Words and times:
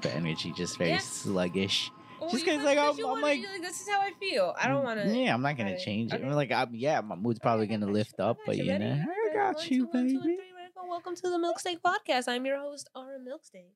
type 0.00 0.12
of 0.12 0.16
energy, 0.16 0.52
just 0.52 0.78
very 0.78 0.90
Yeah. 0.90 0.98
sluggish. 0.98 1.90
Well, 2.20 2.28
Just 2.30 2.44
you 2.44 2.52
'cause, 2.52 2.56
want- 2.56 2.66
like, 2.66 2.78
I'm- 2.78 2.96
I'm 2.98 3.02
wanna- 3.10 3.22
like- 3.22 3.40
you're 3.40 3.58
this 3.60 3.80
is 3.80 3.88
how 3.88 4.00
I 4.00 4.12
feel. 4.12 4.54
I 4.58 4.68
don't 4.68 4.84
want 4.84 5.00
to. 5.00 5.08
Yeah, 5.18 5.32
I'm 5.32 5.40
not 5.42 5.56
gonna 5.56 5.78
change 5.78 6.12
it. 6.12 6.16
okay. 6.16 6.24
I'm 6.26 6.32
like, 6.32 6.52
I'm, 6.52 6.74
yeah, 6.74 7.00
my 7.00 7.16
mood's 7.16 7.38
probably 7.38 7.64
Okay, 7.64 7.76
gonna 7.78 7.90
lift 7.90 8.14
you. 8.18 8.24
up, 8.24 8.38
but 8.44 8.56
you. 8.58 8.64
you 8.64 8.78
know, 8.78 9.04
I 9.30 9.34
got 9.34 9.54
One, 9.56 9.64
you, 9.64 9.68
two, 9.68 9.84
one, 9.86 10.08
two, 10.08 10.20
baby. 10.20 10.36
three. 10.36 10.46
Welcome 10.88 11.14
to 11.14 11.22
the 11.22 11.38
Milksteak 11.38 11.80
Podcast. 11.80 12.26
I'm 12.28 12.44
your 12.44 12.58
host, 12.58 12.88
Ara 12.96 13.18
Milksteak. 13.20 13.70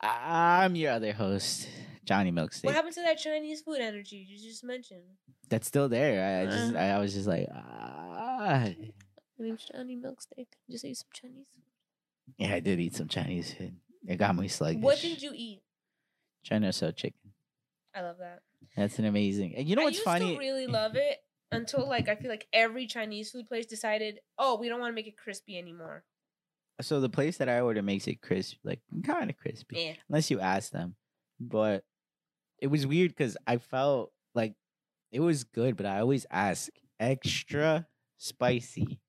I'm 0.00 0.74
your 0.74 0.92
other 0.92 1.12
host, 1.12 1.68
Johnny 2.04 2.32
Milksteak. 2.32 2.64
What 2.64 2.74
happened 2.74 2.94
to 2.94 3.02
that 3.02 3.18
Chinese 3.18 3.62
food 3.62 3.78
energy 3.80 4.16
you 4.28 4.36
just 4.36 4.64
mentioned? 4.64 5.04
That's 5.48 5.66
still 5.68 5.88
there. 5.88 6.42
I, 6.42 6.46
just, 6.46 6.74
Uh. 6.74 6.78
I, 6.78 6.86
I 6.88 6.98
was 6.98 7.14
just 7.14 7.26
like, 7.28 7.46
ah. 7.54 8.68
My 9.38 9.44
name's 9.46 9.64
Johnny 9.72 9.96
Milksteak. 9.96 10.48
Just 10.70 10.84
ate 10.84 10.96
some 10.96 11.08
Chinese 11.14 11.46
food. 11.54 11.62
Yeah, 12.36 12.54
I 12.54 12.60
did 12.60 12.80
eat 12.80 12.94
some 12.96 13.08
Chinese 13.08 13.54
food. 13.54 13.76
It 14.06 14.16
got 14.16 14.36
me 14.36 14.48
sluggish. 14.48 14.82
What 14.82 15.00
did 15.00 15.22
you 15.22 15.32
eat? 15.34 15.62
China 16.44 16.72
so 16.72 16.90
chicken. 16.92 17.32
I 17.94 18.02
love 18.02 18.18
that. 18.18 18.40
That's 18.76 18.98
an 18.98 19.04
amazing. 19.04 19.54
And 19.56 19.68
you 19.68 19.74
know 19.76 19.82
I 19.82 19.86
what's 19.86 19.96
used 19.96 20.04
funny? 20.04 20.32
to 20.34 20.38
really 20.38 20.66
love 20.66 20.94
it 20.96 21.18
until 21.50 21.88
like 21.88 22.08
I 22.08 22.14
feel 22.16 22.30
like 22.30 22.46
every 22.52 22.86
Chinese 22.86 23.30
food 23.30 23.46
place 23.46 23.66
decided, 23.66 24.20
oh, 24.38 24.58
we 24.58 24.68
don't 24.68 24.80
want 24.80 24.90
to 24.92 24.94
make 24.94 25.06
it 25.06 25.16
crispy 25.16 25.58
anymore. 25.58 26.04
so 26.80 27.00
the 27.00 27.08
place 27.08 27.38
that 27.38 27.48
I 27.48 27.60
order 27.60 27.82
makes 27.82 28.06
it 28.06 28.20
crisp, 28.20 28.58
like 28.64 28.80
kind 29.04 29.30
of 29.30 29.36
crispy, 29.36 29.76
Yeah. 29.78 29.92
unless 30.08 30.30
you 30.30 30.40
ask 30.40 30.70
them. 30.72 30.94
But 31.40 31.84
it 32.58 32.68
was 32.68 32.86
weird 32.86 33.10
because 33.10 33.36
I 33.46 33.58
felt 33.58 34.12
like 34.34 34.54
it 35.10 35.20
was 35.20 35.44
good, 35.44 35.76
but 35.76 35.86
I 35.86 36.00
always 36.00 36.26
ask 36.30 36.68
extra 37.00 37.86
spicy. 38.18 39.00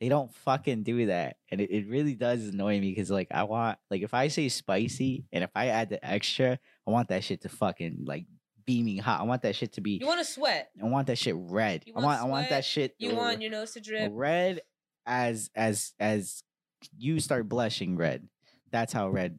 They 0.00 0.08
don't 0.08 0.34
fucking 0.34 0.82
do 0.82 1.06
that, 1.06 1.36
and 1.50 1.60
it, 1.60 1.70
it 1.70 1.86
really 1.88 2.14
does 2.14 2.48
annoy 2.48 2.80
me 2.80 2.90
because 2.90 3.10
like 3.10 3.28
I 3.30 3.42
want 3.42 3.78
like 3.90 4.00
if 4.02 4.14
I 4.14 4.28
say 4.28 4.48
spicy 4.48 5.26
and 5.32 5.44
if 5.44 5.50
I 5.54 5.66
add 5.68 5.90
the 5.90 6.04
extra, 6.04 6.58
I 6.86 6.90
want 6.90 7.08
that 7.08 7.22
shit 7.22 7.42
to 7.42 7.50
fucking 7.50 8.04
like 8.06 8.24
beaming 8.64 8.98
hot. 8.98 9.20
I 9.20 9.24
want 9.24 9.42
that 9.42 9.56
shit 9.56 9.74
to 9.74 9.80
be. 9.82 9.98
You 10.00 10.06
want 10.06 10.20
to 10.20 10.24
sweat. 10.24 10.70
I 10.82 10.86
want 10.86 11.06
that 11.08 11.18
shit 11.18 11.34
red. 11.36 11.84
I 11.86 11.90
want 11.92 12.04
want 12.04 12.20
I 12.20 12.24
want 12.24 12.48
that 12.48 12.64
shit. 12.64 12.94
You 12.98 13.14
want 13.14 13.42
your 13.42 13.50
nose 13.50 13.72
to 13.72 13.80
drip. 13.80 14.10
red 14.14 14.62
as 15.04 15.50
as 15.54 15.92
as 16.00 16.42
you 16.96 17.20
start 17.20 17.48
blushing 17.48 17.96
red. 17.96 18.26
That's 18.70 18.92
how 18.94 19.10
red 19.10 19.38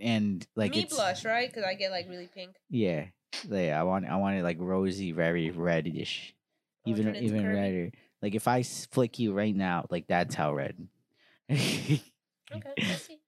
and 0.00 0.46
like 0.54 0.74
Me 0.74 0.84
blush, 0.84 1.24
right? 1.24 1.48
Because 1.48 1.64
I 1.64 1.74
get 1.74 1.90
like 1.90 2.08
really 2.08 2.28
pink. 2.32 2.56
yeah. 2.68 3.06
Yeah, 3.48 3.78
I 3.78 3.84
want 3.84 4.06
I 4.06 4.16
want 4.16 4.36
it 4.36 4.42
like 4.42 4.56
rosy, 4.58 5.12
very 5.12 5.50
reddish. 5.50 6.34
Oh, 6.86 6.90
Even 6.90 7.16
even 7.16 7.46
redder. 7.46 7.90
Like 8.22 8.34
if 8.34 8.48
I 8.48 8.62
flick 8.62 9.18
you 9.18 9.32
right 9.32 9.54
now, 9.54 9.86
like 9.90 10.06
that's 10.08 10.34
how 10.34 10.52
red. 10.54 10.76
Okay, 11.50 12.02
I 12.50 12.94
see. 12.96 13.20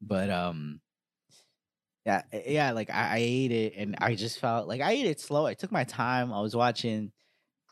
but 0.00 0.30
um 0.30 0.80
yeah 2.04 2.22
eh, 2.32 2.42
yeah 2.46 2.72
like 2.72 2.90
I, 2.90 3.16
I 3.16 3.18
ate 3.18 3.50
it 3.52 3.74
and 3.76 3.96
i 3.98 4.14
just 4.14 4.38
felt 4.38 4.68
like 4.68 4.80
i 4.82 4.92
ate 4.92 5.06
it 5.06 5.20
slow 5.20 5.46
i 5.46 5.54
took 5.54 5.72
my 5.72 5.84
time 5.84 6.32
i 6.32 6.40
was 6.40 6.54
watching 6.54 7.12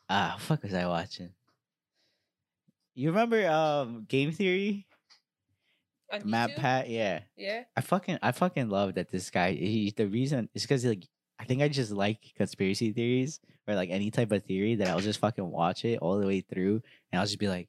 uh 0.09 0.37
fuck 0.39 0.63
was 0.63 0.73
i 0.75 0.87
watching 0.87 1.31
you 2.95 3.11
remember 3.11 3.47
um 3.49 4.07
game 4.09 4.33
theory 4.33 4.87
MatPat 6.25 6.89
yeah 6.89 7.21
Yeah. 7.37 7.65
i 7.77 7.81
fucking 7.81 8.19
i 8.23 8.33
fucking 8.33 8.69
love 8.69 8.95
that 8.95 9.11
this 9.11 9.31
guy 9.31 9.53
he, 9.53 9.93
the 9.97 10.07
reason 10.07 10.49
is 10.55 10.63
because 10.63 10.85
like 10.85 11.07
i 11.43 11.45
think 11.45 11.61
i 11.61 11.69
just 11.69 11.91
like 11.93 12.33
conspiracy 12.37 12.93
theories 12.93 13.41
or 13.69 13.75
like 13.75 13.91
any 13.91 14.11
type 14.11 14.33
of 14.33 14.43
theory 14.45 14.77
that 14.77 14.89
i'll 14.89 15.01
just 15.01 15.19
fucking 15.21 15.51
watch 15.51 15.85
it 15.85 15.99
all 15.99 16.19
the 16.19 16.27
way 16.27 16.41
through 16.41 16.81
and 17.11 17.21
i'll 17.21 17.27
just 17.27 17.39
be 17.39 17.49
like 17.49 17.69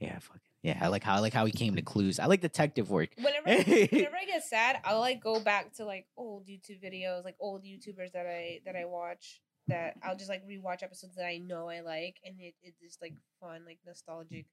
yeah 0.00 0.18
fucking 0.18 0.40
yeah 0.62 0.78
i 0.80 0.88
like 0.88 1.02
how 1.04 1.14
i 1.14 1.18
like 1.20 1.32
how 1.32 1.44
he 1.44 1.52
came 1.52 1.76
to 1.76 1.82
clues 1.82 2.18
i 2.18 2.26
like 2.26 2.40
detective 2.40 2.90
work 2.90 3.10
Whenever 3.16 3.46
whenever 3.46 4.16
I 4.16 4.24
get 4.24 4.44
sad, 4.44 4.80
I'll 4.84 5.00
like 5.00 5.20
go 5.22 5.40
back 5.40 5.74
to 5.74 5.84
like 5.84 6.06
old 6.16 6.46
YouTube 6.46 6.82
videos, 6.82 7.24
like 7.24 7.36
old 7.40 7.64
YouTubers 7.64 8.12
that 8.12 8.26
I 8.26 8.60
that 8.64 8.76
I 8.76 8.84
watch. 8.84 9.40
That 9.68 9.94
I'll 10.02 10.16
just 10.16 10.28
like 10.30 10.46
rewatch 10.46 10.82
episodes 10.82 11.14
that 11.16 11.26
I 11.26 11.38
know 11.38 11.68
I 11.68 11.80
like, 11.80 12.16
and 12.24 12.34
it 12.38 12.54
it's 12.62 12.80
just 12.80 13.02
like 13.02 13.14
fun, 13.40 13.62
like 13.66 13.78
nostalgic, 13.86 14.46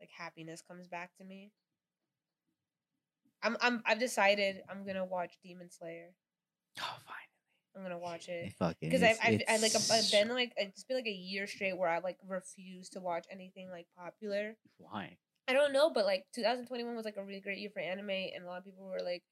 like 0.00 0.10
happiness 0.16 0.62
comes 0.66 0.88
back 0.88 1.16
to 1.18 1.24
me. 1.24 1.50
I'm 3.42 3.56
I'm 3.60 3.82
I've 3.86 3.98
decided 3.98 4.62
I'm 4.68 4.84
gonna 4.84 5.04
watch 5.04 5.34
Demon 5.42 5.70
Slayer. 5.70 6.10
oh 6.80 6.96
fine 7.06 7.31
I'm 7.76 7.82
gonna 7.82 7.98
watch 7.98 8.28
it. 8.28 8.52
It 8.60 8.76
because 8.80 9.02
I've, 9.02 9.18
I've, 9.22 9.40
I 9.48 9.56
like 9.58 9.72
I've 9.74 10.10
been 10.10 10.28
like 10.28 10.52
it's 10.56 10.84
been 10.84 10.96
like 10.98 11.06
a 11.06 11.10
year 11.10 11.46
straight 11.46 11.76
where 11.76 11.88
I 11.88 11.98
like 12.00 12.18
refused 12.28 12.92
to 12.94 13.00
watch 13.00 13.26
anything 13.30 13.70
like 13.70 13.86
popular. 13.96 14.56
why 14.78 15.16
I 15.48 15.52
don't 15.54 15.72
know, 15.72 15.90
but 15.90 16.04
like 16.06 16.26
2021 16.34 16.94
was 16.94 17.04
like 17.04 17.16
a 17.16 17.24
really 17.24 17.40
great 17.40 17.58
year 17.58 17.70
for 17.72 17.80
anime, 17.80 18.10
and 18.10 18.44
a 18.44 18.46
lot 18.46 18.58
of 18.58 18.64
people 18.64 18.84
were 18.86 19.00
like 19.02 19.22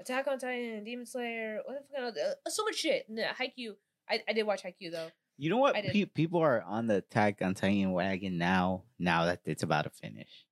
Attack 0.00 0.26
on 0.28 0.38
Titan, 0.38 0.84
Demon 0.84 1.06
Slayer, 1.06 1.60
what 1.64 1.78
the 1.90 1.96
fuck, 1.96 2.14
uh, 2.16 2.50
so 2.50 2.64
much 2.64 2.76
shit. 2.76 3.06
Nah, 3.08 3.32
Haikyuu. 3.40 3.72
I, 4.08 4.22
I 4.28 4.32
did 4.34 4.44
watch 4.46 4.62
Haikyuu 4.62 4.92
though. 4.92 5.08
you 5.38 5.50
know 5.50 5.56
what 5.56 5.74
Pe- 5.74 6.04
people 6.04 6.40
are 6.40 6.62
on 6.62 6.86
the 6.86 6.96
attack 6.96 7.40
on 7.42 7.54
titan 7.54 7.92
wagon 7.92 8.38
now 8.38 8.84
now 8.98 9.24
that 9.24 9.40
it's 9.44 9.62
about 9.64 9.82
to 9.82 9.90
finish 9.90 10.46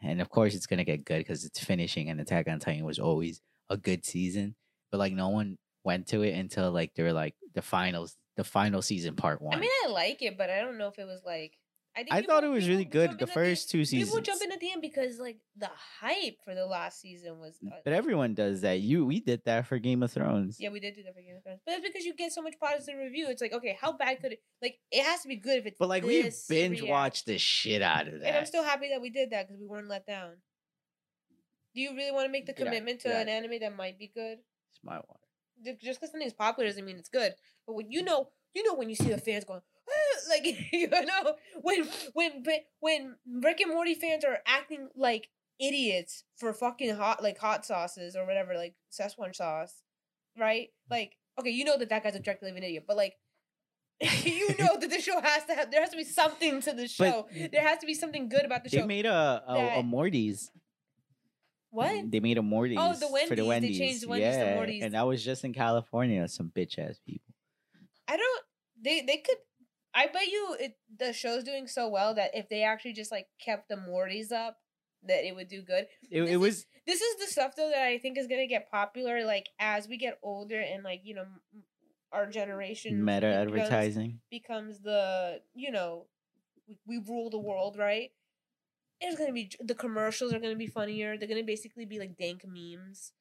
and 0.00 0.20
of 0.20 0.28
course 0.30 0.54
it's 0.54 0.66
gonna 0.66 0.84
get 0.84 1.04
good 1.04 1.18
because 1.18 1.44
it's 1.44 1.58
finishing 1.62 2.08
and 2.08 2.20
attack 2.20 2.46
on 2.48 2.58
titan 2.60 2.84
was 2.84 2.98
always 3.00 3.40
a 3.68 3.76
good 3.76 4.04
season 4.06 4.54
but 4.90 4.98
like 4.98 5.12
no 5.12 5.28
one 5.30 5.58
went 5.84 6.06
to 6.08 6.22
it 6.22 6.34
until 6.38 6.70
like 6.70 6.94
they 6.94 7.02
were 7.02 7.12
like 7.12 7.34
the 7.54 7.62
finals 7.62 8.16
the 8.36 8.44
final 8.44 8.80
season 8.80 9.14
part 9.14 9.42
one 9.42 9.56
I 9.56 9.60
mean, 9.60 9.70
I 9.84 9.88
like 9.88 10.22
it, 10.22 10.38
but 10.38 10.48
I 10.50 10.60
don't 10.60 10.78
know 10.78 10.88
if 10.88 10.98
it 10.98 11.06
was 11.06 11.22
like. 11.24 11.58
I, 11.94 12.04
think 12.04 12.14
I 12.14 12.22
thought 12.22 12.42
it 12.42 12.48
was 12.48 12.66
really 12.70 12.86
good 12.86 13.18
the 13.18 13.26
first 13.26 13.68
two 13.68 13.84
seasons 13.84 14.08
People 14.08 14.22
jump 14.22 14.40
in 14.40 14.50
at 14.50 14.60
the 14.60 14.72
end 14.72 14.80
because 14.80 15.18
like 15.18 15.36
the 15.58 15.68
hype 16.00 16.38
for 16.42 16.54
the 16.54 16.64
last 16.64 17.02
season 17.02 17.38
was. 17.38 17.58
Uh, 17.62 17.74
but 17.84 17.92
everyone 17.92 18.32
does 18.32 18.62
that 18.62 18.80
you 18.80 19.04
we 19.04 19.20
did 19.20 19.42
that 19.44 19.66
for 19.66 19.78
game 19.78 20.02
of 20.02 20.10
thrones 20.10 20.56
Yeah, 20.58 20.70
we 20.70 20.80
did 20.80 20.94
do 20.94 21.02
that 21.02 21.14
for 21.14 21.20
Game 21.20 21.36
of 21.36 21.42
Thrones, 21.42 21.60
but 21.66 21.74
it's 21.74 21.86
because 21.86 22.06
you 22.06 22.14
get 22.14 22.32
so 22.32 22.40
much 22.40 22.54
positive 22.58 22.98
review. 22.98 23.26
It's 23.28 23.42
like, 23.42 23.52
okay, 23.52 23.76
how 23.78 23.92
bad 23.92 24.22
could 24.22 24.32
it? 24.32 24.42
Like, 24.62 24.78
it 24.90 25.04
has 25.04 25.20
to 25.20 25.28
be 25.28 25.36
good 25.36 25.58
if 25.58 25.66
it's. 25.66 25.78
but 25.78 25.90
like 25.90 26.02
we 26.02 26.22
binge 26.48 26.80
react- 26.80 26.88
watched 26.90 27.26
the 27.26 27.36
shit 27.36 27.82
out 27.82 28.08
of 28.08 28.20
that 28.20 28.26
And 28.26 28.36
I'm 28.38 28.46
still 28.46 28.64
happy 28.64 28.88
that 28.88 29.02
we 29.02 29.10
did 29.10 29.28
that 29.32 29.46
because 29.46 29.60
we 29.60 29.66
weren't 29.66 29.88
let 29.90 30.06
down. 30.06 30.30
Do 31.74 31.80
you 31.82 31.94
really 31.94 32.12
want 32.12 32.24
to 32.26 32.32
make 32.32 32.46
the 32.46 32.54
Get 32.54 32.66
out- 32.66 32.70
commitment 32.70 33.00
to 33.00 33.14
an 33.14 33.28
anime 33.28 33.58
that 33.60 33.76
might 33.76 33.98
be 33.98 34.10
good? 34.14 34.38
it's 34.70 34.80
my 34.82 34.96
Ju- 34.96 35.02
Just 35.64 36.00
because 36.00 36.10
something's 36.10 36.32
popular 36.32 36.68
doesn't 36.68 36.84
mean 36.84 36.96
it's 36.96 37.08
good. 37.08 37.34
But 37.66 37.74
when 37.74 37.90
you 37.90 38.02
know, 38.02 38.28
you 38.54 38.62
know 38.64 38.74
when 38.74 38.88
you 38.88 38.94
see 38.94 39.08
the 39.08 39.18
fans 39.18 39.44
going, 39.44 39.60
"Ah," 39.88 40.20
like 40.28 40.44
you 40.72 40.88
know 40.88 41.34
when 41.60 41.88
when 42.14 42.44
when 42.80 43.16
Rick 43.42 43.60
and 43.60 43.72
Morty 43.72 43.94
fans 43.94 44.24
are 44.24 44.38
acting 44.46 44.88
like 44.96 45.28
idiots 45.60 46.24
for 46.36 46.52
fucking 46.52 46.96
hot 46.96 47.22
like 47.22 47.38
hot 47.38 47.64
sauces 47.64 48.16
or 48.16 48.26
whatever 48.26 48.54
like 48.54 48.74
Szechuan 48.90 49.34
sauce, 49.34 49.82
right? 50.38 50.68
Like 50.90 51.16
okay, 51.38 51.50
you 51.50 51.64
know 51.64 51.78
that 51.78 51.88
that 51.88 52.02
guy's 52.02 52.16
objectively 52.16 52.56
an 52.56 52.62
idiot, 52.62 52.84
but 52.86 52.96
like. 52.96 53.14
you 54.24 54.48
know 54.58 54.76
that 54.80 54.90
the 54.90 55.00
show 55.00 55.20
has 55.20 55.44
to 55.44 55.54
have 55.54 55.70
there 55.70 55.80
has 55.80 55.90
to 55.90 55.96
be 55.96 56.02
something 56.02 56.60
to 56.60 56.72
the 56.72 56.88
show. 56.88 57.28
there 57.52 57.62
has 57.62 57.78
to 57.78 57.86
be 57.86 57.94
something 57.94 58.28
good 58.28 58.44
about 58.44 58.64
the 58.64 58.70
they 58.70 58.78
show. 58.78 58.86
made 58.86 59.06
a 59.06 59.44
a, 59.46 59.78
a 59.78 59.82
Morty's 59.84 60.50
what? 61.72 62.10
They 62.10 62.20
made 62.20 62.38
a 62.38 62.42
Morty's 62.42 62.78
oh, 62.80 62.92
the 62.92 63.06
for 63.06 63.12
Wendy's. 63.12 63.28
the 63.30 63.34
They 63.36 63.42
Wendy's. 63.42 63.78
changed 63.78 64.02
the 64.04 64.08
Wendy's 64.08 64.34
to 64.36 64.44
yeah, 64.44 64.54
Morty's. 64.54 64.82
and 64.84 64.94
that 64.94 65.06
was 65.06 65.24
just 65.24 65.42
in 65.44 65.52
California. 65.52 66.26
Some 66.28 66.52
bitch 66.54 66.78
ass 66.78 67.00
people. 67.04 67.34
I 68.06 68.16
don't. 68.16 68.44
They 68.80 69.00
they 69.02 69.16
could. 69.16 69.36
I 69.94 70.06
bet 70.06 70.26
you 70.28 70.56
it, 70.60 70.76
the 70.98 71.12
show's 71.12 71.44
doing 71.44 71.66
so 71.66 71.88
well 71.88 72.14
that 72.14 72.30
if 72.34 72.48
they 72.48 72.62
actually 72.62 72.92
just 72.94 73.10
like 73.12 73.26
kept 73.44 73.68
the 73.68 73.74
Mortys 73.76 74.32
up, 74.32 74.56
that 75.06 75.26
it 75.26 75.34
would 75.34 75.48
do 75.48 75.62
good. 75.62 75.86
It, 76.10 76.20
This 76.20 76.28
it 76.30 76.32
is- 76.34 76.38
was 76.38 76.66
This 76.86 77.00
is 77.00 77.16
the 77.20 77.26
stuff 77.26 77.56
though 77.56 77.70
that 77.70 77.82
I 77.82 77.98
think 77.98 78.16
is 78.18 78.26
gonna 78.26 78.46
get 78.46 78.70
popular 78.70 79.24
like 79.24 79.48
as 79.58 79.88
we 79.88 79.96
get 79.98 80.18
older 80.22 80.60
and 80.60 80.82
like 80.84 81.00
you 81.04 81.14
know 81.14 81.24
our 82.12 82.26
generation 82.26 83.04
meta 83.04 83.20
becomes- 83.46 83.60
advertising. 83.62 84.20
becomes 84.30 84.80
the 84.80 85.40
you 85.54 85.70
know 85.70 86.06
we, 86.68 86.78
we 86.86 86.98
rule 87.08 87.30
the 87.30 87.38
world 87.38 87.76
right. 87.78 88.10
It's 89.02 89.18
gonna 89.18 89.32
be 89.32 89.50
the 89.60 89.74
commercials 89.74 90.32
are 90.32 90.38
gonna 90.38 90.56
be 90.56 90.66
funnier. 90.66 91.18
They're 91.18 91.28
gonna 91.28 91.42
basically 91.42 91.84
be 91.84 91.98
like 91.98 92.16
dank 92.16 92.44
memes. 92.46 93.12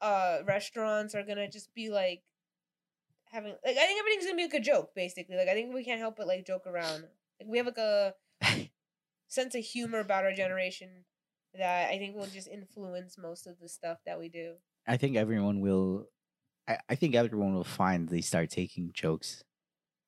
Uh, 0.00 0.38
restaurants 0.46 1.14
are 1.14 1.22
gonna 1.22 1.48
just 1.48 1.72
be 1.74 1.88
like 1.88 2.22
having 3.32 3.54
like 3.64 3.76
I 3.76 3.86
think 3.86 3.98
everything's 3.98 4.26
gonna 4.26 4.36
be 4.36 4.44
like 4.44 4.54
a 4.54 4.60
joke 4.60 4.94
basically. 4.94 5.36
Like 5.36 5.48
I 5.48 5.54
think 5.54 5.74
we 5.74 5.84
can't 5.84 6.00
help 6.00 6.16
but 6.16 6.26
like 6.26 6.46
joke 6.46 6.66
around. 6.66 7.04
Like 7.40 7.48
we 7.48 7.58
have 7.58 7.66
like 7.66 7.78
a 7.78 8.14
sense 9.28 9.54
of 9.54 9.64
humor 9.64 10.00
about 10.00 10.24
our 10.24 10.32
generation 10.32 11.04
that 11.54 11.90
I 11.90 11.98
think 11.98 12.16
will 12.16 12.26
just 12.26 12.48
influence 12.48 13.16
most 13.16 13.46
of 13.46 13.58
the 13.60 13.68
stuff 13.68 13.98
that 14.06 14.18
we 14.18 14.28
do. 14.28 14.54
I 14.86 14.96
think 14.96 15.16
everyone 15.16 15.60
will. 15.60 16.08
I, 16.68 16.78
I 16.88 16.94
think 16.94 17.14
everyone 17.14 17.54
will 17.54 17.64
find 17.64 18.08
they 18.08 18.20
start 18.20 18.50
taking 18.50 18.90
jokes 18.92 19.44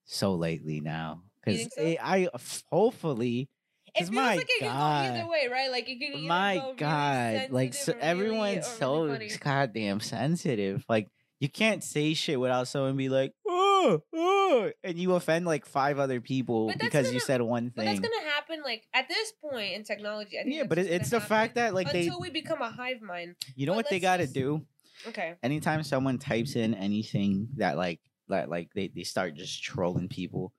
so 0.04 0.34
lately 0.34 0.80
now 0.80 1.22
because 1.44 1.68
so? 1.74 1.94
I 2.02 2.28
hopefully 2.70 3.48
It 3.96 4.00
feels 4.00 4.10
my 4.10 4.36
like 4.36 4.40
it 4.40 4.48
can 4.60 4.68
go 4.68 4.74
God. 4.74 5.04
either 5.16 5.28
way, 5.28 5.48
right? 5.50 5.70
Like 5.70 5.88
it 5.88 5.98
can 5.98 6.12
either 6.12 6.22
go 6.22 6.28
my 6.28 6.54
really 6.54 6.74
god 6.76 7.50
like 7.50 7.74
so 7.74 7.92
really- 7.92 8.02
everyone's 8.04 8.66
so 8.66 9.04
really 9.04 9.30
goddamn 9.40 10.00
sensitive 10.00 10.84
like 10.88 11.08
you 11.40 11.48
can't 11.48 11.84
say 11.84 12.14
shit 12.14 12.40
without 12.40 12.66
someone 12.68 12.96
be 12.96 13.08
like 13.08 13.32
oh, 13.46 14.00
oh 14.14 14.70
and 14.82 14.98
you 14.98 15.14
offend 15.14 15.46
like 15.46 15.66
five 15.66 15.98
other 15.98 16.20
people 16.20 16.72
because 16.80 17.06
you 17.06 17.12
gonna- 17.18 17.20
said 17.20 17.42
one 17.42 17.64
thing. 17.64 17.72
But 17.76 17.84
that's 17.84 18.00
gonna 18.00 18.30
happen 18.30 18.62
like 18.64 18.84
at 18.94 19.08
this 19.08 19.32
point 19.42 19.74
in 19.74 19.84
technology. 19.84 20.38
I 20.38 20.44
think 20.44 20.56
Yeah, 20.56 20.64
but 20.64 20.78
it, 20.78 20.86
it's 20.86 21.10
the 21.10 21.18
happen 21.20 21.28
fact 21.28 21.54
that 21.56 21.74
like 21.74 21.92
they, 21.92 22.06
until 22.06 22.20
we 22.20 22.30
become 22.30 22.62
a 22.62 22.70
hive 22.70 23.00
mind. 23.02 23.36
you 23.54 23.66
know 23.66 23.72
but 23.72 23.76
what 23.76 23.90
they 23.90 24.00
got 24.00 24.18
to 24.18 24.26
do. 24.26 24.62
Okay. 25.06 25.34
Anytime 25.42 25.82
someone 25.82 26.18
types 26.18 26.56
in 26.56 26.74
anything 26.74 27.48
that 27.56 27.76
like 27.76 28.00
that 28.28 28.48
like 28.48 28.70
they 28.74 28.88
they 28.88 29.04
start 29.04 29.34
just 29.34 29.62
trolling 29.62 30.08
people, 30.08 30.52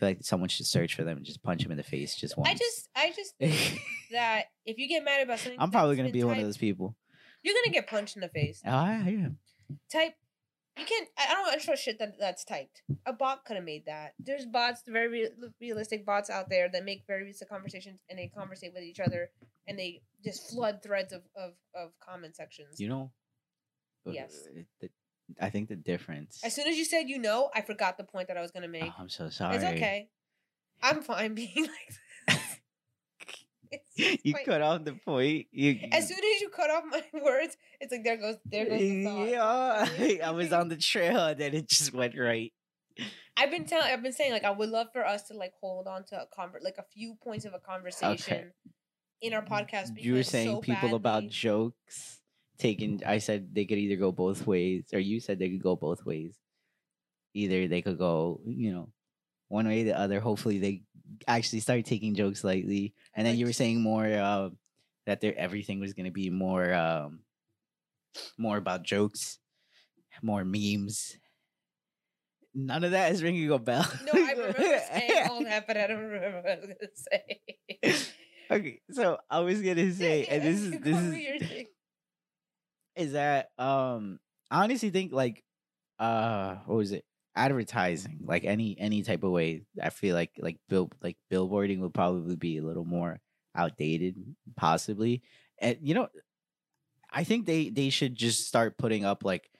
feel 0.00 0.08
like 0.08 0.18
someone 0.22 0.48
should 0.48 0.66
search 0.66 0.94
for 0.96 1.04
them 1.04 1.18
and 1.18 1.24
just 1.26 1.42
punch 1.42 1.62
them 1.62 1.70
in 1.70 1.76
the 1.76 1.84
face 1.84 2.16
just 2.16 2.36
once. 2.36 2.48
I 2.50 2.54
just 2.54 2.88
I 2.96 3.12
just 3.14 3.36
think 3.38 3.80
that 4.10 4.46
if 4.66 4.78
you 4.78 4.88
get 4.88 5.04
mad 5.04 5.22
about 5.22 5.38
something, 5.38 5.60
I'm 5.60 5.70
probably 5.70 5.94
gonna 5.96 6.10
be 6.10 6.24
one 6.24 6.38
of 6.38 6.44
those 6.44 6.56
people. 6.56 6.96
You're 7.42 7.54
gonna 7.54 7.72
get 7.72 7.86
punched 7.88 8.16
in 8.16 8.22
the 8.22 8.28
face. 8.28 8.60
Oh, 8.66 8.70
yeah, 8.70 9.08
yeah. 9.08 9.28
Type. 9.92 10.14
You 10.78 10.84
can't. 10.84 11.08
I 11.18 11.26
I 11.30 11.34
don't 11.34 11.46
want 11.46 11.60
trust 11.62 11.82
shit 11.84 11.98
that 11.98 12.18
that's 12.18 12.44
typed. 12.44 12.82
A 13.06 13.12
bot 13.12 13.44
could 13.44 13.56
have 13.56 13.64
made 13.64 13.84
that. 13.86 14.14
There's 14.18 14.46
bots, 14.46 14.82
very 14.86 15.08
real- 15.08 15.30
realistic 15.60 16.06
bots 16.06 16.30
out 16.30 16.48
there 16.48 16.68
that 16.70 16.84
make 16.84 17.04
very 17.06 17.20
realistic 17.22 17.48
conversations 17.48 18.00
and 18.08 18.18
they 18.18 18.28
conversate 18.28 18.72
with 18.74 18.82
each 18.82 19.00
other 19.00 19.30
and 19.68 19.78
they 19.78 20.02
just 20.24 20.50
flood 20.50 20.82
threads 20.82 21.12
of 21.12 21.22
of, 21.36 21.52
of 21.74 21.90
comment 22.00 22.36
sections. 22.36 22.80
You 22.80 22.88
know. 22.88 23.10
uh, 24.06 24.12
Yes. 24.12 24.46
the- 24.80 24.90
I 25.40 25.50
think 25.50 25.68
the 25.68 25.76
difference. 25.76 26.40
As 26.44 26.54
soon 26.54 26.68
as 26.68 26.76
you 26.76 26.84
said 26.84 27.08
you 27.08 27.18
know, 27.18 27.50
I 27.54 27.60
forgot 27.62 27.98
the 27.98 28.04
point 28.04 28.28
that 28.28 28.36
I 28.36 28.42
was 28.42 28.50
gonna 28.50 28.66
oh, 28.66 28.70
make. 28.70 28.84
Oh, 28.84 28.94
I'm 28.98 29.08
so 29.08 29.28
sorry. 29.28 29.56
It's 29.56 29.64
okay. 29.64 30.08
I'm 30.82 31.02
fine 31.02 31.34
being 31.34 31.68
like. 32.28 32.38
You 33.96 34.32
fine. 34.32 34.44
cut 34.44 34.62
off 34.62 34.84
the 34.84 34.94
point. 34.94 35.46
You, 35.52 35.78
As 35.92 36.08
soon 36.08 36.18
as 36.18 36.40
you 36.40 36.48
cut 36.48 36.70
off 36.70 36.82
my 36.90 37.04
words, 37.22 37.56
it's 37.80 37.92
like 37.92 38.02
there 38.02 38.16
goes 38.16 38.36
there 38.44 38.64
goes 38.64 38.80
the 38.80 39.04
thought. 39.04 39.28
yeah, 39.28 40.28
I 40.28 40.32
was 40.32 40.52
on 40.52 40.68
the 40.68 40.76
trail 40.76 41.18
and 41.26 41.38
then 41.38 41.54
it 41.54 41.68
just 41.68 41.92
went 41.92 42.18
right. 42.18 42.52
I've 43.36 43.50
been 43.50 43.64
telling, 43.64 43.86
I've 43.86 44.02
been 44.02 44.12
saying, 44.12 44.32
like, 44.32 44.44
I 44.44 44.50
would 44.50 44.68
love 44.68 44.88
for 44.92 45.06
us 45.06 45.22
to 45.28 45.34
like 45.34 45.52
hold 45.60 45.86
on 45.86 46.04
to 46.06 46.16
a 46.16 46.26
conver- 46.26 46.62
like 46.62 46.78
a 46.78 46.84
few 46.92 47.14
points 47.22 47.44
of 47.44 47.54
a 47.54 47.58
conversation 47.58 48.52
in 49.22 49.34
our 49.34 49.44
podcast. 49.44 49.90
You 49.96 50.14
were 50.14 50.22
saying 50.22 50.48
so 50.48 50.60
people 50.60 50.94
about 50.94 51.28
jokes 51.28 52.19
taking. 52.60 53.02
I 53.04 53.18
said 53.18 53.54
they 53.54 53.64
could 53.64 53.78
either 53.78 53.96
go 53.96 54.12
both 54.12 54.46
ways, 54.46 54.84
or 54.92 55.00
you 55.00 55.20
said 55.20 55.38
they 55.38 55.50
could 55.50 55.62
go 55.62 55.76
both 55.76 56.04
ways. 56.04 56.36
Either 57.34 57.68
they 57.68 57.82
could 57.82 57.98
go, 57.98 58.40
you 58.46 58.72
know, 58.72 58.88
one 59.48 59.66
way 59.66 59.82
or 59.82 59.84
the 59.84 59.98
other. 59.98 60.20
Hopefully, 60.20 60.58
they 60.58 60.82
actually 61.26 61.60
start 61.60 61.84
taking 61.84 62.14
jokes 62.14 62.44
lightly. 62.44 62.94
And 63.14 63.26
then 63.26 63.36
you 63.36 63.46
were 63.46 63.52
saying 63.52 63.80
more 63.80 64.06
uh, 64.06 64.50
that 65.06 65.20
there 65.20 65.36
everything 65.36 65.80
was 65.80 65.92
gonna 65.92 66.10
be 66.10 66.30
more, 66.30 66.72
um, 66.72 67.20
more 68.38 68.56
about 68.56 68.84
jokes, 68.84 69.38
more 70.22 70.44
memes. 70.44 71.16
None 72.54 72.82
of 72.82 72.90
that 72.92 73.12
is 73.12 73.22
ringing 73.22 73.50
a 73.50 73.58
bell. 73.58 73.86
No, 74.04 74.12
I 74.12 74.32
remember 74.32 74.58
saying 74.58 75.28
all 75.30 75.44
that, 75.44 75.66
but 75.66 75.76
I 75.76 75.86
don't 75.86 76.00
remember 76.00 76.42
what 76.42 76.50
I 76.50 76.56
was 76.56 76.66
gonna 76.66 77.92
say. 77.92 78.12
okay, 78.50 78.80
so 78.90 79.18
I 79.30 79.40
was 79.40 79.62
gonna 79.62 79.92
say, 79.92 80.24
and 80.24 80.42
this 80.42 80.60
is 80.60 80.70
this 80.80 80.96
is. 80.96 81.66
Is 82.96 83.12
that 83.12 83.50
um 83.58 84.18
I 84.50 84.64
honestly 84.64 84.90
think 84.90 85.12
like 85.12 85.44
uh 85.98 86.56
what 86.66 86.76
was 86.76 86.92
it? 86.92 87.04
Advertising 87.36 88.20
like 88.24 88.44
any 88.44 88.78
any 88.78 89.02
type 89.02 89.22
of 89.22 89.30
way 89.30 89.62
I 89.80 89.90
feel 89.90 90.14
like 90.14 90.32
like 90.38 90.58
bill 90.68 90.90
like 91.02 91.16
billboarding 91.32 91.80
would 91.80 91.94
probably 91.94 92.36
be 92.36 92.58
a 92.58 92.62
little 92.62 92.84
more 92.84 93.20
outdated 93.56 94.16
possibly. 94.56 95.22
And 95.60 95.78
you 95.80 95.94
know 95.94 96.08
I 97.10 97.24
think 97.24 97.46
they 97.46 97.70
they 97.70 97.90
should 97.90 98.14
just 98.14 98.46
start 98.46 98.78
putting 98.78 99.04
up 99.04 99.24
like 99.24 99.50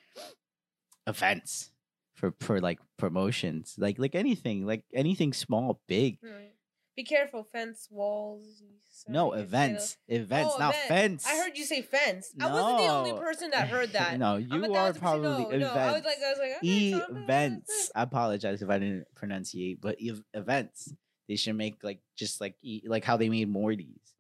events 1.06 1.70
for 2.14 2.34
for 2.40 2.60
like 2.60 2.78
promotions 2.98 3.74
like 3.78 3.98
like 3.98 4.14
anything 4.14 4.66
like 4.66 4.84
anything 4.92 5.32
small 5.32 5.80
big. 5.88 6.18
Right. 6.22 6.52
Be 7.00 7.04
careful, 7.04 7.44
fence 7.44 7.88
walls. 7.90 8.60
you 8.60 8.68
no 9.08 9.32
events 9.32 9.96
events 10.06 10.52
Oh, 10.54 10.58
not 10.58 10.74
event. 10.74 10.88
fence. 10.88 11.26
I 11.26 11.34
heard 11.38 11.56
you 11.56 11.64
say 11.64 11.80
fence. 11.80 12.30
I 12.38 12.52
wasn't 12.52 12.76
the 12.76 12.88
only 12.88 13.12
person 13.14 13.50
that 13.52 13.68
heard 13.68 13.92
that. 13.94 14.18
no 14.18 14.36
you 14.36 14.74
are 14.74 14.92
probably 14.92 15.22
no, 15.22 15.48
events 15.48 15.74
no. 15.74 15.80
I 15.80 15.92
was 15.92 16.04
like, 16.04 16.18
I 16.18 16.28
was 16.30 16.38
like, 16.38 16.56
okay, 16.58 16.90
events. 17.22 17.90
I 17.94 18.02
apologize 18.02 18.60
if 18.60 18.68
I 18.68 18.78
didn't 18.78 19.06
pronunciate, 19.14 19.80
but 19.80 19.96
ev- 20.06 20.22
events. 20.34 20.92
They 21.26 21.36
should 21.36 21.54
make 21.56 21.82
like 21.82 22.00
just 22.16 22.38
like 22.38 22.56
e- 22.60 22.82
like 22.84 23.04
how 23.06 23.16
they 23.16 23.30
made 23.30 23.48
Morty's. 23.48 24.12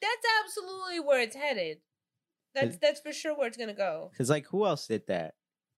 That's 0.00 0.26
absolutely 0.44 1.00
where 1.00 1.22
it's 1.22 1.34
headed. 1.34 1.78
That's 2.54 2.76
that's 2.76 3.00
for 3.00 3.12
sure 3.12 3.36
where 3.36 3.48
it's 3.48 3.56
gonna 3.56 3.74
go. 3.74 4.12
Cause 4.16 4.30
like 4.30 4.46
who 4.46 4.64
else 4.64 4.86
did 4.86 5.08
that? 5.08 5.34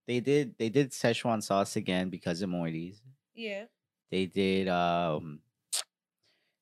They 0.07 0.21
did 0.21 0.57
they 0.59 0.69
did 0.69 0.91
Szechuan 0.91 1.43
sauce 1.43 1.75
again 1.75 2.11
because 2.11 2.43
of 2.43 2.51
Morty's. 2.51 3.01
Yeah. 3.35 3.65
They 4.11 4.27
did 4.27 4.69
um. 4.69 5.41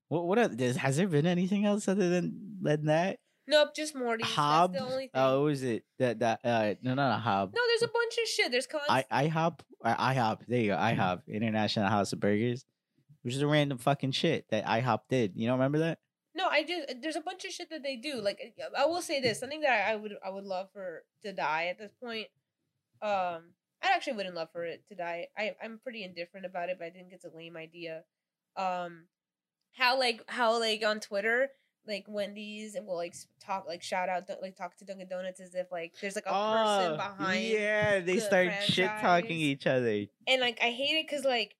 What 0.08 0.26
what 0.26 0.38
has 0.38 0.96
there 0.96 1.08
been 1.08 1.26
anything 1.26 1.64
else 1.64 1.88
other 1.88 2.08
than 2.08 2.58
than 2.62 2.86
that? 2.86 3.18
Nope, 3.46 3.74
just 3.74 3.94
Morty. 3.94 4.24
Hob. 4.24 4.72
That's 4.72 4.84
the 4.84 4.90
only 4.90 5.04
thing. 5.04 5.10
Oh, 5.14 5.44
was 5.44 5.62
it 5.62 5.84
that 5.98 6.20
that 6.20 6.40
uh 6.44 6.74
no 6.82 6.94
not 6.94 7.14
a 7.14 7.20
Hob. 7.20 7.52
no, 7.54 7.60
there's 7.68 7.82
a 7.82 7.92
bunch 7.92 8.14
of 8.22 8.28
shit. 8.28 8.50
There's 8.50 8.66
cons. 8.66 8.84
I 8.88 9.04
IHOP 9.12 9.60
I 9.82 10.14
IHOP 10.14 10.46
there 10.48 10.60
you 10.60 10.70
go 10.70 10.76
IHOP 10.76 11.22
International 11.28 11.88
House 11.88 12.12
of 12.12 12.20
Burgers, 12.20 12.64
which 13.22 13.34
is 13.34 13.42
a 13.42 13.46
random 13.46 13.78
fucking 13.78 14.12
shit 14.12 14.46
that 14.50 14.64
IHOP 14.64 15.00
did. 15.10 15.32
You 15.34 15.46
don't 15.46 15.58
remember 15.58 15.80
that? 15.80 15.98
No, 16.34 16.48
I 16.48 16.64
just 16.64 16.94
there's 17.02 17.16
a 17.16 17.20
bunch 17.20 17.44
of 17.44 17.52
shit 17.52 17.70
that 17.70 17.82
they 17.82 17.96
do. 17.96 18.20
Like 18.20 18.40
I 18.76 18.86
will 18.86 19.02
say 19.02 19.20
this, 19.20 19.40
something 19.40 19.60
that 19.60 19.88
I 19.88 19.96
would 19.96 20.14
I 20.24 20.30
would 20.30 20.44
love 20.44 20.68
for 20.72 21.04
to 21.22 21.32
die 21.32 21.66
at 21.66 21.78
this 21.78 21.92
point. 22.02 22.28
Um, 23.02 23.52
I 23.82 23.92
actually 23.94 24.14
wouldn't 24.14 24.34
love 24.34 24.48
for 24.52 24.64
it 24.64 24.84
to 24.88 24.94
die. 24.94 25.28
I 25.36 25.52
I'm 25.62 25.78
pretty 25.82 26.02
indifferent 26.02 26.46
about 26.46 26.70
it, 26.70 26.76
but 26.78 26.86
I 26.86 26.90
think 26.90 27.08
it's 27.12 27.24
a 27.24 27.30
lame 27.34 27.56
idea. 27.56 28.04
Um, 28.56 29.04
how 29.74 29.98
like 29.98 30.22
how 30.28 30.58
like 30.58 30.84
on 30.84 31.00
Twitter, 31.00 31.48
like 31.86 32.06
Wendy's 32.08 32.74
and 32.74 32.86
will 32.86 32.96
like 32.96 33.14
talk 33.44 33.66
like 33.66 33.82
shout 33.82 34.08
out 34.08 34.28
like 34.40 34.56
talk 34.56 34.76
to 34.78 34.84
Dunkin' 34.84 35.08
Donuts 35.08 35.40
as 35.40 35.54
if 35.54 35.70
like 35.70 35.94
there's 36.00 36.14
like 36.14 36.26
a 36.26 36.30
person 36.30 36.92
Oh, 36.92 36.96
behind. 36.96 37.44
Yeah, 37.44 38.00
they 38.00 38.16
the 38.16 38.20
start 38.20 38.52
shit 38.62 38.90
talking 39.00 39.36
each 39.36 39.66
other. 39.66 40.06
And 40.26 40.40
like 40.40 40.58
I 40.62 40.70
hate 40.70 40.96
it 40.96 41.06
because 41.08 41.24
like 41.24 41.56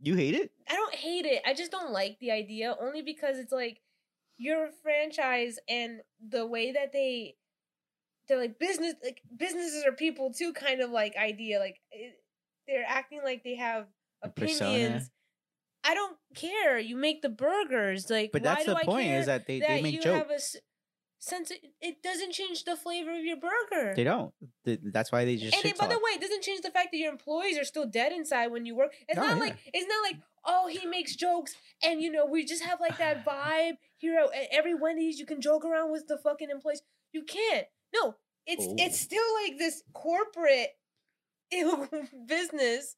You 0.00 0.14
hate 0.14 0.34
it? 0.34 0.50
I 0.68 0.74
don't 0.74 0.94
hate 0.94 1.26
it. 1.26 1.42
I 1.46 1.54
just 1.54 1.70
don't 1.70 1.92
like 1.92 2.18
the 2.20 2.30
idea 2.30 2.74
only 2.80 3.02
because 3.02 3.38
it's 3.38 3.52
like 3.52 3.80
you're 4.38 4.68
franchise 4.82 5.58
and 5.68 6.00
the 6.26 6.46
way 6.46 6.72
that 6.72 6.92
they 6.92 7.36
they're 8.28 8.38
like 8.38 8.58
business 8.58 8.94
like 9.02 9.22
businesses 9.36 9.84
are 9.86 9.92
people 9.92 10.32
too 10.32 10.52
kind 10.52 10.80
of 10.80 10.90
like 10.90 11.16
idea 11.16 11.58
like 11.58 11.80
it, 11.90 12.14
they're 12.66 12.84
acting 12.86 13.20
like 13.24 13.44
they 13.44 13.54
have 13.54 13.86
opinions. 14.22 15.10
I 15.86 15.94
don't 15.94 16.16
care. 16.34 16.78
You 16.78 16.96
make 16.96 17.22
the 17.22 17.28
burgers 17.28 18.10
like 18.10 18.32
But 18.32 18.42
why 18.42 18.54
that's 18.54 18.64
do 18.64 18.72
the 18.72 18.78
I 18.78 18.84
point 18.84 19.08
is 19.10 19.26
that 19.26 19.46
they, 19.46 19.60
that 19.60 19.68
they 19.68 19.82
make 19.82 19.94
you 19.94 20.02
jokes. 20.02 20.18
have 20.18 20.30
a 20.30 20.34
s- 20.34 20.56
sense 21.18 21.52
it 21.80 22.02
doesn't 22.02 22.32
change 22.32 22.64
the 22.64 22.76
flavor 22.76 23.12
of 23.16 23.24
your 23.24 23.36
burger. 23.36 23.94
They 23.94 24.04
don't. 24.04 24.32
Th- 24.64 24.80
That's 24.82 25.10
why 25.12 25.24
they 25.24 25.36
just 25.36 25.54
And 25.56 25.64
it, 25.64 25.78
by 25.78 25.86
the 25.86 25.94
way, 25.98 26.10
it 26.14 26.20
doesn't 26.20 26.42
change 26.42 26.60
the 26.62 26.70
fact 26.70 26.88
that 26.92 26.98
your 26.98 27.10
employees 27.12 27.58
are 27.58 27.64
still 27.64 27.86
dead 27.86 28.12
inside 28.12 28.48
when 28.48 28.66
you 28.66 28.74
work. 28.76 28.92
It's 29.08 29.18
Oh, 29.18 29.22
not 29.26 29.36
yeah. 29.36 29.42
like 29.44 29.56
it's 29.72 29.86
not 29.88 30.02
like 30.02 30.16
oh 30.44 30.68
he 30.68 30.86
makes 30.86 31.16
jokes 31.16 31.54
and 31.82 32.00
you 32.00 32.10
know 32.12 32.26
we 32.26 32.44
just 32.44 32.62
have 32.62 32.80
like 32.80 32.98
that 32.98 33.24
vibe 33.30 33.74
here 33.96 34.18
at 34.18 34.26
at 34.34 34.48
every 34.52 34.74
Wendy's. 34.74 35.18
You 35.18 35.26
can 35.26 35.40
joke 35.40 35.64
around 35.64 35.92
with 35.92 36.06
the 36.08 36.18
fucking 36.18 36.50
employees. 36.50 36.82
You 37.12 37.22
can't. 37.24 37.66
No, 37.94 38.16
it's 38.46 38.66
it's 38.78 39.00
Oh. 39.02 39.04
still 39.08 39.34
like 39.42 39.58
this 39.58 39.82
corporate 39.94 40.70
business. 42.26 42.96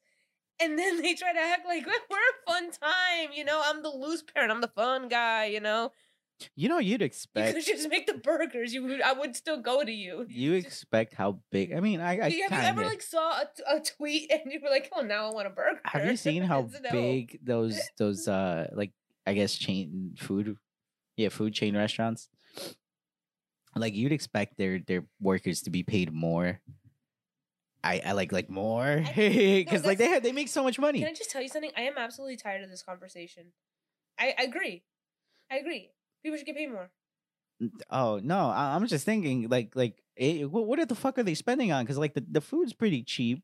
And 0.61 0.77
then 0.77 1.01
they 1.01 1.13
try 1.13 1.33
to 1.33 1.39
act 1.39 1.65
like 1.65 1.85
we're 1.85 2.17
a 2.17 2.51
fun 2.51 2.71
time, 2.71 3.29
you 3.33 3.43
know. 3.45 3.61
I'm 3.63 3.81
the 3.83 3.89
loose 3.89 4.23
parent. 4.23 4.51
I'm 4.51 4.61
the 4.61 4.67
fun 4.67 5.07
guy, 5.07 5.45
you 5.45 5.59
know. 5.59 5.91
You 6.55 6.69
know, 6.69 6.77
you'd 6.79 7.01
You 7.01 7.05
expect 7.05 7.55
could 7.55 7.65
just 7.65 7.89
make 7.89 8.07
the 8.07 8.13
burgers. 8.13 8.73
You 8.73 8.83
would, 8.83 9.01
I 9.01 9.11
would 9.13 9.35
still 9.35 9.61
go 9.61 9.83
to 9.83 9.91
you. 9.91 10.25
you 10.29 10.53
expect 10.53 11.13
how 11.13 11.39
big. 11.51 11.73
I 11.73 11.79
mean, 11.81 11.99
I, 11.99 12.11
I 12.11 12.29
have 12.29 12.31
you 12.33 12.43
ever 12.49 12.85
like 12.85 13.01
saw 13.01 13.41
a, 13.41 13.45
t- 13.55 13.63
a 13.67 13.79
tweet 13.81 14.31
and 14.31 14.51
you 14.51 14.59
were 14.61 14.69
like, 14.69 14.89
"Oh, 14.95 15.01
now 15.01 15.29
I 15.29 15.33
want 15.33 15.47
a 15.47 15.49
burger"? 15.49 15.81
Have 15.83 16.05
you 16.05 16.15
seen 16.15 16.43
how 16.43 16.69
big 16.91 17.39
those 17.43 17.77
those 17.97 18.27
uh 18.27 18.69
like 18.73 18.93
I 19.27 19.33
guess 19.33 19.55
chain 19.55 20.15
food, 20.17 20.55
yeah, 21.17 21.29
food 21.29 21.53
chain 21.53 21.75
restaurants. 21.75 22.29
Like 23.75 23.93
you'd 23.93 24.11
expect 24.11 24.57
their 24.57 24.79
their 24.79 25.05
workers 25.21 25.61
to 25.63 25.69
be 25.69 25.83
paid 25.83 26.11
more. 26.11 26.59
I, 27.83 28.01
I 28.05 28.11
like 28.11 28.31
like 28.31 28.49
more 28.49 29.03
because 29.15 29.85
like 29.85 29.97
they 29.97 30.09
have 30.09 30.23
they 30.23 30.31
make 30.31 30.49
so 30.49 30.63
much 30.63 30.77
money. 30.79 30.99
Can 30.99 31.07
I 31.07 31.13
just 31.13 31.29
tell 31.29 31.41
you 31.41 31.47
something? 31.47 31.71
I 31.77 31.81
am 31.81 31.93
absolutely 31.97 32.37
tired 32.37 32.63
of 32.63 32.69
this 32.69 32.83
conversation. 32.83 33.53
I, 34.19 34.33
I 34.37 34.43
agree. 34.43 34.83
I 35.49 35.57
agree. 35.57 35.91
People 36.23 36.37
should 36.37 36.45
get 36.45 36.57
paid 36.57 36.71
more. 36.71 36.89
Oh 37.89 38.19
no, 38.23 38.49
I, 38.49 38.75
I'm 38.75 38.85
just 38.87 39.05
thinking 39.05 39.47
like 39.49 39.75
like 39.75 40.01
eh, 40.17 40.43
what 40.43 40.65
what 40.65 40.87
the 40.87 40.95
fuck 40.95 41.17
are 41.17 41.23
they 41.23 41.35
spending 41.35 41.71
on? 41.71 41.83
Because 41.83 41.97
like 41.97 42.13
the, 42.13 42.25
the 42.29 42.41
food's 42.41 42.73
pretty 42.73 43.03
cheap. 43.03 43.43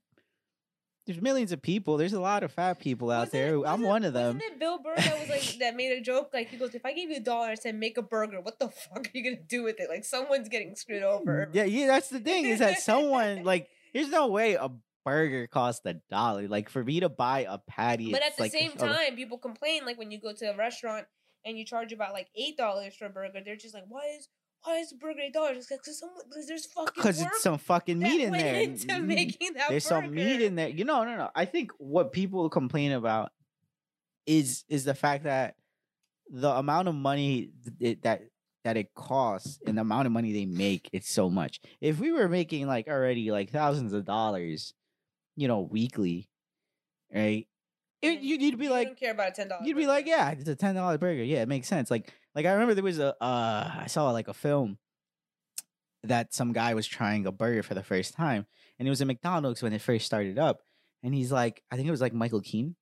There's 1.05 1.21
millions 1.21 1.51
of 1.51 1.61
people. 1.61 1.97
There's 1.97 2.13
a 2.13 2.19
lot 2.19 2.41
of 2.41 2.51
fat 2.51 2.79
people 2.79 3.11
out 3.11 3.27
Wasn't 3.27 3.33
there. 3.33 3.55
it- 3.55 3.67
I'm 3.67 3.83
one 3.83 4.03
of 4.03 4.13
them. 4.13 4.37
Wasn't 4.37 4.53
it 4.53 4.59
Bill 4.59 4.79
Burr 4.79 4.95
that 4.95 5.19
was 5.19 5.29
like 5.29 5.59
that 5.59 5.75
made 5.75 5.91
a 5.91 6.01
joke? 6.01 6.31
Like 6.33 6.49
he 6.49 6.57
goes, 6.57 6.73
"If 6.73 6.85
I 6.85 6.93
gave 6.93 7.09
you 7.11 7.17
a 7.17 7.21
dollar 7.21 7.49
and 7.51 7.59
said 7.59 7.75
make 7.75 7.97
a 7.97 8.01
burger, 8.01 8.41
what 8.41 8.57
the 8.59 8.69
fuck 8.69 9.05
are 9.05 9.11
you 9.13 9.23
gonna 9.23 9.43
do 9.47 9.63
with 9.63 9.79
it? 9.79 9.87
Like 9.89 10.03
someone's 10.03 10.49
getting 10.49 10.75
screwed 10.75 11.03
over." 11.03 11.49
Yeah, 11.53 11.65
yeah. 11.65 11.87
That's 11.87 12.09
the 12.09 12.19
thing 12.19 12.45
is 12.45 12.59
that 12.59 12.79
someone 12.79 13.43
like 13.43 13.69
there's 13.95 14.09
no 14.09 14.27
way 14.27 14.53
a 14.55 14.69
burger 15.05 15.47
costs 15.47 15.85
a 15.85 15.95
dollar. 16.11 16.47
Like 16.47 16.69
for 16.69 16.83
me 16.83 16.99
to 16.99 17.09
buy 17.09 17.45
a 17.49 17.57
patty, 17.57 18.11
But 18.11 18.23
at 18.23 18.35
the 18.35 18.43
like 18.43 18.51
same 18.51 18.71
a- 18.75 18.77
time, 18.77 19.15
people 19.15 19.37
complain 19.37 19.85
like 19.85 19.97
when 19.97 20.11
you 20.11 20.19
go 20.19 20.33
to 20.33 20.45
a 20.51 20.55
restaurant 20.57 21.05
and 21.45 21.57
you 21.57 21.65
charge 21.65 21.93
about 21.93 22.11
like 22.13 22.27
eight 22.35 22.57
dollars 22.57 22.93
for 22.95 23.05
a 23.05 23.09
burger, 23.09 23.39
they're 23.43 23.55
just 23.55 23.73
like, 23.73 23.85
why 23.87 24.01
is 24.17 24.27
why 24.63 24.77
is 24.79 24.89
the 24.89 24.97
burger 24.97 25.21
eight 25.21 25.33
dollars? 25.33 25.67
Because 25.69 26.01
there's 26.47 26.65
fucking 26.65 26.93
because 26.95 27.21
it's 27.21 27.41
some 27.41 27.57
fucking 27.57 27.99
meat 27.99 28.21
in 28.21 28.33
there. 28.33 28.55
into 28.63 28.87
Mm, 28.87 29.05
making 29.05 29.53
that 29.53 29.69
There's 29.69 29.85
some 29.85 30.13
meat 30.13 30.41
in 30.41 30.55
there. 30.55 30.69
You 30.69 30.83
know, 30.85 31.03
no, 31.03 31.15
no. 31.15 31.29
I 31.35 31.45
think 31.45 31.71
what 31.77 32.11
people 32.11 32.49
complain 32.49 32.91
about 32.91 33.31
is 34.25 34.65
is 34.67 34.83
the 34.83 34.95
fact 34.95 35.23
that 35.23 35.55
the 36.29 36.49
amount 36.49 36.87
of 36.87 36.95
money 36.95 37.51
th- 37.79 38.01
that 38.01 38.23
that 38.65 38.77
it 38.77 38.95
costs 38.95 39.59
and 39.67 39.77
the 39.77 39.81
amount 39.81 40.07
of 40.07 40.11
money 40.11 40.33
they 40.33 40.47
make 40.47 40.89
it's 40.91 41.09
so 41.09 41.29
much. 41.29 41.61
If 41.79 41.99
we 41.99 42.11
were 42.11 42.27
making 42.27 42.67
like 42.67 42.87
already 42.87 43.31
like 43.31 43.51
thousands 43.51 43.93
of 43.93 44.05
dollars, 44.05 44.73
you 45.35 45.47
know, 45.47 45.61
weekly, 45.61 46.27
right? 47.13 47.47
It, 48.01 48.21
you, 48.21 48.37
you'd 48.37 48.57
be 48.57 48.65
you 48.65 48.71
like, 48.71 48.87
don't 48.87 48.99
care 48.99 49.11
about 49.11 49.29
a 49.29 49.31
ten 49.31 49.47
dollars. 49.47 49.67
You'd 49.67 49.77
be 49.77 49.85
like, 49.85 50.07
yeah, 50.07 50.31
it's 50.31 50.49
a 50.49 50.55
ten 50.55 50.73
dollar 50.73 50.97
burger. 50.97 51.23
Yeah, 51.23 51.43
it 51.43 51.47
makes 51.47 51.67
sense. 51.67 51.91
Like, 51.91 52.11
like 52.33 52.47
I 52.47 52.53
remember 52.53 52.73
there 52.73 52.83
was 52.83 52.97
a 52.99 53.15
uh, 53.23 53.71
I 53.81 53.85
saw 53.87 54.09
like 54.09 54.27
a 54.27 54.33
film 54.33 54.79
that 56.03 56.33
some 56.33 56.51
guy 56.51 56.73
was 56.73 56.87
trying 56.87 57.27
a 57.27 57.31
burger 57.31 57.61
for 57.61 57.75
the 57.75 57.83
first 57.83 58.15
time, 58.15 58.47
and 58.79 58.87
it 58.87 58.89
was 58.89 58.99
at 58.99 59.07
McDonald's 59.07 59.61
when 59.61 59.73
it 59.73 59.81
first 59.81 60.07
started 60.07 60.39
up, 60.39 60.61
and 61.03 61.13
he's 61.13 61.31
like, 61.31 61.61
I 61.71 61.75
think 61.75 61.87
it 61.87 61.91
was 61.91 62.01
like 62.01 62.13
Michael 62.13 62.41
Keane. 62.41 62.75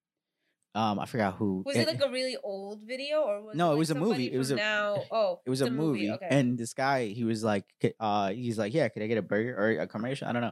Um, 0.76 1.00
I 1.00 1.06
forgot 1.06 1.36
who. 1.36 1.62
Was 1.66 1.76
it 1.76 1.88
like 1.88 2.02
a 2.04 2.10
really 2.10 2.36
old 2.44 2.82
video 2.82 3.22
or 3.22 3.42
was 3.44 3.56
No, 3.56 3.68
it 3.68 3.70
like 3.72 3.78
was 3.80 3.92
a 3.92 3.96
movie. 3.96 4.32
It 4.34 4.38
was 4.40 4.50
a- 4.52 4.56
now. 4.56 5.04
Oh, 5.12 5.40
it 5.46 5.50
was 5.50 5.62
a 5.62 5.70
movie, 5.70 6.10
Okay. 6.10 6.28
and 6.30 6.58
this 6.58 6.74
guy 6.74 7.08
he 7.08 7.24
was 7.24 7.44
like, 7.44 7.66
uh, 8.00 8.32
he's 8.32 8.58
like, 8.58 8.74
yeah, 8.74 8.88
could 8.90 9.04
I 9.04 9.08
get 9.08 9.20
a 9.20 9.22
burger 9.22 9.56
or 9.56 9.70
a 9.82 9.88
commercial? 9.88 10.28
I 10.28 10.32
don't 10.34 10.42
know. 10.42 10.52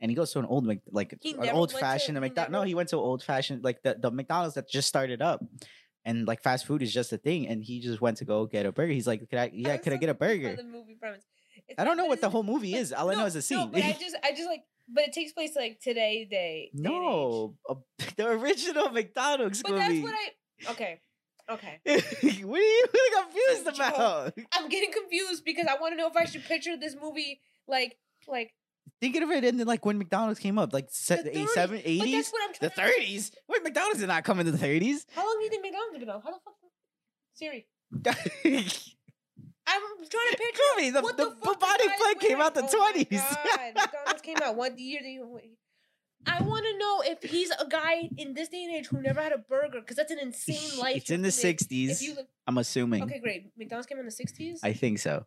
And 0.00 0.10
he 0.10 0.16
goes 0.16 0.32
to 0.32 0.40
an 0.40 0.46
old 0.46 0.66
like 0.66 1.12
an 1.12 1.50
old 1.50 1.70
to- 1.70 1.78
fashioned 1.78 2.16
he 2.16 2.20
McDonald's. 2.20 2.52
No, 2.52 2.62
he 2.62 2.74
went 2.74 2.88
to 2.88 2.96
old 2.96 3.22
fashioned 3.22 3.62
like 3.62 3.82
the 3.82 3.96
the 4.00 4.10
McDonald's 4.10 4.54
that 4.56 4.68
just 4.68 4.88
started 4.88 5.22
up, 5.22 5.44
and 6.04 6.26
like 6.26 6.42
fast 6.42 6.66
food 6.66 6.82
is 6.82 6.92
just 6.92 7.12
a 7.12 7.18
thing. 7.18 7.46
And 7.46 7.62
he 7.62 7.78
just 7.80 8.00
went 8.00 8.16
to 8.16 8.24
go 8.24 8.46
get 8.46 8.66
a 8.66 8.72
burger. 8.72 8.92
He's 8.92 9.06
like, 9.06 9.20
could 9.30 9.38
I? 9.38 9.50
Yeah, 9.54 9.72
was 9.72 9.80
could 9.82 9.92
I 9.92 9.96
get 9.98 10.08
a 10.08 10.14
burger? 10.14 10.56
The 10.56 10.64
movie 10.64 10.96
premise. 10.98 11.22
It's 11.68 11.78
I 11.78 11.84
don't 11.84 11.96
know 11.96 12.06
what 12.06 12.20
the 12.20 12.30
whole 12.30 12.42
movie 12.42 12.72
but- 12.72 12.80
is. 12.80 12.92
All 12.92 13.08
I 13.10 13.14
know 13.14 13.26
is 13.26 13.34
a 13.36 13.38
No, 13.38 13.40
scene. 13.42 13.70
but 13.70 13.84
I 13.84 13.92
just, 14.00 14.16
I 14.24 14.30
just 14.32 14.46
like, 14.48 14.64
but 14.92 15.04
it 15.04 15.12
takes 15.12 15.32
place 15.32 15.54
like 15.56 15.80
today, 15.80 16.26
day. 16.30 16.70
no, 16.74 17.54
a- 17.68 17.76
the 18.16 18.26
original 18.28 18.90
McDonald's 18.90 19.62
But 19.62 19.72
movie. 19.72 20.00
that's 20.00 20.02
what 20.02 20.14
I. 20.14 20.72
Okay. 20.72 21.00
Okay. 21.50 21.80
what 22.44 22.60
are 22.60 22.62
you 22.62 22.84
confused 23.22 23.66
about? 23.76 24.32
I'm 24.52 24.68
getting 24.68 24.92
confused 24.92 25.44
because 25.44 25.66
I 25.66 25.74
want 25.80 25.92
to 25.92 25.96
know 25.96 26.08
if 26.08 26.16
I 26.16 26.24
should 26.24 26.44
picture 26.44 26.76
this 26.76 26.94
movie 27.00 27.40
like 27.66 27.96
like 28.28 28.52
Thinking 29.00 29.22
of 29.22 29.30
it 29.30 29.44
in 29.44 29.56
like 29.66 29.84
when 29.86 29.96
McDonald's 29.98 30.38
came 30.40 30.58
up, 30.58 30.72
like 30.74 30.88
se- 30.90 31.22
The 31.22 31.30
the 31.30 31.38
30s. 31.40 31.48
seven, 31.50 31.76
But 31.78 31.86
eighties, 31.86 32.12
that's 32.14 32.32
what 32.32 32.42
I'm 32.44 32.52
the 32.60 32.68
trying 32.74 32.88
to- 32.90 32.92
thirties. 32.94 33.32
Wait, 33.48 33.62
McDonald's 33.62 34.00
did 34.00 34.08
not 34.08 34.24
come 34.24 34.40
in 34.40 34.46
the 34.46 34.58
thirties. 34.58 35.06
How 35.14 35.24
long 35.24 35.36
do 35.38 35.44
you 35.44 35.50
think 35.50 35.62
McDonald's 35.64 35.98
been 35.98 36.10
out? 36.10 36.22
How 36.22 36.30
the 36.32 36.38
fuck? 36.44 36.54
Siri. 37.34 37.66
I'm 39.72 39.82
trying 40.08 40.30
to 40.32 40.36
picture. 40.36 40.62
Gooby, 40.78 40.92
the, 40.92 41.00
what 41.02 41.16
the, 41.16 41.24
the, 41.26 41.30
the 41.30 41.56
body 41.58 41.84
flick 41.98 42.20
came 42.20 42.40
out 42.40 42.54
the 42.54 42.64
Oh 42.64 42.76
twenties. 42.92 43.20
God, 43.20 43.72
McDonald's 43.76 44.22
came 44.22 44.36
out. 44.42 44.56
What 44.56 44.78
year? 44.78 45.00
I 46.26 46.42
want 46.42 46.64
to 46.66 46.78
know 46.78 47.02
if 47.06 47.22
he's 47.30 47.50
a 47.50 47.66
guy 47.66 48.10
in 48.18 48.34
this 48.34 48.48
day 48.48 48.64
and 48.64 48.74
age 48.74 48.88
who 48.88 49.00
never 49.00 49.22
had 49.22 49.32
a 49.32 49.38
burger 49.38 49.80
because 49.80 49.96
that's 49.96 50.12
an 50.12 50.18
insane 50.18 50.78
life. 50.78 50.96
it's 50.96 51.10
in 51.10 51.22
the 51.22 51.30
sixties. 51.30 52.06
Look, 52.14 52.26
I'm 52.46 52.58
assuming. 52.58 53.02
okay, 53.04 53.18
great. 53.20 53.46
McDonald's 53.56 53.86
came 53.86 53.98
in 53.98 54.04
the 54.04 54.10
'60s, 54.12 54.58
I 54.62 54.72
think 54.74 54.98
so. 54.98 55.24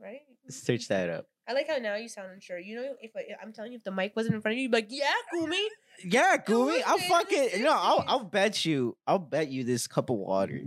right? 0.00 0.20
Search 0.48 0.88
that 0.88 1.08
up. 1.08 1.26
I 1.48 1.54
like 1.54 1.68
how 1.68 1.76
now 1.78 1.96
you 1.96 2.08
sound 2.08 2.30
unsure. 2.32 2.58
You 2.58 2.76
know, 2.76 2.94
if 3.00 3.10
I, 3.16 3.22
I'm 3.42 3.52
telling 3.52 3.72
you, 3.72 3.78
if 3.78 3.84
the 3.84 3.90
mic 3.90 4.14
wasn't 4.14 4.36
in 4.36 4.40
front 4.40 4.52
of 4.52 4.56
you, 4.58 4.62
you'd 4.64 4.70
be 4.70 4.78
like, 4.78 4.86
"Yeah, 4.90 5.10
Gumi." 5.34 5.66
Yeah, 6.04 6.36
Gooey. 6.36 6.82
I'll 6.84 6.96
made 6.98 7.04
in 7.04 7.08
the 7.08 7.14
fucking 7.14 7.62
no. 7.62 7.72
I'll 7.72 8.04
I'll 8.06 8.24
bet 8.24 8.64
you. 8.64 8.96
I'll 9.06 9.18
bet 9.18 9.48
you 9.48 9.64
this 9.64 9.88
cup 9.88 10.10
of 10.10 10.16
water. 10.16 10.60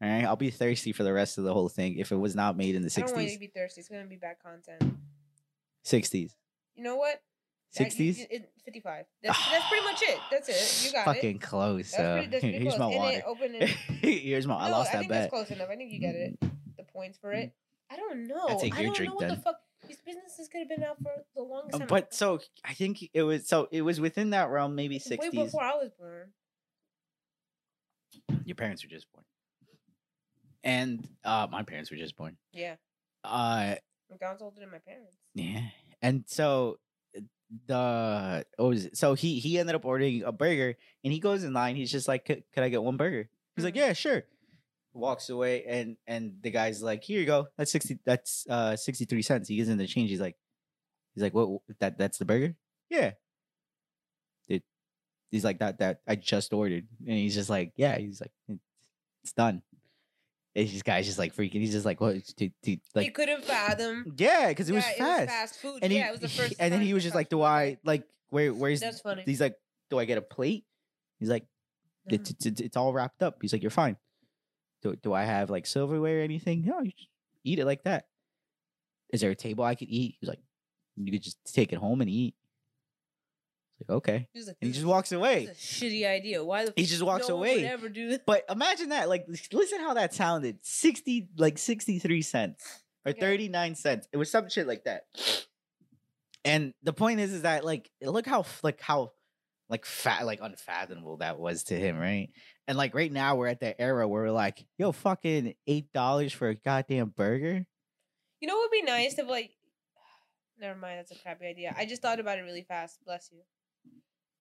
All 0.00 0.08
right, 0.08 0.24
I'll 0.24 0.36
be 0.36 0.50
thirsty 0.50 0.92
for 0.92 1.02
the 1.02 1.12
rest 1.12 1.38
of 1.38 1.44
the 1.44 1.52
whole 1.52 1.68
thing 1.68 1.96
if 1.98 2.12
it 2.12 2.16
was 2.16 2.34
not 2.36 2.56
made 2.56 2.74
in 2.76 2.82
the 2.82 2.92
I 2.96 3.00
don't 3.00 3.10
want 3.12 3.22
you 3.22 3.24
to 3.26 3.30
sixties. 3.32 3.38
be 3.38 3.46
thirsty. 3.60 3.80
It's 3.80 3.88
gonna 3.88 4.04
be 4.06 4.16
bad 4.16 4.36
content. 4.42 4.96
Sixties. 5.82 6.36
You 6.76 6.84
know 6.84 6.96
what? 6.96 7.20
Sixties. 7.70 8.24
Fifty-five. 8.64 9.06
That's, 9.22 9.50
that's 9.50 9.68
pretty 9.68 9.84
much 9.84 10.02
it. 10.02 10.18
That's 10.30 10.48
it. 10.48 10.86
You 10.86 10.92
got 10.92 11.00
it. 11.02 11.14
Fucking 11.14 11.36
it. 11.36 11.40
close. 11.42 11.90
That's 11.90 12.12
pretty, 12.12 12.26
that's 12.28 12.40
pretty 12.44 12.58
here's 12.58 12.74
close. 12.76 12.94
my 12.94 13.12
and 13.18 13.22
water. 13.26 13.48
it 14.02 14.18
here's 14.20 14.46
my. 14.46 14.54
I 14.56 14.70
lost 14.70 14.90
I 14.90 14.92
that 14.92 14.98
think 15.00 15.10
bet. 15.10 15.20
that's 15.22 15.30
close 15.48 15.50
enough. 15.50 15.68
I 15.70 15.76
think 15.76 15.92
you 15.92 15.98
get 16.00 16.14
it. 16.14 16.38
The 16.76 16.84
points 16.84 17.18
for 17.18 17.32
it. 17.32 17.52
I 17.90 17.96
don't 17.96 18.26
know. 18.28 18.46
I 18.46 18.82
don't 18.82 18.94
drink 18.94 19.10
know 19.10 19.14
what 19.16 19.20
then. 19.20 19.30
the 19.30 19.36
fuck. 19.36 19.56
These 19.86 19.98
businesses 20.04 20.48
could 20.48 20.58
have 20.60 20.68
been 20.68 20.82
out 20.84 20.98
for 21.02 21.12
the 21.34 21.42
longest 21.42 21.74
Uh, 21.76 21.78
time. 21.78 21.86
But 21.88 22.12
so 22.14 22.40
I 22.64 22.74
think 22.74 22.98
it 23.14 23.22
was 23.22 23.48
so 23.48 23.68
it 23.72 23.82
was 23.82 24.00
within 24.00 24.30
that 24.30 24.48
realm, 24.50 24.74
maybe 24.74 24.98
sixties. 24.98 25.18
Way 25.18 25.24
sixties. 25.24 25.44
before 25.46 25.62
I 25.64 25.74
was 25.76 25.90
born. 25.98 26.28
Your 28.44 28.54
parents 28.56 28.82
were 28.82 28.88
just 28.90 29.06
born, 29.12 29.24
and 30.64 31.06
uh, 31.24 31.46
my 31.50 31.62
parents 31.62 31.90
were 31.90 31.96
just 31.96 32.16
born. 32.16 32.36
Yeah, 32.52 32.76
Uh, 33.24 33.76
McDonald's 34.10 34.42
older 34.42 34.60
than 34.60 34.70
my 34.70 34.78
parents. 34.78 35.12
yeah, 35.34 35.62
and 36.02 36.24
so 36.26 36.78
uh, 37.16 37.20
the 37.66 38.46
what 38.56 38.68
was 38.68 38.84
it? 38.86 38.96
So 38.96 39.14
he 39.14 39.38
he 39.40 39.58
ended 39.58 39.74
up 39.74 39.84
ordering 39.84 40.22
a 40.24 40.32
burger, 40.32 40.76
and 41.04 41.12
he 41.12 41.20
goes 41.20 41.44
in 41.44 41.52
line. 41.52 41.76
He's 41.76 41.90
just 41.92 42.08
like, 42.08 42.24
"Could 42.24 42.44
could 42.52 42.62
I 42.64 42.68
get 42.68 42.82
one 42.82 42.96
burger?" 42.96 43.28
He's 43.56 43.64
like, 43.64 43.74
Mhm. 43.74 43.78
"Yeah, 43.78 43.92
sure." 43.92 44.24
Walks 44.94 45.28
away, 45.28 45.64
and 45.64 45.96
and 46.06 46.38
the 46.42 46.50
guy's 46.50 46.82
like, 46.82 47.04
"Here 47.04 47.20
you 47.20 47.26
go. 47.26 47.48
That's 47.56 47.70
sixty. 47.70 47.98
That's 48.04 48.46
uh 48.48 48.76
sixty 48.76 49.04
three 49.04 49.22
cents." 49.22 49.48
He 49.48 49.56
gives 49.56 49.68
him 49.68 49.78
the 49.78 49.86
change. 49.86 50.10
He's 50.10 50.20
like, 50.20 50.36
he's 51.14 51.22
like, 51.22 51.34
"What? 51.34 51.60
That 51.80 51.98
that's 51.98 52.18
the 52.18 52.24
burger?" 52.24 52.56
Yeah. 52.90 53.12
It, 54.48 54.62
he's 55.30 55.44
like 55.44 55.58
that 55.58 55.78
that 55.78 56.00
I 56.08 56.16
just 56.16 56.52
ordered, 56.52 56.88
and 57.06 57.16
he's 57.16 57.34
just 57.34 57.50
like, 57.50 57.72
"Yeah." 57.76 57.98
He's 57.98 58.20
like, 58.20 58.32
"It's, 58.48 58.60
it's 59.24 59.32
done." 59.34 59.62
And 60.58 60.68
this 60.68 60.82
guy's 60.82 61.06
just 61.06 61.18
like 61.18 61.36
freaking. 61.36 61.60
He's 61.60 61.70
just 61.70 61.86
like, 61.86 62.00
"What?" 62.00 62.16
Dude, 62.36 62.52
dude, 62.62 62.80
he 62.94 63.10
couldn't 63.10 63.44
fathom. 63.44 64.12
yeah, 64.16 64.48
because 64.48 64.68
it 64.68 64.74
was 64.74 64.84
yeah, 64.84 65.04
fast. 65.04 65.20
It 65.20 65.22
was 65.22 65.30
fast 65.30 65.60
food. 65.60 65.78
And 65.82 65.92
he, 65.92 65.98
yeah, 65.98 66.08
it 66.08 66.12
was 66.12 66.20
the 66.20 66.28
first. 66.28 66.54
and 66.58 66.74
then 66.74 66.80
he 66.80 66.94
was 66.94 67.04
just 67.04 67.14
like, 67.14 67.28
"Do. 67.28 67.42
I 67.42 67.78
like 67.84 68.02
where? 68.30 68.52
Where's?" 68.52 68.80
That's 68.80 69.00
funny. 69.00 69.22
He's 69.24 69.40
like, 69.40 69.54
"Do 69.88 69.98
I 70.00 70.04
get 70.04 70.18
a 70.18 70.22
plate?" 70.22 70.64
He's 71.20 71.28
like, 71.28 71.44
it's, 72.06 72.30
it's, 72.30 72.46
it's, 72.46 72.60
it's 72.60 72.76
all 72.76 72.92
wrapped 72.92 73.22
up. 73.22 73.38
He's 73.40 73.52
like, 73.52 73.62
you're 73.62 73.70
fine. 73.70 73.96
Do, 74.82 74.94
do 74.96 75.12
I 75.12 75.24
have 75.24 75.50
like 75.50 75.66
silverware 75.66 76.20
or 76.20 76.22
anything? 76.22 76.64
No, 76.64 76.80
you 76.80 76.92
just 76.96 77.08
eat 77.44 77.58
it 77.58 77.64
like 77.64 77.84
that. 77.84 78.06
Is 79.12 79.20
there 79.20 79.30
a 79.30 79.34
table 79.34 79.64
I 79.64 79.74
could 79.74 79.88
eat? 79.88 80.16
He's 80.20 80.28
like, 80.28 80.40
you 80.96 81.12
could 81.12 81.22
just 81.22 81.38
take 81.52 81.72
it 81.72 81.78
home 81.78 82.00
and 82.00 82.10
eat. 82.10 82.34
Like, 83.80 83.96
okay. 83.96 84.28
He 84.32 84.42
like, 84.42 84.56
And 84.60 84.68
he 84.68 84.72
just 84.72 84.86
walks 84.86 85.12
away. 85.12 85.46
a 85.46 85.50
shitty 85.54 86.06
idea. 86.06 86.44
Why 86.44 86.64
the 86.64 86.72
He 86.76 86.84
just 86.84 87.02
walks 87.02 87.28
no 87.28 87.36
away. 87.36 87.64
ever 87.66 87.88
do 87.88 88.10
that? 88.10 88.26
But 88.26 88.44
imagine 88.50 88.88
that. 88.90 89.08
Like, 89.08 89.26
listen 89.52 89.80
how 89.80 89.94
that 89.94 90.14
sounded. 90.14 90.58
60, 90.62 91.28
like 91.36 91.58
63 91.58 92.22
cents 92.22 92.82
or 93.06 93.10
Okay. 93.10 93.20
39 93.20 93.74
cents. 93.76 94.08
It 94.12 94.16
was 94.16 94.30
some 94.30 94.48
shit 94.48 94.66
like 94.66 94.84
that. 94.84 95.02
And 96.44 96.72
the 96.82 96.92
point 96.92 97.20
is, 97.20 97.32
is 97.32 97.42
that 97.42 97.64
like, 97.64 97.90
look 98.02 98.26
how, 98.26 98.44
like, 98.62 98.80
how, 98.80 99.12
like, 99.68 99.84
fat, 99.84 100.24
like, 100.24 100.40
unfathomable 100.40 101.18
that 101.18 101.38
was 101.38 101.64
to 101.64 101.74
him, 101.74 101.98
right? 101.98 102.30
And 102.66 102.76
like, 102.78 102.94
right 102.94 103.12
now, 103.12 103.36
we're 103.36 103.48
at 103.48 103.60
that 103.60 103.76
era 103.80 104.06
where 104.08 104.24
we're 104.24 104.30
like, 104.30 104.64
yo, 104.78 104.92
fucking 104.92 105.54
$8 105.68 106.32
for 106.32 106.48
a 106.48 106.54
goddamn 106.54 107.10
burger. 107.10 107.66
You 108.40 108.48
know 108.48 108.56
what 108.56 108.70
would 108.70 108.76
be 108.76 108.82
nice 108.82 109.18
if 109.18 109.28
like 109.28 109.50
never 110.60 110.78
mind, 110.78 110.98
that's 110.98 111.10
a 111.10 111.16
crappy 111.16 111.46
idea. 111.46 111.74
I 111.76 111.86
just 111.86 112.02
thought 112.02 112.20
about 112.20 112.38
it 112.38 112.42
really 112.42 112.62
fast. 112.62 112.98
Bless 113.04 113.30
you. 113.32 113.40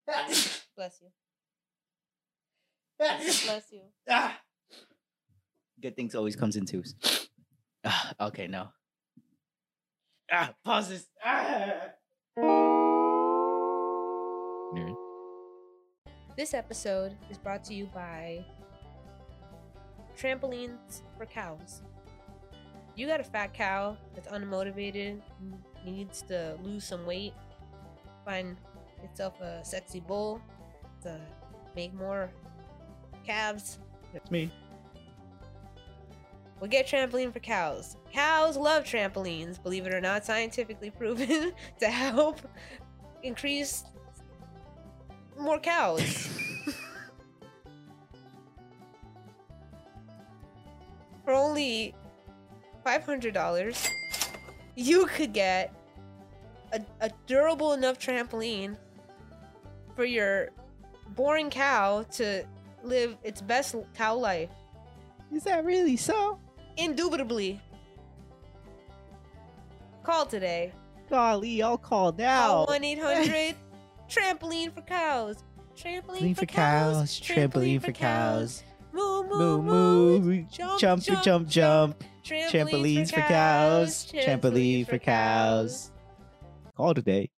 Bless 0.78 1.02
you. 1.02 1.10
Bless 2.98 3.72
you. 3.72 3.82
Ah. 4.10 4.40
Good 5.82 5.96
things 5.96 6.16
always 6.16 6.36
comes 6.36 6.56
in 6.56 6.66
twos. 6.66 6.96
Ah, 7.84 8.14
okay, 8.22 8.48
no. 8.48 8.70
Ah, 10.32 10.54
pause 10.64 10.90
this. 10.90 11.08
Ah. 11.24 11.92
Nerd. 14.76 14.96
This 16.38 16.54
episode 16.54 17.16
is 17.30 17.38
brought 17.38 17.64
to 17.66 17.74
you 17.74 17.90
by 17.94 18.46
Trampolines 20.18 21.02
for 21.18 21.26
Cows. 21.26 21.82
You 22.96 23.08
got 23.08 23.20
a 23.20 23.24
fat 23.24 23.54
cow 23.54 23.98
that's 24.16 24.28
unmotivated, 24.30 25.22
needs 25.86 26.22
to 26.24 26.58
lose 26.64 26.84
some 26.84 27.06
weight, 27.06 27.34
find 28.26 28.58
itself 29.04 29.40
a 29.42 29.64
sexy 29.64 30.00
bull 30.00 30.42
to 31.04 31.20
make 31.76 31.94
more 31.94 32.30
calves. 33.26 33.80
That's 34.14 34.32
me. 34.32 34.52
We'll 36.60 36.70
get 36.70 36.88
trampoline 36.88 37.32
for 37.32 37.40
cows. 37.40 37.98
Cows 38.12 38.58
love 38.58 38.84
trampolines, 38.84 39.62
believe 39.62 39.86
it 39.86 39.94
or 39.94 40.02
not, 40.02 40.26
scientifically 40.26 40.90
proven 40.98 41.54
to 41.80 41.88
help 41.88 42.42
increase 43.22 43.84
more 45.38 45.60
cows. 45.60 46.02
For 51.26 51.34
only 51.34 51.94
$500, 52.86 53.90
you 54.76 55.06
could 55.08 55.34
get 55.34 55.74
a, 56.72 56.82
a 57.02 57.12
durable 57.28 57.74
enough 57.74 58.00
trampoline 58.00 58.78
for 59.98 60.06
your 60.06 60.50
boring 61.16 61.50
cow 61.50 62.04
to 62.12 62.46
live 62.84 63.18
its 63.24 63.42
best 63.42 63.76
cow 63.96 64.16
life. 64.16 64.50
Is 65.34 65.44
that 65.44 65.66
really 65.66 65.98
so? 65.98 66.40
Indubitably. 66.78 67.60
Call 70.04 70.28
today. 70.28 70.72
Golly, 71.10 71.62
I'll 71.64 71.80
call 71.80 72.14
now. 72.14 72.48
Call 72.48 72.66
1 72.68 72.84
800 72.84 73.56
trampoline 74.10 74.74
for 74.74 74.82
cows. 74.82 75.44
Trampoline 75.76 76.36
for 76.36 76.42
for 76.42 76.46
cows, 76.46 77.20
trampoline 77.20 77.82
for 77.82 77.92
cows. 77.92 78.64
Moo 78.94 79.24
Moo 79.24 79.62
moo 79.62 80.20
moo, 80.20 80.46
Jump, 80.50 80.80
jump 80.80 81.04
jump, 81.04 81.24
jump 81.24 81.48
jump. 81.48 82.04
Trampolines, 82.24 82.52
Trampolines 82.52 83.14
for 83.14 83.22
cows, 83.22 84.12
trampoline 84.12 84.88
for 84.88 84.98
cows. 84.98 85.92
Call 86.76 86.94
today. 86.94 87.30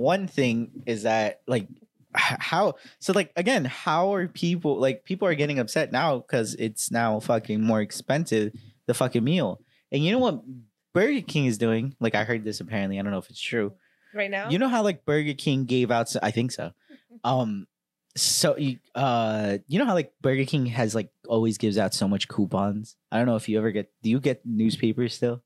One 0.00 0.26
thing 0.26 0.82
is 0.86 1.02
that 1.04 1.42
like 1.46 1.68
how 2.12 2.74
so 2.98 3.12
like 3.12 3.30
again 3.36 3.64
how 3.64 4.14
are 4.14 4.26
people 4.26 4.80
like 4.80 5.04
people 5.04 5.28
are 5.28 5.34
getting 5.36 5.60
upset 5.60 5.92
now 5.92 6.18
because 6.18 6.54
it's 6.54 6.90
now 6.90 7.20
fucking 7.20 7.62
more 7.62 7.80
expensive 7.80 8.52
the 8.86 8.94
fucking 8.94 9.22
meal 9.22 9.60
and 9.92 10.04
you 10.04 10.10
know 10.10 10.18
what 10.18 10.42
Burger 10.92 11.20
King 11.20 11.46
is 11.46 11.56
doing 11.56 11.94
like 12.00 12.16
I 12.16 12.24
heard 12.24 12.42
this 12.42 12.58
apparently 12.58 12.98
I 12.98 13.02
don't 13.02 13.12
know 13.12 13.18
if 13.18 13.30
it's 13.30 13.40
true 13.40 13.74
Right 14.12 14.30
now? 14.30 14.50
you 14.50 14.58
know 14.58 14.68
how 14.68 14.82
like 14.82 15.04
Burger 15.04 15.34
King 15.34 15.64
gave 15.64 15.90
out? 15.90 16.14
I 16.22 16.30
think 16.30 16.52
so. 16.52 16.72
Um, 17.24 17.66
so 18.16 18.56
you 18.56 18.78
uh, 18.94 19.58
you 19.66 19.78
know 19.78 19.84
how 19.84 19.94
like 19.94 20.12
Burger 20.22 20.44
King 20.44 20.66
has 20.66 20.94
like 20.94 21.10
always 21.28 21.58
gives 21.58 21.76
out 21.76 21.92
so 21.92 22.06
much 22.08 22.28
coupons. 22.28 22.96
I 23.10 23.18
don't 23.18 23.26
know 23.26 23.36
if 23.36 23.48
you 23.48 23.58
ever 23.58 23.72
get. 23.72 23.90
Do 24.02 24.10
you 24.10 24.20
get 24.20 24.40
newspapers 24.46 25.14
still? 25.14 25.42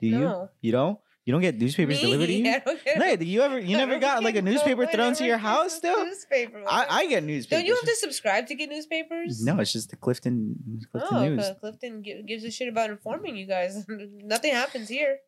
Do 0.00 0.06
you? 0.08 0.18
No. 0.18 0.48
You 0.60 0.72
don't. 0.72 0.98
You 1.24 1.32
don't 1.32 1.40
get 1.40 1.58
newspapers 1.58 2.00
delivered 2.00 2.26
to 2.26 2.32
you. 2.32 2.44
No, 2.96 3.06
you 3.06 3.40
ever? 3.40 3.58
You 3.58 3.78
never 3.78 3.98
got 3.98 4.22
like 4.22 4.36
a 4.36 4.42
newspaper 4.42 4.86
thrown 4.86 5.14
to 5.14 5.24
your 5.24 5.38
house 5.38 5.72
still? 5.72 6.04
Newspaper. 6.04 6.62
I, 6.68 6.86
I 6.88 7.06
get 7.06 7.24
newspapers. 7.24 7.60
Don't 7.60 7.66
you 7.66 7.74
have 7.74 7.84
to 7.84 7.96
subscribe 7.96 8.46
to 8.48 8.54
get 8.54 8.68
newspapers? 8.68 9.42
No, 9.42 9.58
it's 9.58 9.72
just 9.72 9.90
the 9.90 9.96
Clifton 9.96 10.56
Clifton 10.92 11.16
oh, 11.16 11.28
News. 11.28 11.50
Clifton 11.60 12.02
gives 12.02 12.44
a 12.44 12.50
shit 12.50 12.68
about 12.68 12.90
informing 12.90 13.36
you 13.36 13.46
guys. 13.46 13.86
Nothing 13.88 14.52
happens 14.52 14.88
here. 14.88 15.18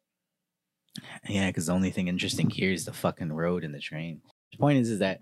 Yeah, 1.29 1.49
because 1.49 1.67
the 1.67 1.73
only 1.73 1.91
thing 1.91 2.09
interesting 2.09 2.51
here 2.51 2.73
is 2.73 2.85
the 2.85 2.93
fucking 2.93 3.33
road 3.33 3.65
and 3.65 3.75
the 3.75 3.81
train. 3.81 4.21
The 4.53 4.59
point 4.59 4.79
is, 4.79 4.91
is 4.91 4.99
that 4.99 5.21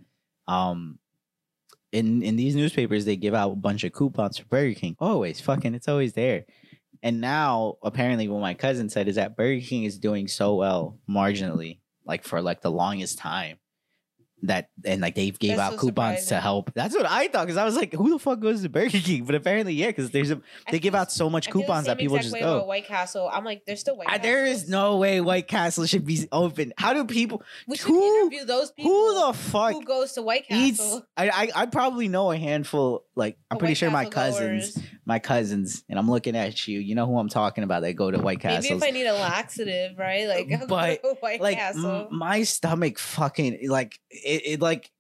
um, 0.49 0.99
in 1.93 2.23
in 2.23 2.35
these 2.35 2.57
newspapers 2.57 3.05
they 3.05 3.17
give 3.17 3.35
out 3.35 3.53
a 3.53 3.57
bunch 3.57 3.85
of 3.85 3.93
coupons 3.93 4.39
for 4.39 4.47
Burger 4.47 4.75
King. 4.75 4.97
Always, 4.99 5.41
fucking, 5.41 5.75
it's 5.75 5.89
always 5.89 6.15
there. 6.15 6.47
And 7.05 7.21
now, 7.21 7.77
apparently, 7.83 8.27
what 8.29 8.41
my 8.41 8.55
cousin 8.55 8.89
said 8.89 9.07
is 9.09 9.17
that 9.17 9.37
Burger 9.37 9.61
King 9.65 9.85
is 9.85 9.99
doing 9.99 10.27
so 10.27 10.55
well 10.57 10.99
marginally, 11.09 11.79
like 12.07 12.25
for 12.25 12.41
like 12.41 12.63
the 12.63 12.71
longest 12.73 13.19
time. 13.19 13.59
That 14.43 14.69
and 14.85 15.01
like 15.01 15.15
they 15.15 15.31
gave 15.31 15.57
That's 15.57 15.73
out 15.75 15.81
so 15.81 15.87
coupons 15.87 16.27
to 16.27 16.39
help. 16.39 16.71
That's 16.75 16.95
what 16.95 17.07
I 17.07 17.29
thought 17.29 17.47
because 17.47 17.57
I 17.57 17.65
was 17.65 17.77
like, 17.77 17.95
who 17.95 18.11
the 18.11 18.19
fuck 18.19 18.41
goes 18.41 18.61
to 18.63 18.69
Burger 18.69 18.99
King? 18.99 19.25
But 19.25 19.37
apparently, 19.37 19.73
yeah, 19.73 19.87
because 19.87 20.11
there's 20.11 20.31
a 20.31 20.41
I 20.67 20.73
they 20.73 20.81
give 20.81 20.95
out 20.95 21.11
so 21.11 21.31
much 21.31 21.49
I 21.49 21.51
feel 21.51 21.61
the 21.63 21.67
coupons 21.67 21.87
that 21.87 21.97
people 21.99 22.19
just 22.19 22.35
go. 22.39 22.65
White 22.67 22.87
Castle. 22.87 23.31
I'm 23.33 23.43
like, 23.45 23.65
there's 23.67 23.81
still 23.81 23.97
White 23.97 24.09
Uh, 24.11 24.19
there 24.19 24.45
is 24.45 24.69
no 24.69 24.99
way 24.99 25.23
White 25.23 25.49
Castle 25.49 25.87
should 25.87 26.05
be 26.05 26.29
open. 26.31 26.75
How 26.77 26.93
do 26.93 27.07
people? 27.07 27.43
We 27.67 27.79
should 27.79 27.87
who- 27.87 28.21
interview 28.21 28.45
those 28.45 28.71
people. 28.73 28.93
Who 28.93 29.27
the 29.27 29.33
fuck 29.33 29.73
who 29.73 29.85
goes 29.85 30.13
to 30.13 30.23
White 30.23 30.45
eats? 30.51 30.79
Castle? 30.79 31.07
I, 31.17 31.29
I 31.31 31.63
I 31.63 31.67
probably 31.67 32.09
know 32.09 32.31
a 32.31 32.37
handful. 32.37 33.07
Like 33.15 33.39
I'm 33.51 33.57
of 33.57 33.61
pretty 33.61 33.71
White 33.73 33.79
sure 33.79 33.91
my 33.91 34.05
cousins, 34.11 34.75
goers. 34.75 34.87
My 35.07 35.19
cousins, 35.19 35.85
and 35.89 35.99
I'm 35.99 36.11
looking 36.11 36.37
at 36.37 36.67
you. 36.67 36.79
You 36.81 36.95
know 36.95 37.07
who 37.07 37.19
I'm 37.19 37.29
talking 37.29 37.65
about? 37.65 37.83
They 37.83 37.93
go 37.93 38.11
to 38.11 38.19
White 38.19 38.41
Castle. 38.41 38.77
Maybe 38.79 38.87
if 38.87 38.89
I 38.89 38.91
need 38.91 39.07
a 39.07 39.13
laxative, 39.15 39.99
right? 39.99 40.27
Like, 40.27 40.51
I'll 40.61 40.67
But, 40.67 41.01
White 41.21 41.41
like 41.41 41.57
Castle. 41.59 42.09
m- 42.11 42.17
my 42.19 42.43
stomach, 42.45 42.99
fucking 42.99 43.69
like 43.69 43.99
it, 44.11 44.43
it. 44.47 44.61
Like 44.61 44.91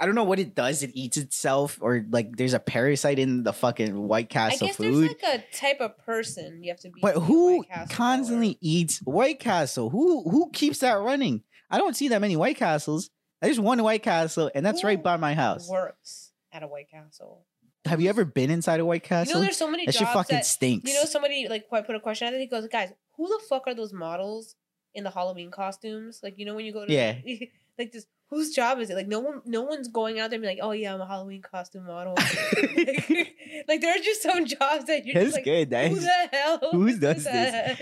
I 0.00 0.06
don't 0.06 0.14
know 0.14 0.24
what 0.24 0.38
it 0.40 0.54
does. 0.54 0.82
It 0.82 0.90
eats 0.94 1.16
itself, 1.16 1.78
or 1.80 2.04
like 2.10 2.36
there's 2.36 2.54
a 2.54 2.58
parasite 2.58 3.18
in 3.18 3.42
the 3.44 3.52
fucking 3.52 3.96
White 4.08 4.26
I 4.30 4.50
Castle 4.50 4.66
guess 4.66 4.76
food. 4.76 4.94
there's 4.94 5.08
like 5.24 5.44
a 5.52 5.56
type 5.56 5.80
of 5.80 5.96
person 5.98 6.62
you 6.64 6.70
have 6.70 6.80
to 6.80 6.90
be. 6.90 7.00
But 7.00 7.12
to 7.14 7.20
be 7.20 7.24
a 7.24 7.26
who 7.26 7.64
constantly 7.90 8.58
eats 8.60 8.98
White 9.00 9.38
Castle? 9.38 9.90
Who 9.90 10.28
who 10.28 10.50
keeps 10.50 10.78
that 10.78 10.94
running? 10.94 11.42
I 11.70 11.78
don't 11.78 11.94
see 11.94 12.08
that 12.08 12.20
many 12.20 12.36
White 12.36 12.56
Castles. 12.56 13.10
There's 13.40 13.60
one 13.60 13.82
White 13.82 14.02
Castle, 14.02 14.50
and 14.54 14.64
that's 14.64 14.82
right 14.84 15.02
by 15.02 15.16
my 15.16 15.34
house. 15.34 15.68
works 15.68 16.32
at 16.52 16.62
a 16.62 16.66
White 16.66 16.88
Castle. 16.90 17.44
Have 17.86 18.00
you 18.00 18.08
ever 18.08 18.24
been 18.24 18.50
inside 18.50 18.80
a 18.80 18.84
White 18.84 19.02
You 19.02 19.08
Castle? 19.08 19.34
know, 19.34 19.40
there's 19.40 19.56
so 19.56 19.68
many 19.70 19.86
that 19.86 19.92
shit 19.92 20.02
jobs 20.02 20.12
fucking 20.14 20.36
that 20.36 20.46
stinks. 20.46 20.88
you 20.90 20.94
know. 20.98 21.04
Somebody 21.04 21.48
like 21.48 21.68
put 21.68 21.84
put 21.86 21.94
a 21.96 22.00
question 22.00 22.28
out 22.28 22.30
there. 22.30 22.40
He 22.40 22.46
goes, 22.46 22.66
"Guys, 22.68 22.92
who 23.16 23.26
the 23.28 23.40
fuck 23.48 23.64
are 23.66 23.74
those 23.74 23.92
models 23.92 24.54
in 24.94 25.02
the 25.04 25.10
Halloween 25.10 25.50
costumes? 25.50 26.20
Like, 26.22 26.38
you 26.38 26.44
know, 26.46 26.54
when 26.54 26.64
you 26.64 26.72
go 26.72 26.86
to 26.86 26.92
Yeah. 26.92 27.16
like 27.78 27.92
this." 27.92 28.06
Whose 28.30 28.54
job 28.54 28.78
is 28.80 28.88
it? 28.88 28.94
Like 28.94 29.08
no 29.08 29.20
one, 29.20 29.42
no 29.44 29.60
one's 29.60 29.88
going 29.88 30.18
out 30.18 30.30
there 30.30 30.36
and 30.38 30.42
be 30.42 30.48
like, 30.48 30.58
"Oh 30.62 30.70
yeah, 30.70 30.94
I'm 30.94 31.00
a 31.02 31.06
Halloween 31.06 31.42
costume 31.42 31.84
model." 31.84 32.14
like, 32.16 33.08
like, 33.68 33.80
there 33.82 33.94
are 33.94 34.02
just 34.02 34.22
some 34.22 34.46
jobs 34.46 34.86
that 34.86 35.04
you're 35.04 35.12
That's 35.14 35.26
just 35.26 35.36
like, 35.36 35.44
good. 35.44 35.68
"Who 35.68 35.96
That's, 36.00 36.30
the 36.30 36.36
hell? 36.36 36.58
who 36.72 36.98
does 36.98 37.24
this? 37.24 37.24
that?" 37.24 37.78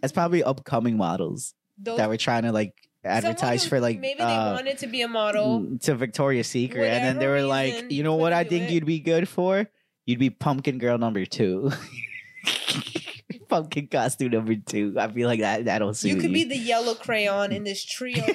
that's 0.00 0.12
probably 0.12 0.44
upcoming 0.44 0.96
models 0.96 1.54
Those, 1.78 1.96
that 1.96 2.08
were 2.08 2.16
trying 2.16 2.44
to 2.44 2.52
like 2.52 2.74
advertise 3.04 3.62
someone 3.62 3.68
for 3.68 3.80
like 3.80 3.98
maybe 4.00 4.18
they 4.18 4.24
uh, 4.24 4.52
wanted 4.54 4.78
to 4.78 4.86
be 4.86 5.02
a 5.02 5.08
model. 5.08 5.76
to 5.80 5.94
Victoria's 5.94 6.46
Secret, 6.46 6.86
and 6.88 7.04
then 7.04 7.18
they 7.18 7.26
were 7.26 7.42
like, 7.42 7.90
you 7.90 8.02
know 8.02 8.14
what? 8.16 8.32
I 8.32 8.44
think 8.44 8.64
it. 8.70 8.70
you'd 8.74 8.86
be 8.86 9.00
good 9.00 9.28
for. 9.28 9.66
You'd 10.06 10.18
be 10.18 10.30
Pumpkin 10.30 10.78
Girl 10.78 10.98
number 10.98 11.24
two. 11.24 11.70
Pumpkin 13.48 13.86
costume 13.88 14.30
number 14.32 14.54
two. 14.56 14.94
I 14.98 15.08
feel 15.08 15.28
like 15.28 15.40
that 15.40 15.66
that'll 15.66 15.92
suit 15.94 16.08
You 16.08 16.14
You 16.16 16.20
could 16.22 16.32
be 16.32 16.44
the 16.44 16.56
yellow 16.56 16.94
crayon 16.94 17.52
in 17.52 17.64
this 17.64 17.84
trio 17.84 18.24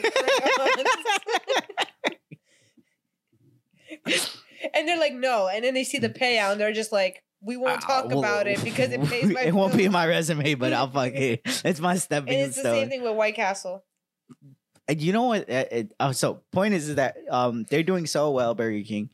and 4.06 4.88
they're 4.88 5.00
like, 5.00 5.14
no. 5.14 5.48
And 5.48 5.64
then 5.64 5.74
they 5.74 5.84
see 5.84 5.98
the 6.00 6.10
payout 6.10 6.52
and 6.54 6.62
they're 6.62 6.74
just 6.74 6.92
like, 6.92 7.24
we 7.42 7.58
won't 7.58 7.84
Ah, 7.84 8.02
talk 8.02 8.06
well, 8.10 8.20
about 8.20 8.48
it 8.48 8.64
because 8.64 8.92
it 8.92 9.04
pays 9.06 9.26
my 9.26 9.42
it 9.42 9.54
won't 9.54 9.76
be 9.76 9.86
in 9.86 9.92
my 9.92 10.08
resume, 10.08 10.56
but 10.56 10.74
I'll 10.74 10.90
fuck 10.90 11.14
it. 11.14 11.42
it's 11.66 11.80
my 11.80 11.96
stepping 11.98 12.34
And 12.34 12.48
it's 12.48 12.56
the 12.56 12.62
stone. 12.62 12.74
same 12.76 12.90
thing 12.90 13.04
with 13.04 13.16
White 13.16 13.36
Castle. 13.36 13.84
And 14.88 15.02
you 15.02 15.12
know 15.14 15.24
what? 15.24 15.50
uh, 15.50 15.66
it- 15.72 15.94
oh, 16.00 16.12
so 16.12 16.42
point 16.52 16.74
is, 16.74 16.90
is 16.90 16.96
that 16.96 17.18
um 17.30 17.66
they're 17.70 17.84
doing 17.84 18.06
so 18.06 18.32
well, 18.32 18.56
Burger 18.56 18.84
King. 18.84 19.10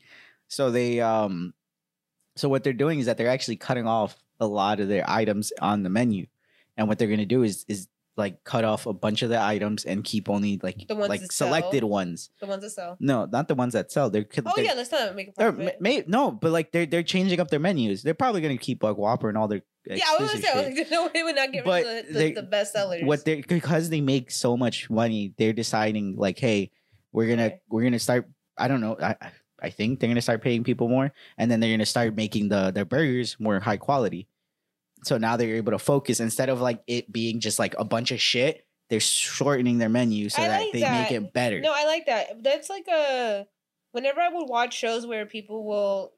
So 0.48 0.70
they 0.70 1.00
um, 1.00 1.54
so 2.36 2.48
what 2.48 2.64
they're 2.64 2.72
doing 2.72 2.98
is 3.00 3.06
that 3.06 3.16
they're 3.16 3.28
actually 3.28 3.56
cutting 3.56 3.86
off 3.86 4.16
a 4.40 4.46
lot 4.46 4.80
of 4.80 4.88
their 4.88 5.08
items 5.08 5.52
on 5.60 5.82
the 5.82 5.88
menu, 5.90 6.26
and 6.76 6.88
what 6.88 6.98
they're 6.98 7.08
gonna 7.08 7.26
do 7.26 7.42
is 7.42 7.64
is 7.68 7.88
like 8.16 8.44
cut 8.44 8.64
off 8.64 8.86
a 8.86 8.92
bunch 8.92 9.22
of 9.22 9.28
the 9.30 9.40
items 9.42 9.84
and 9.84 10.04
keep 10.04 10.28
only 10.28 10.60
like 10.62 10.86
The 10.86 10.94
ones 10.94 11.08
like 11.08 11.20
that 11.22 11.32
sell? 11.32 11.48
selected 11.48 11.82
ones. 11.82 12.30
The 12.40 12.46
ones 12.46 12.62
that 12.62 12.70
sell. 12.70 12.96
No, 13.00 13.24
not 13.26 13.48
the 13.48 13.56
ones 13.56 13.72
that 13.72 13.90
sell. 13.90 14.08
They're 14.10 14.24
Oh 14.46 14.52
they're, 14.54 14.64
yeah, 14.66 14.74
let's 14.74 14.92
not 14.92 15.16
make 15.16 15.28
a 15.28 15.32
profit. 15.32 15.80
may, 15.80 16.04
no, 16.06 16.30
but 16.30 16.52
like 16.52 16.70
they're 16.70 16.86
they're 16.86 17.02
changing 17.02 17.40
up 17.40 17.48
their 17.50 17.58
menus. 17.58 18.02
They're 18.04 18.14
probably 18.14 18.40
gonna 18.40 18.56
keep 18.56 18.84
like 18.84 18.96
Whopper 18.96 19.28
and 19.28 19.36
all 19.36 19.48
their 19.48 19.62
yeah, 19.86 20.04
I 20.08 20.16
was 20.22 20.30
gonna 20.32 20.42
say, 20.42 20.50
I 20.52 20.56
was 20.56 20.64
shit. 20.76 20.76
like, 20.78 20.90
no 20.90 21.06
way 21.14 21.22
would 21.22 21.36
not 21.36 21.52
get 21.52 21.64
But 21.64 21.84
rid 21.84 21.98
of 22.00 22.06
the, 22.08 22.12
they- 22.18 22.32
the, 22.32 22.40
the 22.42 22.46
best 22.46 22.72
sellers. 22.72 23.02
what 23.04 23.24
they 23.24 23.42
because 23.42 23.90
they 23.90 24.00
make 24.00 24.30
so 24.30 24.56
much 24.56 24.88
money, 24.90 25.34
they're 25.36 25.52
deciding 25.52 26.16
like, 26.16 26.38
hey, 26.38 26.70
we're 27.12 27.28
gonna 27.28 27.46
Okay. 27.46 27.60
we're 27.68 27.84
gonna 27.84 27.98
start. 27.98 28.28
I 28.56 28.68
don't 28.68 28.80
know. 28.80 28.96
I 29.00 29.16
I 29.62 29.70
think 29.70 30.00
they're 30.00 30.08
gonna 30.08 30.20
start 30.22 30.42
paying 30.42 30.64
people 30.64 30.88
more, 30.88 31.12
and 31.38 31.50
then 31.50 31.60
they're 31.60 31.72
gonna 31.72 31.86
start 31.86 32.14
making 32.16 32.48
the 32.48 32.70
their 32.70 32.84
burgers 32.84 33.36
more 33.38 33.60
high 33.60 33.76
quality. 33.78 34.28
So 35.04 35.18
now 35.18 35.36
they're 35.36 35.56
able 35.56 35.72
to 35.72 35.78
focus 35.78 36.18
instead 36.20 36.48
of 36.48 36.60
like 36.60 36.82
it 36.86 37.12
being 37.12 37.40
just 37.40 37.58
like 37.58 37.74
a 37.78 37.84
bunch 37.84 38.10
of 38.10 38.20
shit. 38.20 38.66
They're 38.90 39.00
shortening 39.00 39.78
their 39.78 39.88
menu 39.88 40.28
so 40.28 40.42
I 40.42 40.48
that 40.48 40.60
like 40.60 40.72
they 40.72 40.80
that. 40.80 41.02
make 41.10 41.12
it 41.12 41.32
better. 41.32 41.60
No, 41.60 41.72
I 41.74 41.86
like 41.86 42.06
that. 42.06 42.42
That's 42.42 42.68
like 42.70 42.86
a. 42.88 43.46
Whenever 43.92 44.20
I 44.20 44.28
would 44.28 44.48
watch 44.48 44.74
shows 44.76 45.06
where 45.06 45.24
people 45.24 45.64
will 45.64 46.12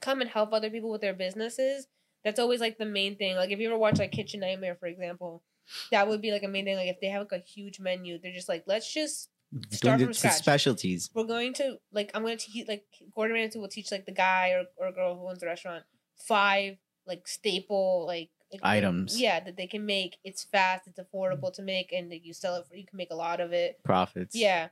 come 0.00 0.20
and 0.20 0.30
help 0.30 0.52
other 0.52 0.70
people 0.70 0.90
with 0.90 1.00
their 1.00 1.14
businesses, 1.14 1.86
that's 2.24 2.38
always 2.38 2.60
like 2.60 2.78
the 2.78 2.86
main 2.86 3.16
thing. 3.16 3.36
Like 3.36 3.50
if 3.50 3.58
you 3.58 3.68
ever 3.68 3.78
watch 3.78 3.98
like 3.98 4.12
Kitchen 4.12 4.40
Nightmare, 4.40 4.76
for 4.78 4.86
example, 4.86 5.42
that 5.90 6.08
would 6.08 6.20
be 6.20 6.32
like 6.32 6.42
a 6.42 6.48
main 6.48 6.64
thing. 6.64 6.76
Like 6.76 6.88
if 6.88 7.00
they 7.00 7.08
have 7.08 7.26
like 7.30 7.40
a 7.40 7.44
huge 7.44 7.80
menu, 7.80 8.18
they're 8.18 8.32
just 8.32 8.48
like, 8.48 8.64
let's 8.66 8.92
just 8.92 9.30
mm-hmm. 9.54 9.72
start 9.72 9.98
Doing 9.98 10.08
from 10.08 10.14
scratch. 10.14 10.34
specialties. 10.34 11.10
we're 11.14 11.24
going 11.24 11.54
to 11.54 11.78
like 11.92 12.10
I'm 12.14 12.22
going 12.22 12.38
to 12.38 12.44
teach 12.44 12.68
like 12.68 12.84
Gordon 13.14 13.34
Ramsay 13.34 13.58
will 13.58 13.68
teach 13.68 13.90
like 13.90 14.06
the 14.06 14.12
guy 14.12 14.50
or, 14.50 14.64
or 14.76 14.92
girl 14.92 15.16
who 15.16 15.28
owns 15.28 15.40
the 15.40 15.46
restaurant 15.46 15.84
five 16.26 16.76
like 17.06 17.26
staple 17.26 18.04
like, 18.06 18.30
like 18.52 18.60
Items. 18.62 19.20
Yeah, 19.20 19.40
that 19.40 19.56
they 19.56 19.66
can 19.66 19.86
make. 19.86 20.18
It's 20.24 20.44
fast. 20.44 20.88
It's 20.88 20.98
affordable 20.98 21.44
mm-hmm. 21.44 21.54
to 21.54 21.62
make, 21.62 21.92
and 21.92 22.10
that 22.10 22.24
you 22.24 22.34
sell 22.34 22.56
it 22.56 22.66
for. 22.66 22.74
You 22.74 22.84
can 22.84 22.96
make 22.96 23.12
a 23.12 23.16
lot 23.16 23.40
of 23.40 23.52
it. 23.52 23.78
Profits. 23.84 24.34
Yeah. 24.34 24.68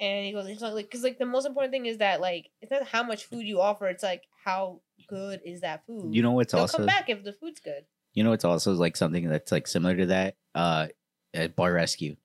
And 0.00 0.26
he 0.26 0.32
goes, 0.32 0.46
like, 0.60 0.86
because 0.86 1.02
like 1.02 1.18
the 1.18 1.26
most 1.26 1.46
important 1.46 1.72
thing 1.72 1.86
is 1.86 1.98
that 1.98 2.20
like 2.20 2.50
it's 2.60 2.70
not 2.70 2.84
how 2.86 3.02
much 3.02 3.24
food 3.24 3.46
you 3.46 3.60
offer. 3.60 3.88
It's 3.88 4.02
like 4.02 4.22
how 4.44 4.80
good 5.08 5.40
is 5.44 5.62
that 5.62 5.84
food. 5.86 6.14
You 6.14 6.22
know 6.22 6.32
what's 6.32 6.52
They'll 6.52 6.62
also 6.62 6.78
come 6.78 6.86
back 6.86 7.08
if 7.08 7.24
the 7.24 7.32
food's 7.32 7.60
good. 7.60 7.84
You 8.14 8.24
know, 8.24 8.32
it's 8.32 8.44
also 8.44 8.72
like 8.72 8.96
something 8.96 9.28
that's 9.28 9.50
like 9.52 9.66
similar 9.66 9.96
to 9.96 10.06
that. 10.06 10.36
Uh, 10.54 10.88
at 11.34 11.56
Bar 11.56 11.72
Rescue. 11.72 12.16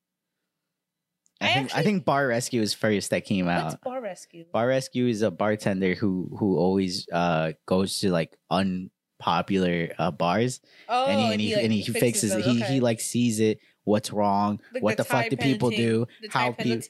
I, 1.41 1.49
I 1.49 1.53
think 1.53 1.75
I 1.75 1.83
think 1.83 2.05
Bar 2.05 2.27
Rescue 2.27 2.61
is 2.61 2.73
first 2.73 3.09
that 3.09 3.25
came 3.25 3.47
What's 3.47 3.73
out. 3.75 3.81
bar 3.81 4.01
rescue? 4.01 4.45
Bar 4.53 4.67
Rescue 4.67 5.07
is 5.07 5.21
a 5.21 5.31
bartender 5.31 5.93
who 5.93 6.29
who 6.39 6.57
always 6.57 7.07
uh 7.11 7.51
goes 7.65 7.99
to 7.99 8.11
like 8.11 8.37
unpopular 8.49 9.93
uh, 9.99 10.11
bars, 10.11 10.61
Oh, 10.87 11.05
and 11.07 11.19
he 11.19 11.31
and 11.33 11.41
he, 11.41 11.55
like, 11.55 11.63
and 11.65 11.73
he 11.73 11.81
fixes, 11.83 12.31
it. 12.31 12.45
them, 12.45 12.55
He 12.55 12.61
he 12.61 12.79
like 12.79 13.01
sees 13.01 13.39
it. 13.39 13.59
What's 13.85 14.11
wrong? 14.13 14.61
Like 14.73 14.83
what 14.83 14.97
the, 14.97 15.03
fuck 15.03 15.29
do 15.29 15.37
people 15.37 15.69
do? 15.69 16.07
The 16.21 16.29
How 16.29 16.51
people 16.53 16.81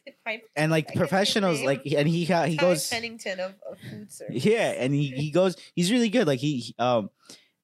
and 0.56 0.72
like 0.72 0.86
I 0.86 0.88
guess 0.88 0.94
his 0.94 1.00
professionals 1.00 1.62
like 1.62 1.82
and 1.86 2.08
he 2.08 2.20
he 2.20 2.26
Ty 2.26 2.56
goes 2.56 2.90
Pennington 2.90 3.40
of, 3.40 3.56
of 3.70 3.78
food 3.90 4.12
service. 4.12 4.46
yeah 4.46 4.72
and 4.78 4.94
he, 4.94 5.08
he 5.10 5.32
goes 5.32 5.56
he's 5.76 5.92
really 5.92 6.10
good 6.10 6.28
like 6.28 6.40
he 6.40 6.58
he, 6.58 6.76
um 6.78 7.10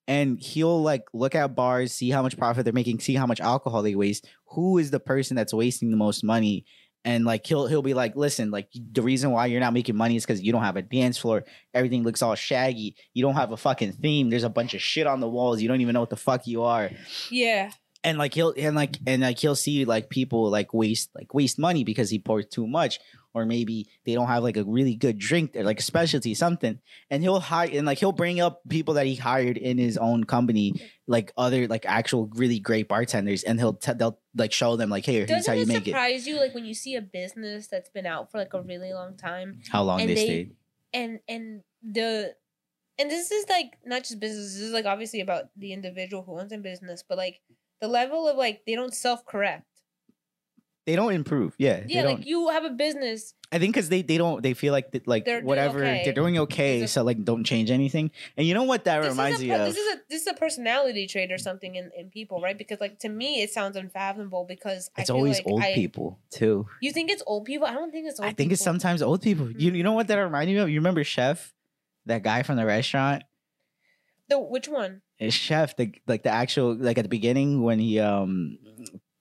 and 0.08 0.40
he'll 0.40 0.82
like 0.82 1.04
look 1.14 1.36
at 1.36 1.56
bars 1.56 1.94
see 1.94 2.10
how 2.10 2.22
much 2.24 2.38
profit 2.38 2.64
they're 2.64 2.74
making 2.74 3.00
see 3.00 3.14
how 3.14 3.28
much 3.28 3.40
alcohol 3.40 3.84
they 3.84 3.96
waste 3.96 4.28
who 4.46 4.78
is 4.80 4.90
the 4.90 5.00
person 5.00 5.36
that's 5.36 5.54
wasting 5.54 5.92
the 5.92 5.98
most 5.98 6.24
money 6.24 6.66
and 7.06 7.24
like 7.24 7.46
he'll 7.46 7.68
he'll 7.68 7.82
be 7.84 7.94
like 7.94 8.16
listen 8.16 8.50
like 8.52 8.68
the 8.74 9.02
reason 9.02 9.32
why 9.32 9.46
you're 9.46 9.60
not 9.60 9.74
making 9.74 9.96
money 9.96 10.16
is 10.16 10.26
because 10.26 10.42
you 10.42 10.52
don't 10.52 10.64
have 10.64 10.76
a 10.76 10.82
dance 10.82 11.18
floor 11.18 11.46
everything 11.74 12.04
looks 12.04 12.22
all 12.22 12.36
shaggy 12.36 12.96
you 13.14 13.22
don't 13.22 13.36
have 13.36 13.52
a 13.52 13.58
fucking 13.58 13.94
theme 13.94 14.30
there's 14.30 14.44
a 14.44 14.50
bunch 14.50 14.74
of 14.74 14.82
shit 14.82 15.06
on 15.08 15.20
the 15.20 15.30
walls 15.30 15.62
you 15.62 15.68
don't 15.68 15.82
even 15.82 15.94
know 15.94 16.00
what 16.02 16.10
the 16.10 16.18
fuck 16.18 16.48
you 16.48 16.64
are 16.64 16.90
Yeah. 17.30 17.72
And 18.04 18.18
like 18.18 18.34
he'll 18.34 18.54
and 18.58 18.76
like 18.76 18.98
and 19.08 19.22
like 19.22 19.40
he'll 19.40 19.56
see 19.56 19.86
like 19.86 20.10
people 20.10 20.50
like 20.50 20.74
waste 20.74 21.10
like 21.16 21.34
waste 21.34 21.60
money 21.60 21.84
because 21.84 22.10
he 22.10 22.20
pours 22.20 22.46
too 22.46 22.66
much 22.68 23.00
or 23.36 23.46
maybe 23.46 23.88
they 24.06 24.14
don't 24.16 24.26
have 24.28 24.42
like 24.42 24.58
a 24.58 24.64
really 24.64 24.96
good 24.96 25.20
drink 25.20 25.56
or 25.56 25.64
like 25.64 25.80
a 25.80 25.84
specialty 25.84 26.34
something. 26.34 26.80
And 27.12 27.22
he'll 27.22 27.40
hire 27.40 27.70
and 27.72 27.86
like 27.86 28.00
he'll 28.00 28.12
bring 28.12 28.40
up 28.42 28.62
people 28.68 28.96
that 28.96 29.06
he 29.06 29.16
hired 29.16 29.56
in 29.58 29.78
his 29.78 29.98
own 29.98 30.24
company 30.24 30.74
like 31.08 31.32
other 31.38 31.68
like 31.68 31.86
actual 31.86 32.28
really 32.34 32.60
great 32.60 32.88
bartenders 32.88 33.44
and 33.44 33.60
he'll 33.60 33.74
t- 33.76 33.94
they'll 33.94 34.18
like 34.36 34.52
show 34.52 34.76
them 34.78 34.90
like 34.90 35.06
hey 35.06 35.14
here's 35.14 35.30
Doesn't 35.30 35.52
how 35.52 35.56
you 35.56 35.62
it 35.64 35.68
make 35.68 35.78
it. 35.88 35.92
surprise 35.92 36.26
you 36.28 36.40
like 36.40 36.56
when 36.56 36.66
you 36.66 36.74
see 36.74 36.96
a 36.96 37.02
business 37.02 37.68
that's 37.68 37.90
been 37.90 38.06
out 38.08 38.32
for 38.32 38.38
like 38.40 38.54
a 38.54 38.62
really 38.62 38.94
long 38.94 39.16
time 39.16 39.60
how 39.70 39.84
long 39.84 40.00
they, 40.00 40.08
they- 40.08 40.16
stayed. 40.16 40.56
and 40.94 41.20
and 41.28 41.62
the 41.84 42.34
and 42.98 43.10
this 43.12 43.32
is 43.32 43.48
like 43.50 43.78
not 43.86 44.00
just 44.04 44.20
business 44.20 44.54
this 44.54 44.62
is 44.62 44.74
like 44.74 44.86
obviously 44.86 45.22
about 45.22 45.46
the 45.56 45.72
individual 45.74 46.24
who 46.24 46.40
owns 46.40 46.52
a 46.52 46.58
business 46.58 47.04
but 47.08 47.18
like 47.18 47.42
the 47.82 47.88
level 47.88 48.28
of 48.28 48.38
like 48.38 48.64
they 48.66 48.76
don't 48.76 48.94
self-correct. 48.94 49.66
They 50.86 50.96
don't 50.96 51.14
improve. 51.14 51.54
Yeah, 51.60 51.84
yeah 51.86 52.02
like 52.02 52.26
you 52.26 52.50
have 52.50 52.64
a 52.64 52.72
business. 52.72 53.36
I 53.52 53.60
think 53.60 53.76
because 53.76 53.90
they 53.90 54.02
they 54.02 54.18
don't 54.18 54.42
they 54.42 54.56
feel 54.56 54.74
like 54.74 54.92
that, 54.92 55.08
like 55.08 55.24
They're 55.26 55.42
whatever 55.42 55.80
okay. 55.80 56.02
they're 56.04 56.14
doing 56.14 56.40
okay 56.40 56.88
so 56.88 57.04
like 57.04 57.24
don't 57.24 57.44
change 57.44 57.70
anything. 57.70 58.10
And 58.38 58.48
you 58.48 58.56
know 58.56 58.64
what 58.64 58.86
that 58.86 59.02
this 59.02 59.10
reminds 59.12 59.40
a, 59.40 59.44
me 59.44 59.52
of? 59.52 59.66
this 59.68 59.78
is 59.78 59.94
a 59.96 60.02
this 60.10 60.22
is 60.24 60.28
a 60.28 60.34
personality 60.34 61.06
trait 61.06 61.32
or 61.32 61.38
something 61.38 61.76
in, 61.76 61.92
in 61.96 62.10
people 62.10 62.42
right? 62.42 62.58
Because 62.58 62.80
like 62.80 62.98
to 63.00 63.10
me 63.10 63.42
it 63.44 63.52
sounds 63.52 63.76
unfathomable 63.76 64.46
because 64.46 64.90
it's 64.98 65.12
always 65.12 65.38
like 65.38 65.48
old 65.48 65.62
I- 65.62 65.74
people 65.76 66.18
too. 66.32 66.66
You 66.82 66.92
think 66.92 67.12
it's 67.12 67.22
old 67.28 67.46
people? 67.46 67.68
I 67.68 67.74
don't 67.74 67.92
think 67.92 68.08
it's 68.08 68.20
old 68.20 68.28
I 68.30 68.34
think 68.34 68.52
it's 68.52 68.64
sometimes 68.64 69.04
old 69.04 69.22
people. 69.22 69.52
You 69.52 69.72
Mm. 69.72 69.76
you 69.78 69.84
know 69.84 69.94
what 69.94 70.08
that 70.08 70.16
reminds 70.16 70.48
me 70.52 70.58
of? 70.58 70.70
You 70.70 70.80
remember 70.80 71.04
Chef, 71.04 71.54
that 72.08 72.24
guy 72.24 72.42
from 72.42 72.56
the 72.56 72.66
restaurant? 72.66 73.24
the 74.28 74.40
which 74.40 74.68
one 74.68 75.02
Chef, 75.28 75.76
the 75.76 75.94
like 76.08 76.24
the 76.24 76.30
actual 76.32 76.74
like 76.76 76.98
at 76.98 77.04
the 77.04 77.10
beginning 77.10 77.62
when 77.62 77.80
he 77.80 78.00
um 78.00 78.58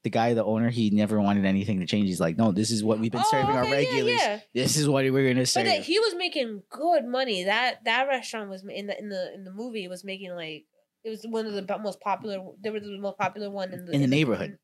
the 0.05 0.11
guy, 0.11 0.33
the 0.33 0.45
owner, 0.45 0.71
he 0.71 0.91
never 0.91 1.21
wanted 1.21 1.45
anything 1.45 1.81
to 1.81 1.87
change. 1.87 2.07
He's 2.07 2.21
like, 2.21 2.39
no, 2.39 2.53
this 2.53 2.71
is 2.71 2.85
what 2.85 3.01
we've 3.01 3.11
been 3.11 3.25
serving 3.25 3.51
our 3.57 3.65
Oh, 3.65 3.67
okay, 3.67 3.83
yeah, 3.83 3.91
regulars. 3.91 4.21
yeah. 4.21 4.41
This 4.55 4.77
is 4.77 4.89
what 4.89 5.05
we're 5.05 5.29
gonna 5.29 5.41
But 5.41 5.49
serve. 5.49 5.65
that 5.65 5.83
he 5.83 5.99
was 5.99 6.15
making 6.15 6.63
good 6.71 7.05
money. 7.05 7.45
That 7.45 7.85
that 7.85 8.07
restaurant 8.07 8.49
was 8.49 8.63
in 8.65 8.87
the 8.87 8.97
in 8.99 9.09
the 9.09 9.35
in 9.35 9.43
the 9.45 9.51
movie 9.53 9.89
was 9.89 10.05
making 10.05 10.31
like 10.37 10.67
it 11.03 11.11
was 11.11 11.25
one 11.29 11.47
of 11.47 11.53
the 11.55 11.79
most 11.79 12.01
popular. 12.01 12.39
They 12.63 12.71
were 12.71 12.79
the 12.81 12.97
most 12.99 13.19
popular 13.19 13.51
one 13.51 13.73
in 13.73 13.85
the 13.87 13.93
In 13.93 14.01
the 14.01 14.07
neighborhood. 14.07 14.59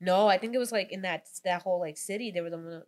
no, 0.00 0.28
I 0.28 0.38
think 0.38 0.54
it 0.54 0.58
was 0.58 0.72
like 0.72 0.90
in 0.92 1.02
that 1.02 1.26
that 1.44 1.60
whole 1.62 1.78
like 1.80 1.98
city. 1.98 2.30
They 2.30 2.40
were 2.40 2.50
the 2.50 2.56
one. 2.56 2.66
The, 2.70 2.82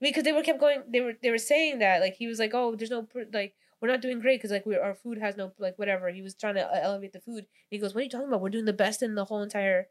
because 0.00 0.24
they 0.24 0.32
were 0.32 0.42
kept 0.42 0.58
going. 0.60 0.82
They 0.90 1.00
were 1.02 1.12
they 1.22 1.30
were 1.30 1.38
saying 1.38 1.80
that 1.80 2.00
like 2.00 2.14
he 2.14 2.26
was 2.26 2.38
like, 2.38 2.52
oh, 2.54 2.74
there's 2.76 2.90
no 2.90 3.06
like 3.32 3.54
we're 3.84 3.90
not 3.90 4.00
doing 4.00 4.18
great 4.18 4.38
because 4.38 4.50
like 4.50 4.64
we 4.64 4.78
our 4.78 4.94
food 4.94 5.18
has 5.18 5.36
no 5.36 5.52
like 5.58 5.78
whatever. 5.78 6.08
He 6.08 6.22
was 6.22 6.34
trying 6.34 6.54
to 6.54 6.66
uh, 6.66 6.80
elevate 6.82 7.12
the 7.12 7.20
food. 7.20 7.44
he 7.68 7.76
goes, 7.76 7.94
what 7.94 8.00
are 8.00 8.04
you 8.04 8.08
talking 8.08 8.28
about? 8.28 8.40
We're 8.40 8.48
doing 8.48 8.64
the 8.64 8.72
best 8.72 9.02
in 9.02 9.14
the 9.14 9.26
whole 9.26 9.42
entire 9.42 9.88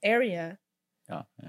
area. 0.00 0.60
oh, 1.10 1.22
yeah. 1.42 1.48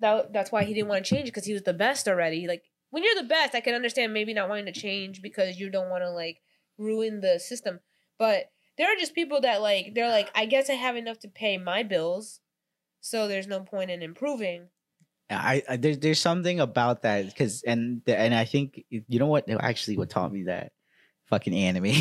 that 0.00 0.32
that's 0.32 0.50
why 0.50 0.64
he 0.64 0.72
didn't 0.72 0.88
want 0.88 1.04
to 1.04 1.14
change 1.14 1.26
because 1.26 1.44
he 1.44 1.52
was 1.52 1.64
the 1.64 1.74
best 1.74 2.08
already. 2.08 2.46
Like 2.48 2.62
when 2.88 3.04
you're 3.04 3.16
the 3.16 3.28
best, 3.28 3.54
I 3.54 3.60
can 3.60 3.74
understand 3.74 4.14
maybe 4.14 4.32
not 4.32 4.48
wanting 4.48 4.64
to 4.64 4.72
change 4.72 5.20
because 5.20 5.60
you 5.60 5.68
don't 5.68 5.90
want 5.90 6.02
to 6.04 6.10
like 6.10 6.38
ruin 6.78 7.20
the 7.20 7.38
system. 7.38 7.80
But 8.18 8.50
there 8.78 8.90
are 8.90 8.96
just 8.98 9.14
people 9.14 9.42
that 9.42 9.60
like 9.60 9.92
they're 9.94 10.08
like, 10.08 10.30
I 10.34 10.46
guess 10.46 10.70
I 10.70 10.74
have 10.74 10.96
enough 10.96 11.18
to 11.18 11.28
pay 11.28 11.58
my 11.58 11.82
bills, 11.82 12.40
so 13.02 13.28
there's 13.28 13.46
no 13.46 13.60
point 13.60 13.90
in 13.90 14.00
improving. 14.00 14.68
I, 15.28 15.62
I 15.68 15.76
there's 15.76 15.98
there's 15.98 16.18
something 16.18 16.60
about 16.60 17.02
that 17.02 17.26
because 17.26 17.62
and 17.62 18.00
the, 18.06 18.18
and 18.18 18.34
I 18.34 18.46
think 18.46 18.86
you 18.88 19.18
know 19.18 19.26
what 19.26 19.44
actually 19.50 19.98
what 19.98 20.08
taught 20.08 20.32
me 20.32 20.44
that 20.44 20.72
fucking 21.26 21.54
anime. 21.54 21.84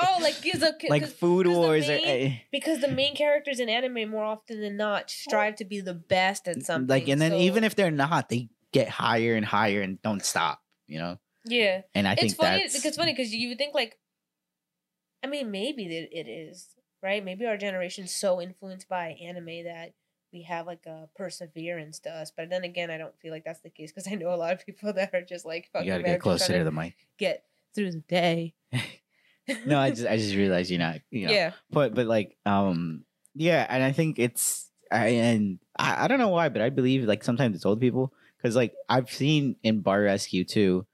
Oh, 0.00 0.18
like 0.20 0.40
gives 0.42 0.62
a 0.62 0.72
like 0.88 1.06
Food 1.06 1.46
Wars 1.46 1.86
or 1.88 1.92
main- 1.92 2.04
eh, 2.32 2.38
because 2.52 2.80
the 2.80 2.88
main 2.88 3.14
characters 3.16 3.60
in 3.60 3.68
anime 3.68 4.08
more 4.10 4.24
often 4.24 4.60
than 4.60 4.76
not 4.76 5.10
strive 5.10 5.56
to 5.56 5.64
be 5.64 5.80
the 5.80 5.94
best 5.94 6.48
at 6.48 6.62
something. 6.62 6.88
like 6.88 7.08
and 7.08 7.20
then 7.20 7.32
so- 7.32 7.38
even 7.38 7.64
if 7.64 7.74
they're 7.74 7.90
not, 7.90 8.28
they 8.28 8.48
get 8.72 8.88
higher 8.88 9.34
and 9.34 9.44
higher 9.44 9.80
and 9.82 10.00
don't 10.02 10.24
stop. 10.24 10.60
You 10.86 10.98
know, 11.00 11.18
yeah, 11.44 11.82
and 11.94 12.06
I 12.08 12.12
it's 12.12 12.20
think 12.22 12.36
funny. 12.36 12.62
that's 12.62 12.84
It's 12.84 12.96
funny 12.96 13.12
because 13.12 13.34
you 13.34 13.48
would 13.50 13.58
think 13.58 13.74
like, 13.74 13.98
I 15.22 15.26
mean, 15.26 15.50
maybe 15.50 15.86
that 15.88 16.18
it 16.18 16.28
is 16.28 16.66
right. 17.02 17.22
Maybe 17.24 17.44
our 17.46 17.56
generation's 17.56 18.14
so 18.14 18.40
influenced 18.40 18.88
by 18.88 19.16
anime 19.22 19.64
that 19.64 19.92
we 20.32 20.42
have 20.42 20.66
like 20.66 20.86
a 20.86 21.08
perseverance 21.16 21.98
to 22.00 22.10
us. 22.10 22.30
But 22.34 22.50
then 22.50 22.64
again, 22.64 22.90
I 22.90 22.98
don't 22.98 23.18
feel 23.20 23.32
like 23.32 23.44
that's 23.44 23.60
the 23.60 23.70
case 23.70 23.92
because 23.92 24.10
I 24.10 24.14
know 24.14 24.32
a 24.32 24.36
lot 24.36 24.52
of 24.52 24.64
people 24.64 24.92
that 24.94 25.14
are 25.14 25.22
just 25.22 25.44
like 25.46 25.70
you 25.74 25.86
gotta 25.86 26.02
get 26.02 26.20
closer 26.20 26.58
to 26.58 26.64
the 26.64 26.72
mic. 26.72 26.94
get 27.18 27.44
through 27.74 27.92
the 27.92 28.00
day. 28.08 28.54
No, 29.64 29.78
I 29.78 29.88
just 29.88 30.06
I 30.06 30.18
just 30.18 30.34
realized 30.34 30.68
you're 30.70 30.78
not. 30.78 30.96
You 31.10 31.26
know, 31.26 31.32
yeah, 31.32 31.52
but 31.70 31.94
but 31.94 32.06
like 32.06 32.36
um 32.44 33.06
yeah 33.34 33.66
and 33.68 33.82
i 33.82 33.92
think 33.92 34.18
it's 34.18 34.70
i 34.90 35.06
and 35.08 35.58
i, 35.78 36.04
I 36.04 36.08
don't 36.08 36.18
know 36.18 36.28
why 36.28 36.48
but 36.48 36.60
i 36.60 36.70
believe 36.70 37.04
like 37.04 37.22
sometimes 37.22 37.54
it's 37.54 37.64
old 37.64 37.80
people 37.80 38.12
because 38.36 38.56
like 38.56 38.74
i've 38.88 39.10
seen 39.10 39.56
in 39.62 39.80
bar 39.80 40.02
rescue 40.02 40.44
too 40.44 40.86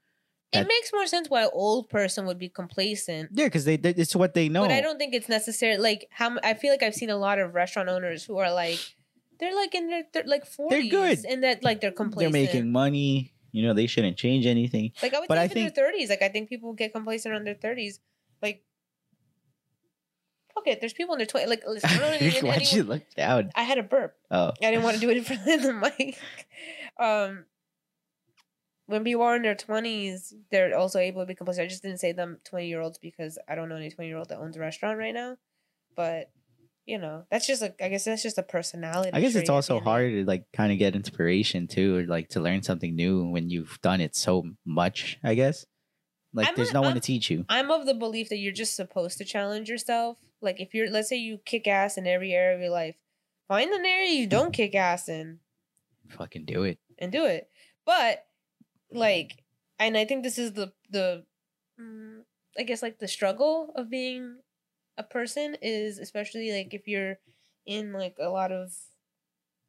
it 0.53 0.67
makes 0.67 0.93
more 0.93 1.05
sense 1.05 1.29
why 1.29 1.43
an 1.43 1.49
old 1.51 1.89
person 1.89 2.25
would 2.27 2.39
be 2.39 2.47
complacent. 2.47 3.31
yeah 3.33 3.45
because 3.45 3.65
they, 3.65 3.75
they 3.75 3.89
it's 3.89 4.15
what 4.15 4.33
they 4.33 4.47
know 4.47 4.61
But 4.61 4.71
I 4.71 4.79
don't 4.79 4.97
think 4.97 5.13
it's 5.13 5.27
necessary. 5.27 5.77
Like 5.77 6.07
how 6.11 6.37
I 6.43 6.53
feel 6.53 6.71
like 6.71 6.81
I've 6.81 6.95
seen 6.95 7.09
a 7.09 7.17
lot 7.17 7.39
of 7.39 7.53
restaurant 7.53 7.89
owners 7.89 8.23
who 8.23 8.37
are 8.37 8.53
like, 8.53 8.79
they're 9.39 9.55
like 9.55 9.73
in 9.75 9.87
their 9.89 10.03
they're 10.13 10.23
like 10.25 10.45
forties, 10.45 10.91
good. 10.91 11.25
and 11.27 11.43
that 11.43 11.63
like 11.63 11.81
they're 11.81 11.91
complacent. 11.91 12.33
they're 12.33 12.41
making 12.41 12.71
money 12.71 13.31
you 13.51 13.63
know 13.65 13.73
they 13.73 13.87
shouldn't 13.87 14.17
change 14.17 14.45
anything 14.45 14.91
Like 15.01 15.13
I 15.13 15.19
would 15.19 15.27
But 15.27 15.35
say 15.35 15.41
I 15.41 15.45
even 15.45 15.53
think- 15.55 15.75
their 15.75 15.85
thirties. 15.85 16.09
Like 16.09 16.21
I 16.21 16.29
think 16.29 16.49
people 16.49 16.73
get 16.73 16.93
complacent 16.93 17.33
around 17.33 17.45
their 17.47 17.55
thirties. 17.55 17.99
Like 18.41 18.63
fuck 20.53 20.67
it. 20.67 20.79
There's 20.79 20.93
people 20.93 21.13
in 21.15 21.19
their 21.19 21.25
twenties. 21.27 21.49
Like 21.49 21.63
listen, 21.67 21.89
I 21.89 21.97
don't 21.97 22.09
why'd 22.43 22.61
you 22.71 22.79
anyone- 22.79 22.87
look 22.87 23.03
down 23.15 23.51
I 23.55 23.63
had 23.63 23.77
a 23.77 23.83
burp. 23.83 24.15
oh 24.31 24.51
I 24.61 24.71
didn't 24.71 24.83
want 24.83 24.95
to 24.95 25.01
do 25.01 25.09
it 25.09 25.17
in 25.17 25.23
front 25.23 25.41
of 25.47 25.61
the 25.63 25.73
mic. 25.97 26.19
Um, 26.99 27.45
when 28.87 29.03
people 29.03 29.23
are 29.23 29.35
in 29.35 29.41
their 29.41 29.55
twenties, 29.55 30.33
they're 30.51 30.77
also 30.77 30.99
able 30.99 31.21
to 31.21 31.25
be 31.25 31.33
complacent. 31.35 31.65
I 31.65 31.67
just 31.67 31.81
didn't 31.81 31.99
say 31.99 32.11
them 32.11 32.39
twenty 32.43 32.67
year 32.67 32.81
olds 32.81 32.97
because 32.97 33.39
I 33.49 33.55
don't 33.55 33.67
know 33.69 33.75
any 33.77 33.89
twenty 33.89 34.09
year 34.09 34.17
old 34.17 34.29
that 34.29 34.37
owns 34.39 34.57
a 34.57 34.59
restaurant 34.59 34.97
right 34.99 35.13
now. 35.13 35.37
But 35.95 36.29
you 36.85 36.97
know, 36.99 37.23
that's 37.31 37.47
just 37.47 37.61
like 37.61 37.81
I 37.81 37.89
guess 37.89 38.05
that's 38.05 38.21
just 38.21 38.37
a 38.37 38.43
personality. 38.43 39.09
i 39.13 39.19
guess 39.21 39.33
it's 39.35 39.49
also 39.49 39.79
hard 39.79 40.11
to 40.11 40.25
like 40.25 40.45
kind 40.53 40.71
of 40.71 40.77
get 40.77 40.95
inspiration 40.95 41.67
too 41.67 41.97
or 41.97 42.03
like 42.05 42.29
to 42.29 42.39
learn 42.39 42.61
something 42.61 42.95
new 42.95 43.25
when 43.29 43.49
you've 43.49 43.79
done 43.81 44.01
it 44.01 44.15
so 44.15 44.43
much 44.65 45.17
i 45.23 45.33
guess 45.33 45.65
like 46.33 46.47
I'm 46.47 46.55
there's 46.55 46.69
a- 46.69 46.73
no 46.73 46.81
one 46.81 46.91
I'm- 46.91 47.01
to 47.01 47.01
teach 47.01 47.31
you 47.31 47.45
I'm 47.49 47.71
of 47.71 47.85
the 47.85 47.93
belief 47.95 48.29
that 48.29 48.37
you're 48.37 48.53
just 48.53 48.75
supposed 48.75 49.17
to 49.19 49.25
challenge 49.25 49.69
yourself. 49.69 50.17
Like 50.41 50.59
if 50.59 50.73
you're, 50.75 50.89
let's 50.91 51.09
say 51.09 51.15
you 51.15 51.39
kick 51.45 51.65
ass 51.65 51.97
in 51.97 52.05
every 52.05 52.33
area 52.33 52.55
of 52.55 52.61
your 52.61 52.69
life, 52.69 52.95
find 53.47 53.71
an 53.71 53.85
area 53.85 54.11
you 54.11 54.27
don't 54.27 54.51
kick 54.53 54.75
ass 54.75 55.07
in 55.09 55.39
fucking 56.09 56.45
do 56.45 56.63
it 56.63 56.77
and 56.99 57.11
do 57.11 57.25
it. 57.25 57.49
But 57.85 58.25
like, 58.91 59.43
and 59.79 59.97
I 59.97 60.05
think 60.05 60.23
this 60.23 60.37
is 60.37 60.53
the 60.53 60.71
the, 60.91 61.23
mm, 61.81 62.19
I 62.59 62.63
guess 62.63 62.81
like 62.83 62.99
the 62.99 63.07
struggle 63.07 63.71
of 63.75 63.89
being 63.89 64.37
a 64.97 65.03
person 65.03 65.55
is 65.61 65.97
especially 65.99 66.51
like 66.51 66.73
if 66.73 66.87
you're 66.87 67.17
in 67.65 67.91
like 67.93 68.15
a 68.19 68.29
lot 68.29 68.51
of, 68.51 68.73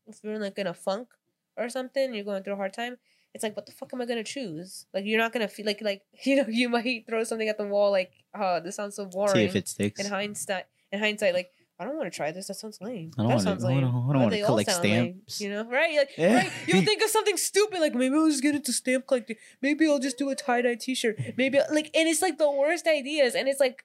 if 0.06 0.20
you're 0.22 0.34
in 0.34 0.40
like 0.40 0.58
in 0.58 0.66
a 0.66 0.74
funk 0.74 1.08
or 1.56 1.68
something, 1.68 2.14
you're 2.14 2.24
going 2.24 2.42
through 2.42 2.52
a 2.54 2.56
hard 2.56 2.72
time. 2.72 2.96
It's 3.34 3.42
like, 3.42 3.54
what 3.56 3.66
the 3.66 3.72
fuck 3.72 3.90
am 3.92 4.00
I 4.00 4.06
gonna 4.06 4.24
choose? 4.24 4.86
Like, 4.94 5.04
you're 5.04 5.18
not 5.18 5.32
gonna 5.32 5.48
feel 5.48 5.66
like 5.66 5.82
like 5.82 6.02
you 6.24 6.36
know 6.36 6.46
you 6.48 6.68
might 6.68 7.04
throw 7.08 7.24
something 7.24 7.48
at 7.48 7.58
the 7.58 7.66
wall 7.66 7.90
like, 7.90 8.12
oh, 8.34 8.60
this 8.60 8.76
sounds 8.76 8.96
so 8.96 9.06
boring. 9.06 9.34
see 9.34 9.44
if 9.44 9.56
it 9.56 9.68
sticks 9.68 10.00
in 10.00 10.06
hindsight, 10.06 10.64
in 10.92 10.98
hindsight, 11.00 11.34
like 11.34 11.50
I 11.78 11.84
don't 11.84 11.96
want 11.98 12.10
to 12.10 12.16
try 12.16 12.32
this. 12.32 12.46
That 12.46 12.54
sounds 12.54 12.78
lame. 12.80 13.10
I 13.18 13.22
don't 13.22 13.30
that 13.32 13.40
sounds 13.42 13.62
I 13.64 13.68
don't 13.68 13.82
lame. 13.82 13.92
wanna- 13.92 14.08
I 14.08 14.12
don't 14.14 14.22
Or 14.22 14.24
wanna 14.30 14.44
collect 14.46 14.70
sound 14.70 14.84
lame, 14.84 15.12
stamps. 15.26 15.40
you 15.42 15.50
know, 15.50 15.64
right? 15.68 15.94
Like, 15.98 16.10
Yeah. 16.16 16.34
right? 16.36 16.52
You'll 16.66 16.82
think 16.90 17.02
of 17.02 17.10
something 17.10 17.36
stupid, 17.36 17.80
like 17.80 17.94
maybe 17.94 18.14
I'll 18.14 18.28
just 18.30 18.42
get 18.42 18.54
into 18.54 18.72
stamp 18.72 19.06
collecting. 19.06 19.36
Maybe 19.60 19.86
I'll 19.86 19.98
just 19.98 20.16
do 20.16 20.30
a 20.30 20.34
tie 20.34 20.62
dye 20.62 20.76
T-shirt. 20.76 21.18
Maybe 21.36 21.58
like, 21.70 21.90
and 21.94 22.08
it's 22.08 22.22
like 22.22 22.38
the 22.38 22.50
worst 22.50 22.86
ideas, 22.86 23.34
and 23.34 23.46
it's 23.48 23.60
like, 23.60 23.84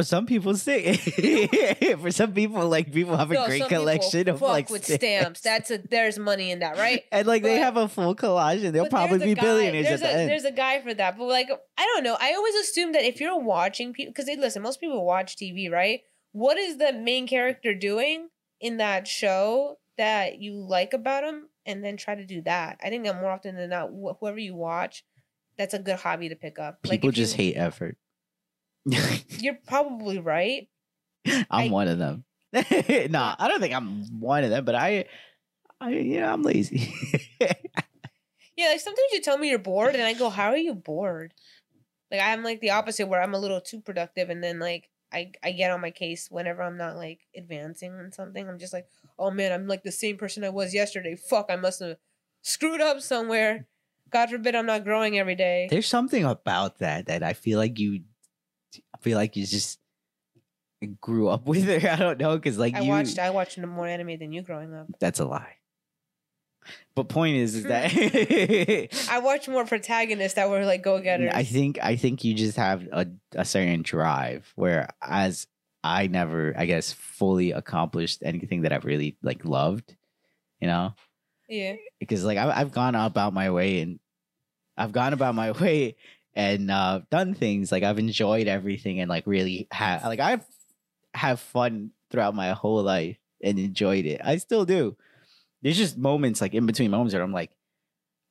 For 0.00 0.04
some 0.04 0.26
people, 0.26 0.54
stick. 0.56 0.98
For 2.00 2.10
some 2.10 2.32
people, 2.32 2.66
like 2.68 2.92
people 2.92 3.16
have 3.16 3.30
a 3.30 3.34
No, 3.34 3.46
great 3.46 3.68
collection 3.68 4.28
of 4.28 4.38
fuck 4.40 4.48
like 4.48 4.70
with 4.70 4.84
stamps. 4.84 5.40
That's 5.42 5.70
a 5.70 5.78
there's 5.78 6.18
money 6.18 6.50
in 6.50 6.60
that, 6.60 6.78
right? 6.78 7.02
and 7.12 7.26
like 7.26 7.42
they 7.42 7.56
have 7.58 7.76
a 7.76 7.88
full 7.88 8.14
collage, 8.14 8.64
and 8.64 8.74
they'll 8.74 8.88
probably 8.88 9.18
be 9.18 9.34
guy- 9.34 9.42
billionaires 9.42 9.86
There's 9.86 10.02
at 10.02 10.06
the 10.12 10.16
a, 10.16 10.20
end. 10.22 10.30
There's 10.30 10.44
a 10.44 10.52
guy 10.52 10.80
for 10.80 10.94
that, 10.94 11.18
but 11.18 11.24
like 11.26 11.50
I 11.76 11.84
don't 11.94 12.04
know. 12.04 12.16
I 12.18 12.32
always 12.34 12.54
assume 12.54 12.92
that 12.92 13.02
if 13.04 13.20
you're 13.20 13.38
watching 13.38 13.92
people, 13.92 14.12
because 14.16 14.26
listen, 14.38 14.62
most 14.62 14.80
people 14.80 15.04
watch 15.04 15.36
TV, 15.36 15.70
right? 15.70 16.00
What 16.32 16.56
is 16.58 16.78
the 16.78 16.92
main 16.92 17.26
character 17.26 17.74
doing 17.74 18.28
in 18.60 18.78
that 18.78 19.06
show 19.08 19.78
that 19.98 20.38
you 20.40 20.54
like 20.54 20.92
about 20.94 21.24
him, 21.24 21.48
and 21.66 21.84
then 21.84 21.96
try 21.96 22.14
to 22.14 22.24
do 22.24 22.40
that? 22.42 22.78
I 22.82 22.88
think 22.88 23.04
that 23.04 23.16
more 23.20 23.30
often 23.32 23.56
than 23.56 23.70
not, 23.70 23.88
wh- 23.90 24.16
whoever 24.20 24.38
you 24.38 24.54
watch, 24.54 25.04
that's 25.58 25.74
a 25.74 25.78
good 25.78 25.96
hobby 25.96 26.28
to 26.30 26.36
pick 26.36 26.58
up. 26.58 26.78
Like, 26.84 26.92
People 27.00 27.08
you- 27.08 27.12
just 27.14 27.34
hate 27.36 27.54
effort. 27.56 27.96
You're 29.38 29.58
probably 29.66 30.18
right. 30.18 30.68
I'm 31.26 31.44
I- 31.50 31.68
one 31.68 31.88
of 31.88 31.98
them. 31.98 32.24
nah, 32.52 33.36
I 33.38 33.46
don't 33.48 33.60
think 33.60 33.74
I'm 33.74 34.20
one 34.20 34.42
of 34.42 34.50
them, 34.50 34.64
but 34.64 34.74
I, 34.74 35.04
I, 35.80 35.90
you 35.90 36.20
know, 36.20 36.32
I'm 36.32 36.42
lazy. 36.42 36.92
Yeah, 38.56 38.68
like 38.68 38.80
sometimes 38.80 39.08
you 39.12 39.22
tell 39.22 39.38
me 39.38 39.48
you're 39.48 39.58
bored, 39.58 39.94
and 39.94 40.02
I 40.02 40.12
go, 40.12 40.28
"How 40.28 40.50
are 40.50 40.56
you 40.56 40.74
bored?" 40.74 41.32
Like 42.10 42.20
I'm 42.20 42.42
like 42.42 42.60
the 42.60 42.70
opposite, 42.70 43.06
where 43.08 43.22
I'm 43.22 43.32
a 43.32 43.38
little 43.38 43.60
too 43.60 43.80
productive, 43.80 44.28
and 44.28 44.44
then 44.44 44.58
like 44.58 44.90
I 45.12 45.32
I 45.42 45.52
get 45.52 45.70
on 45.70 45.80
my 45.80 45.90
case 45.90 46.28
whenever 46.30 46.62
I'm 46.62 46.76
not 46.76 46.96
like 46.96 47.20
advancing 47.34 47.94
on 47.94 48.12
something. 48.12 48.46
I'm 48.46 48.58
just 48.58 48.74
like, 48.74 48.86
"Oh 49.18 49.30
man, 49.30 49.52
I'm 49.52 49.66
like 49.66 49.82
the 49.82 49.92
same 49.92 50.18
person 50.18 50.44
I 50.44 50.50
was 50.50 50.74
yesterday. 50.74 51.16
Fuck, 51.16 51.46
I 51.48 51.56
must 51.56 51.80
have 51.80 51.96
screwed 52.42 52.82
up 52.82 53.00
somewhere. 53.00 53.66
God 54.10 54.28
forbid 54.28 54.54
I'm 54.54 54.66
not 54.66 54.84
growing 54.84 55.18
every 55.18 55.36
day." 55.36 55.68
There's 55.70 55.86
something 55.88 56.24
about 56.24 56.80
that 56.80 57.06
that 57.06 57.22
I 57.22 57.32
feel 57.32 57.58
like 57.58 57.78
you, 57.78 58.02
feel 59.00 59.16
like 59.16 59.36
you 59.36 59.46
just 59.46 59.78
grew 61.00 61.28
up 61.28 61.46
with 61.46 61.68
it. 61.68 61.84
I 61.84 61.96
don't 61.96 62.18
know, 62.18 62.36
because 62.36 62.58
like 62.58 62.74
I 62.74 62.80
you, 62.80 62.88
watched 62.88 63.18
I 63.18 63.30
watched 63.30 63.58
more 63.58 63.86
anime 63.86 64.18
than 64.18 64.32
you 64.32 64.42
growing 64.42 64.74
up. 64.74 64.86
that's 64.98 65.20
a 65.20 65.24
lie. 65.24 65.56
But 66.94 67.08
point 67.08 67.36
is, 67.36 67.54
is 67.54 67.64
that 67.64 67.90
I 69.10 69.18
watched 69.20 69.48
more 69.48 69.64
protagonists 69.64 70.34
that 70.34 70.50
were 70.50 70.64
like 70.64 70.82
go 70.82 71.00
getters. 71.00 71.32
I 71.34 71.42
think 71.44 71.78
I 71.82 71.96
think 71.96 72.22
you 72.22 72.34
just 72.34 72.56
have 72.56 72.86
a, 72.92 73.06
a 73.34 73.44
certain 73.44 73.82
drive 73.82 74.52
where 74.56 74.88
as 75.02 75.46
I 75.82 76.06
never 76.08 76.54
I 76.56 76.66
guess 76.66 76.92
fully 76.92 77.52
accomplished 77.52 78.22
anything 78.22 78.62
that 78.62 78.72
I've 78.72 78.84
really 78.84 79.16
like 79.22 79.44
loved, 79.44 79.96
you 80.60 80.68
know? 80.68 80.94
yeah. 81.48 81.76
Because 81.98 82.24
like 82.24 82.38
I've 82.38 82.50
I've 82.50 82.72
gone 82.72 82.94
about 82.94 83.32
my 83.32 83.50
way 83.50 83.80
and 83.80 83.98
I've 84.76 84.92
gone 84.92 85.12
about 85.12 85.34
my 85.34 85.50
way 85.60 85.96
and 86.34 86.70
uh 86.70 87.00
done 87.10 87.34
things 87.34 87.72
like 87.72 87.82
I've 87.82 87.98
enjoyed 87.98 88.46
everything 88.46 89.00
and 89.00 89.08
like 89.08 89.26
really 89.26 89.66
have 89.72 90.04
like 90.04 90.20
I've 90.20 90.44
have 91.14 91.40
fun 91.40 91.90
throughout 92.10 92.34
my 92.34 92.50
whole 92.50 92.82
life 92.82 93.16
and 93.42 93.58
enjoyed 93.58 94.06
it. 94.06 94.20
I 94.22 94.36
still 94.36 94.64
do. 94.64 94.96
There's 95.62 95.76
just 95.76 95.98
moments 95.98 96.40
like 96.40 96.54
in 96.54 96.66
between 96.66 96.90
moments 96.90 97.14
where 97.14 97.22
I'm 97.22 97.32
like, 97.32 97.50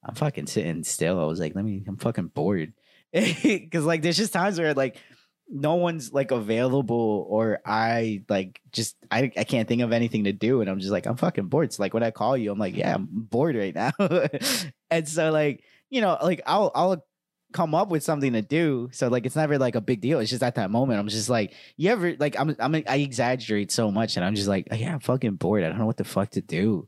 I'm 0.03 0.15
fucking 0.15 0.47
sitting 0.47 0.83
still. 0.83 1.19
I 1.19 1.25
was 1.25 1.39
like, 1.39 1.55
let 1.55 1.65
me, 1.65 1.83
I'm 1.87 1.97
fucking 1.97 2.27
bored. 2.27 2.73
Cause 3.13 3.85
like 3.85 4.01
there's 4.01 4.17
just 4.17 4.33
times 4.33 4.59
where 4.59 4.73
like 4.73 4.97
no 5.49 5.75
one's 5.75 6.13
like 6.13 6.31
available 6.31 7.25
or 7.27 7.59
I 7.65 8.23
like 8.29 8.61
just 8.71 8.95
I 9.09 9.31
I 9.35 9.43
can't 9.43 9.67
think 9.67 9.81
of 9.81 9.91
anything 9.91 10.25
to 10.25 10.33
do 10.33 10.61
and 10.61 10.69
I'm 10.69 10.79
just 10.79 10.91
like, 10.91 11.05
I'm 11.05 11.17
fucking 11.17 11.47
bored. 11.47 11.73
So 11.73 11.83
like 11.83 11.93
when 11.93 12.03
I 12.03 12.11
call 12.11 12.37
you, 12.37 12.51
I'm 12.51 12.59
like, 12.59 12.75
yeah, 12.75 12.95
I'm 12.95 13.07
bored 13.11 13.55
right 13.55 13.73
now. 13.73 13.91
and 14.91 15.07
so 15.07 15.31
like, 15.31 15.63
you 15.89 16.01
know, 16.01 16.17
like 16.21 16.41
I'll 16.45 16.71
I'll 16.75 17.03
come 17.51 17.73
up 17.73 17.89
with 17.89 18.03
something 18.03 18.33
to 18.33 18.41
do. 18.41 18.89
So 18.91 19.07
like 19.07 19.25
it's 19.25 19.35
never 19.35 19.57
like 19.57 19.75
a 19.75 19.81
big 19.81 20.01
deal. 20.01 20.19
It's 20.19 20.29
just 20.29 20.43
at 20.43 20.55
that 20.55 20.69
moment. 20.71 20.99
I'm 20.99 21.07
just 21.07 21.29
like, 21.29 21.53
you 21.77 21.89
ever 21.91 22.15
like 22.19 22.39
I'm 22.39 22.55
I'm 22.59 22.75
I 22.75 22.97
exaggerate 22.97 23.71
so 23.71 23.89
much 23.91 24.15
and 24.17 24.25
I'm 24.25 24.35
just 24.35 24.47
like, 24.47 24.67
yeah, 24.71 24.93
I'm 24.93 24.99
fucking 24.99 25.35
bored. 25.35 25.63
I 25.63 25.69
don't 25.69 25.79
know 25.79 25.85
what 25.85 25.97
the 25.97 26.03
fuck 26.03 26.29
to 26.31 26.41
do. 26.41 26.87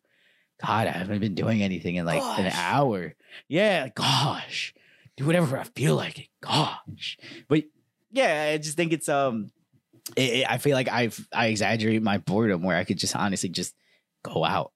God, 0.61 0.87
I 0.87 0.91
haven't 0.91 1.19
been 1.19 1.33
doing 1.33 1.63
anything 1.63 1.95
in 1.95 2.05
like 2.05 2.21
an 2.21 2.51
hour. 2.53 3.15
Yeah, 3.47 3.89
gosh. 3.89 4.73
Do 5.17 5.25
whatever 5.25 5.57
I 5.57 5.63
feel 5.63 5.95
like 5.95 6.19
it. 6.19 6.27
Gosh. 6.41 7.17
But 7.47 7.63
yeah, 8.11 8.51
I 8.53 8.57
just 8.57 8.77
think 8.77 8.93
it's 8.93 9.09
um 9.09 9.51
it, 10.15 10.21
it- 10.41 10.51
I 10.51 10.57
feel 10.59 10.75
like 10.75 10.89
I've 10.89 11.27
I 11.33 11.47
exaggerate 11.47 12.03
my 12.03 12.17
boredom 12.19 12.61
where 12.61 12.77
I 12.77 12.83
could 12.83 12.97
just 12.99 13.15
honestly 13.15 13.49
just 13.49 13.73
go 14.23 14.45
out. 14.45 14.71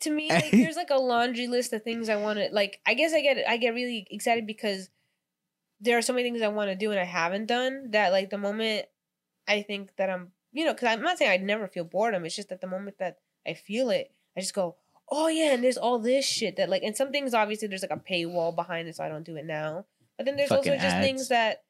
to 0.00 0.10
me 0.10 0.28
like, 0.30 0.50
there's 0.50 0.76
like 0.76 0.90
a 0.90 0.98
laundry 1.00 1.46
list 1.46 1.72
of 1.72 1.82
things 1.82 2.08
i 2.10 2.16
want 2.16 2.38
to 2.38 2.48
like 2.52 2.80
i 2.86 2.92
guess 2.94 3.12
i 3.14 3.20
get 3.22 3.36
i 3.48 3.56
get 3.58 3.72
really 3.74 4.06
excited 4.10 4.46
because 4.46 4.88
there 5.80 5.96
are 5.98 6.02
so 6.02 6.12
many 6.12 6.28
things 6.28 6.42
i 6.42 6.48
want 6.48 6.70
to 6.70 6.76
do 6.76 6.90
and 6.90 7.00
i 7.00 7.04
haven't 7.04 7.46
done 7.46 7.90
that 7.90 8.12
like 8.12 8.30
the 8.30 8.38
moment 8.38 8.86
i 9.48 9.62
think 9.62 9.94
that 9.96 10.10
i'm 10.10 10.28
you 10.52 10.64
know 10.64 10.72
because 10.72 10.88
i'm 10.88 11.02
not 11.02 11.18
saying 11.18 11.30
i'd 11.30 11.42
never 11.42 11.66
feel 11.66 11.84
boredom 11.84 12.24
it's 12.24 12.36
just 12.36 12.48
that 12.48 12.60
the 12.60 12.66
moment 12.66 12.96
that 12.98 13.18
i 13.46 13.54
feel 13.54 13.90
it 13.90 14.12
i 14.36 14.40
just 14.40 14.54
go 14.54 14.76
oh 15.10 15.28
yeah 15.28 15.52
and 15.52 15.64
there's 15.64 15.78
all 15.78 15.98
this 15.98 16.24
shit 16.26 16.56
that 16.56 16.68
like 16.68 16.82
and 16.82 16.96
some 16.96 17.10
things 17.10 17.34
obviously 17.34 17.68
there's 17.68 17.82
like 17.82 17.90
a 17.90 17.96
paywall 18.12 18.54
behind 18.54 18.86
it 18.88 18.94
so 18.96 19.04
i 19.04 19.08
don't 19.08 19.24
do 19.24 19.36
it 19.36 19.44
now 19.44 19.84
but 20.16 20.26
then 20.26 20.36
there's 20.36 20.50
Fucking 20.50 20.72
also 20.72 20.82
just 20.82 20.96
ads. 20.96 21.06
things 21.06 21.28
that 21.28 21.62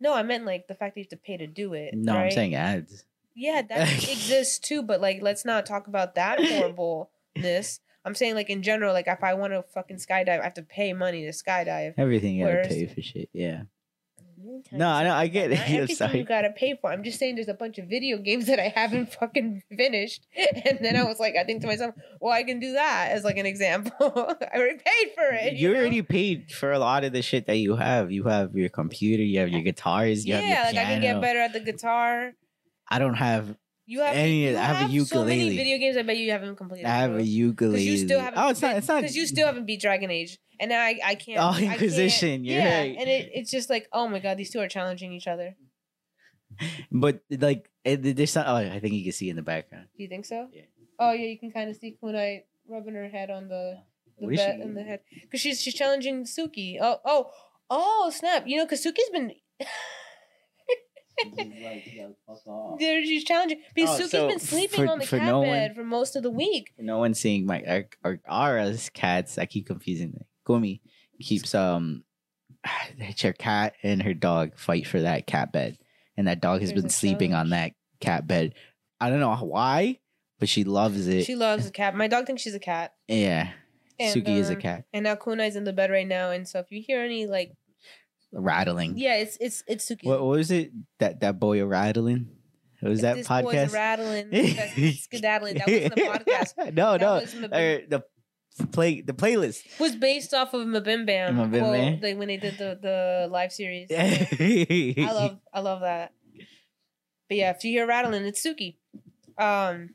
no 0.00 0.14
i 0.14 0.22
meant 0.22 0.44
like 0.44 0.66
the 0.68 0.74
fact 0.74 0.94
that 0.94 1.00
you 1.00 1.04
have 1.04 1.10
to 1.10 1.16
pay 1.16 1.36
to 1.36 1.46
do 1.46 1.72
it 1.74 1.94
No, 1.94 2.14
I'm 2.16 2.30
saying 2.30 2.54
ads. 2.54 3.04
Yeah, 3.34 3.62
that 3.62 3.88
exists 4.10 4.58
too, 4.58 4.82
but 4.82 5.00
like 5.00 5.22
let's 5.22 5.44
not 5.44 5.64
talk 5.64 5.86
about 5.86 6.16
that 6.16 6.38
horribleness. 6.44 7.80
I'm 8.04 8.14
saying 8.14 8.34
like 8.34 8.50
in 8.50 8.62
general, 8.62 8.92
like 8.92 9.06
if 9.08 9.22
I 9.22 9.34
want 9.34 9.52
to 9.52 9.62
fucking 9.74 9.96
skydive, 9.96 10.40
I 10.40 10.44
have 10.44 10.54
to 10.54 10.62
pay 10.62 10.92
money 10.92 11.24
to 11.24 11.30
skydive. 11.30 11.94
Everything 11.98 12.36
you 12.36 12.44
gotta 12.44 12.54
Whereas- 12.56 12.68
pay 12.68 12.86
for 12.86 13.00
shit. 13.02 13.28
Yeah. 13.32 13.62
Let 14.44 14.54
me 14.56 14.62
tell 14.68 14.78
No, 14.80 14.88
I 14.88 15.04
know, 15.04 15.14
I 15.14 15.28
get 15.28 15.52
it. 15.52 15.58
I'm 15.68 15.72
Everything 15.74 15.94
sorry. 15.96 16.18
you 16.18 16.24
gotta 16.24 16.50
pay 16.50 16.76
for. 16.80 16.90
I'm 16.90 17.04
just 17.04 17.20
saying 17.20 17.36
there's 17.36 17.46
a 17.46 17.54
bunch 17.54 17.78
of 17.78 17.86
video 17.86 18.18
games 18.18 18.46
that 18.46 18.58
I 18.58 18.72
haven't 18.74 19.12
fucking 19.20 19.62
finished. 19.76 20.26
And 20.66 20.78
then 20.80 20.96
I 20.96 21.04
was 21.04 21.20
like, 21.20 21.34
I 21.36 21.44
think 21.44 21.60
to 21.62 21.68
myself, 21.68 21.94
well, 22.20 22.32
I 22.32 22.42
can 22.42 22.58
do 22.58 22.72
that 22.72 23.10
as 23.12 23.22
like 23.22 23.36
an 23.36 23.46
example. 23.46 23.94
I 24.00 24.56
already 24.58 24.78
paid 24.84 25.12
for 25.14 25.22
it. 25.32 25.52
You 25.54 25.68
You, 25.68 25.74
know? 25.74 25.80
already 25.80 26.02
paid 26.02 26.50
for 26.50 26.72
a 26.72 26.78
lot 26.80 27.04
of 27.04 27.12
the 27.12 27.22
shit 27.22 27.46
that 27.46 27.56
you 27.58 27.76
have. 27.76 28.10
You 28.10 28.24
have 28.24 28.56
your 28.56 28.68
computer, 28.68 29.22
you 29.22 29.38
have 29.38 29.48
your 29.50 29.62
guitars, 29.62 30.26
you 30.26 30.34
Yeah, 30.34 30.40
have 30.40 30.74
your 30.74 30.82
like 30.82 30.88
I 30.88 30.92
can 30.94 31.00
get 31.02 31.20
better 31.20 31.38
at 31.38 31.52
the 31.52 31.60
guitar. 31.60 32.32
I 32.88 32.96
I 32.96 32.98
don't 32.98 33.14
have 33.14 33.56
You 33.84 34.00
have 34.00 34.14
Any- 34.14 34.48
you 34.48 34.56
I 34.56 34.60
have 34.62 34.88
a 34.88 34.92
ukulele. 34.92 35.06
so 35.06 35.24
many 35.24 35.56
video 35.56 35.78
games. 35.78 35.96
I 35.96 36.02
bet 36.02 36.16
you 36.16 36.30
haven't 36.30 36.56
completed. 36.56 36.86
I 36.86 36.96
have 36.98 37.16
a 37.16 37.22
ukulele. 37.22 37.82
you 37.82 37.96
still 37.96 38.20
haven't. 38.20 38.38
oh, 38.40 38.50
it's 38.50 38.62
not. 38.62 38.76
It's 38.76 38.88
not. 38.88 39.00
because 39.02 39.16
you 39.16 39.26
still 39.26 39.46
haven't 39.46 39.66
beat 39.66 39.80
Dragon 39.80 40.10
Age, 40.10 40.38
and 40.60 40.68
now 40.70 40.80
I 40.80 40.98
I 41.04 41.14
can't. 41.16 41.40
Oh, 41.40 41.58
Inquisition, 41.58 42.44
you're 42.44 42.58
yeah, 42.58 42.78
right. 42.78 42.96
and 42.96 43.08
it, 43.08 43.30
it's 43.34 43.50
just 43.50 43.68
like 43.68 43.88
oh 43.92 44.06
my 44.08 44.20
god, 44.20 44.36
these 44.36 44.50
two 44.50 44.60
are 44.60 44.68
challenging 44.68 45.12
each 45.12 45.26
other. 45.26 45.56
But 46.90 47.22
like, 47.30 47.70
it, 47.84 48.02
there's 48.16 48.34
not. 48.34 48.46
Oh, 48.46 48.56
I 48.56 48.78
think 48.78 48.94
you 48.94 49.02
can 49.04 49.12
see 49.12 49.30
in 49.30 49.36
the 49.36 49.42
background. 49.42 49.86
Do 49.96 50.02
you 50.02 50.08
think 50.08 50.26
so? 50.26 50.48
Yeah. 50.52 50.62
Oh 51.00 51.12
yeah, 51.12 51.26
you 51.26 51.38
can 51.38 51.50
kind 51.50 51.70
of 51.70 51.76
see 51.76 51.96
Kunai 52.02 52.42
rubbing 52.68 52.94
her 52.94 53.08
head 53.08 53.30
on 53.30 53.48
the 53.48 53.78
the 54.18 54.26
What 54.26 54.36
bed 54.36 54.60
in 54.60 54.74
the 54.74 54.82
head 54.84 55.00
because 55.22 55.40
she's 55.40 55.60
she's 55.60 55.74
challenging 55.74 56.24
Suki. 56.24 56.76
Oh 56.80 56.98
oh 57.04 57.30
oh 57.70 58.12
snap! 58.14 58.44
You 58.46 58.58
know, 58.58 58.64
because 58.64 58.84
Suki's 58.84 59.10
been. 59.10 59.32
There, 62.78 63.02
just 63.02 63.26
challenging 63.26 63.60
because 63.74 64.00
Oh, 64.00 64.04
Suki's 64.04 64.10
so 64.10 64.28
been 64.28 64.38
sleeping 64.38 64.86
for- 64.86 64.92
on 64.92 64.98
the 64.98 65.06
for 65.06 65.18
cat 65.18 65.26
no 65.26 65.38
one- 65.40 65.48
bed 65.48 65.74
for 65.74 65.84
most 65.84 66.16
of 66.16 66.22
the 66.22 66.30
week. 66.30 66.72
no 66.78 66.98
one's 66.98 67.20
seeing 67.20 67.46
my 67.46 67.60
or, 67.60 67.88
or 68.04 68.20
Ara's 68.28 68.88
cats. 68.90 69.38
I 69.38 69.46
keep 69.46 69.66
confusing 69.66 70.12
them. 70.12 70.24
Gumi 70.46 70.80
keeps 71.20 71.54
um 71.54 72.04
her 73.22 73.32
cat 73.32 73.74
and 73.82 74.02
her 74.02 74.14
dog 74.14 74.56
fight 74.58 74.86
for 74.86 75.00
that 75.00 75.26
cat 75.26 75.52
bed, 75.52 75.78
and 76.16 76.26
that 76.26 76.40
dog 76.40 76.60
has 76.60 76.70
There's 76.70 76.82
been 76.82 76.88
a 76.88 76.92
sleeping 76.92 77.34
on 77.34 77.50
that 77.50 77.72
cat 78.00 78.26
bed. 78.26 78.54
I 79.00 79.10
don't 79.10 79.20
know 79.20 79.34
why, 79.36 79.98
but 80.38 80.48
she 80.48 80.64
loves 80.64 81.06
it. 81.08 81.24
She 81.24 81.34
loves 81.36 81.66
the 81.66 81.72
cat. 81.72 81.94
My 81.96 82.08
dog 82.08 82.26
thinks 82.26 82.42
she's 82.42 82.54
a 82.54 82.60
cat. 82.60 82.94
yeah, 83.08 83.50
And, 83.98 84.14
Suki 84.14 84.36
is 84.36 84.48
a 84.50 84.54
um, 84.54 84.60
cat. 84.60 84.84
And 84.92 85.04
now 85.04 85.16
Kunai's 85.16 85.56
in 85.56 85.64
the 85.64 85.72
bed 85.72 85.90
right 85.90 86.06
now, 86.06 86.30
and 86.30 86.46
so 86.48 86.60
if 86.60 86.70
you 86.70 86.80
hear 86.80 87.00
any 87.02 87.26
like, 87.26 87.52
Rattling. 88.32 88.94
yeah, 88.96 89.16
it's 89.16 89.36
it's 89.40 89.62
it's 89.66 89.88
Suki. 89.90 90.04
What, 90.04 90.20
what 90.20 90.36
was 90.38 90.50
it? 90.50 90.72
That 90.98 91.20
that 91.20 91.38
boy 91.38 91.64
rattling? 91.64 92.28
What 92.80 92.88
was 92.90 93.02
that 93.02 93.16
this 93.16 93.28
boy's 93.28 93.44
podcast? 93.44 93.72
rattling, 93.74 94.30
skedaddling. 94.96 95.54
That 95.58 95.68
wasn't 95.68 95.94
the 95.94 96.00
podcast. 96.24 96.74
no, 96.74 96.92
That 96.92 97.00
no. 97.00 97.14
was 97.14 97.34
Or 97.34 97.80
the 97.88 98.04
play 98.72 99.00
the 99.02 99.12
playlist. 99.12 99.78
was 99.78 99.94
based 99.96 100.34
off 100.34 100.52
of 100.54 100.66
Mabim 100.66 101.06
Bam. 101.06 101.36
Mabim 101.36 101.52
Bam? 101.72 102.00
like 102.00 102.18
when 102.18 102.28
they 102.28 102.38
did 102.38 102.58
the 102.58 102.78
the 102.80 103.28
live 103.30 103.52
series. 103.52 103.88
I 103.90 104.26
I 105.08 105.12
love 105.12 105.38
I 105.52 105.60
love 105.60 105.80
that. 105.82 106.12
But 107.28 107.36
yeah, 107.36 107.50
if 107.50 107.62
you 107.64 107.70
hear 107.72 107.86
rattling, 107.86 108.24
it's 108.24 108.44
Suki. 108.44 108.76
Um, 109.38 109.90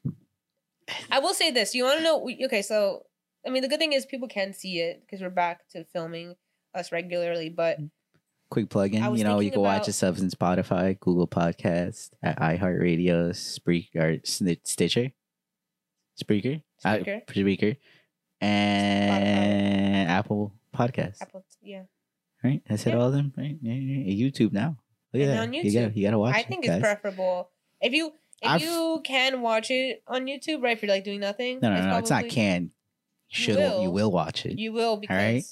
I 1.12 1.20
will 1.20 1.34
say 1.34 1.52
this. 1.52 1.76
You 1.76 1.84
want 1.84 1.98
to 2.00 2.04
know? 2.04 2.30
Okay, 2.46 2.62
so 2.62 3.04
I 3.46 3.50
mean, 3.50 3.62
the 3.62 3.68
good 3.68 3.80
thing 3.80 3.94
is 3.94 4.06
people 4.06 4.28
can 4.28 4.54
see 4.54 4.80
it 4.80 5.02
because 5.02 5.22
we're 5.22 5.30
back 5.30 5.68
to 5.70 5.84
filming 5.86 6.36
us 6.74 6.92
regularly. 6.92 7.50
But 7.50 7.78
quick 8.50 8.70
plug 8.70 8.94
in. 8.94 9.04
You 9.16 9.24
know, 9.24 9.40
you 9.40 9.52
can 9.52 9.62
watch 9.62 9.88
about- 9.88 9.90
us 9.90 10.04
on 10.04 10.16
Spotify, 10.30 11.00
Google 11.00 11.28
Podcast, 11.28 12.12
at 12.24 12.40
iHeartRadio, 12.40 13.30
Spreaker 13.32 14.26
Stitcher, 14.26 15.12
Spreaker, 16.22 16.62
Spreaker. 16.84 17.26
Spreaker, 17.28 17.78
and 18.42 20.10
Apple 20.10 20.54
Podcast. 20.76 21.22
Apple, 21.22 21.46
yeah, 21.62 21.84
Right, 22.44 22.62
I 22.70 22.76
said 22.76 22.94
Yeah. 22.94 23.00
all 23.00 23.08
of 23.08 23.14
them. 23.14 23.34
Right, 23.36 23.58
Yeah, 23.62 23.74
yeah, 23.74 24.04
yeah. 24.06 24.30
YouTube 24.30 24.54
now. 24.54 24.78
Look 25.14 25.24
at 25.24 25.30
And 25.30 25.38
that. 25.38 25.42
on 25.48 25.54
You 25.54 25.64
gotta, 25.74 25.90
YouTube. 25.90 25.96
you 25.96 26.04
gotta 26.04 26.20
watch 26.20 26.36
I 26.36 26.40
it, 26.42 26.48
think 26.48 26.66
guys. 26.66 26.76
it's 26.78 26.82
preferable 26.84 27.50
if 27.82 27.94
you 27.94 28.14
if 28.40 28.50
I've- 28.52 28.64
you 28.64 29.02
can 29.04 29.42
watch 29.42 29.72
it 29.72 30.04
on 30.08 30.26
YouTube, 30.28 30.62
right? 30.62 30.78
If 30.78 30.84
you're 30.84 30.92
like 30.92 31.04
doing 31.04 31.20
nothing, 31.20 31.60
No, 31.60 31.74
no, 31.74 31.88
no. 31.90 31.98
It's 31.98 32.12
not 32.12 32.30
can. 32.30 32.66
You 32.66 32.70
should. 33.30 33.56
will. 33.56 33.82
You 33.82 33.90
will 33.92 34.12
watch 34.12 34.46
it. 34.46 34.60
You 34.60 34.72
will 34.74 34.98
because 34.98 35.18
right? 35.18 35.44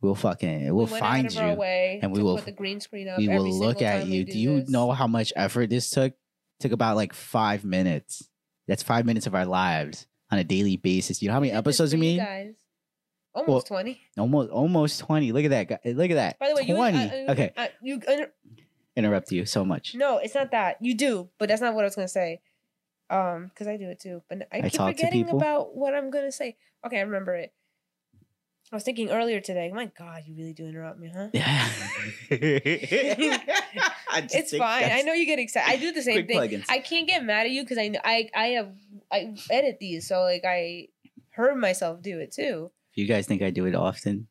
We'll 0.00 0.14
fucking. 0.14 0.72
We'll 0.74 0.86
we 0.86 0.98
find 0.98 1.26
out 1.26 1.32
of 1.32 1.38
our 1.38 1.48
you. 1.66 1.98
and 2.02 2.12
we 2.12 2.22
will- 2.22 2.36
put 2.36 2.44
the 2.46 2.52
green 2.52 2.80
screen 2.80 3.08
up. 3.08 3.18
We 3.18 3.28
will 3.28 3.50
look 3.50 3.82
at 3.82 4.06
you. 4.06 4.24
do 4.24 4.32
Do 4.32 4.38
you 4.38 4.60
this. 4.60 4.68
know 4.70 4.92
how 4.92 5.06
much 5.06 5.32
effort 5.34 5.70
this 5.70 5.90
took? 5.90 6.14
Took 6.60 6.72
about 6.72 6.96
like 6.96 7.12
five 7.12 7.64
minutes. 7.64 8.28
That's 8.66 8.82
five 8.82 9.06
minutes 9.06 9.26
of 9.26 9.34
our 9.34 9.46
lives 9.46 10.06
on 10.30 10.38
a 10.38 10.44
daily 10.44 10.76
basis. 10.76 11.22
You 11.22 11.28
know 11.28 11.34
how 11.34 11.40
many 11.40 11.50
We 11.50 11.56
did 11.56 11.64
this 11.64 11.76
episodes 11.80 11.92
you 11.94 11.98
made? 11.98 12.18
Guys. 12.18 12.54
Almost 13.34 13.66
twenty. 13.68 14.00
Almost, 14.16 14.50
almost 14.50 15.00
twenty. 15.00 15.32
Look 15.32 15.44
at 15.44 15.50
that. 15.50 15.68
guy- 15.68 15.90
Look 15.92 16.10
at 16.10 16.14
that. 16.14 16.38
By 16.38 16.48
the 16.48 16.54
way, 16.56 16.62
you 16.62 16.74
twenty. 16.74 16.98
uh, 16.98 17.28
uh, 17.28 17.32
okay, 17.32 17.52
uh, 17.56 17.66
you 17.82 18.00
uh, 18.08 18.26
interrupt 18.96 19.30
you 19.32 19.46
so 19.46 19.64
much. 19.64 19.94
no, 19.94 20.18
it's 20.18 20.34
not 20.34 20.50
that 20.52 20.78
you 20.80 20.94
do, 20.94 21.28
but 21.38 21.48
that's 21.48 21.60
not 21.62 21.74
what 21.74 21.82
I 21.82 21.86
was 21.86 21.94
gonna 21.94 22.08
say. 22.08 22.40
Um, 23.10 23.46
because 23.46 23.66
I 23.68 23.76
do 23.76 23.88
it 23.88 24.00
too, 24.00 24.22
but 24.28 24.48
I, 24.52 24.58
I 24.58 24.68
keep 24.68 24.80
forgetting 24.80 25.28
about 25.30 25.74
what 25.76 25.94
I'm 25.94 26.10
gonna 26.10 26.32
say. 26.32 26.56
Okay, 26.84 26.98
I 26.98 27.02
remember 27.02 27.34
it. 27.36 27.52
I 28.70 28.76
was 28.76 28.84
thinking 28.84 29.10
earlier 29.10 29.40
today. 29.40 29.70
My 29.72 29.86
God, 29.98 30.24
you 30.26 30.34
really 30.36 30.52
do 30.52 30.66
interrupt 30.66 30.98
me, 31.00 31.10
huh? 31.14 31.28
Yeah. 31.32 31.68
It's 34.30 34.56
fine. 34.56 34.84
I 34.90 35.02
know 35.02 35.12
you 35.12 35.26
get 35.26 35.38
excited. 35.38 35.70
I 35.70 35.76
do 35.76 35.92
the 35.92 36.02
same 36.02 36.26
thing. 36.26 36.36
plug-ins. 36.36 36.64
I 36.68 36.78
can't 36.80 37.06
get 37.06 37.24
mad 37.24 37.46
at 37.46 37.50
you 37.50 37.62
because 37.62 37.78
I, 37.78 37.92
I 38.04 38.28
I 38.34 38.46
have 38.48 38.72
I 39.12 39.34
edit 39.50 39.78
these, 39.80 40.08
so 40.08 40.22
like 40.22 40.44
I 40.46 40.88
heard 41.30 41.56
myself 41.56 42.02
do 42.02 42.18
it 42.18 42.32
too. 42.32 42.70
You 42.94 43.06
guys 43.06 43.26
think 43.26 43.42
I 43.42 43.50
do 43.50 43.66
it 43.66 43.74
often, 43.74 44.26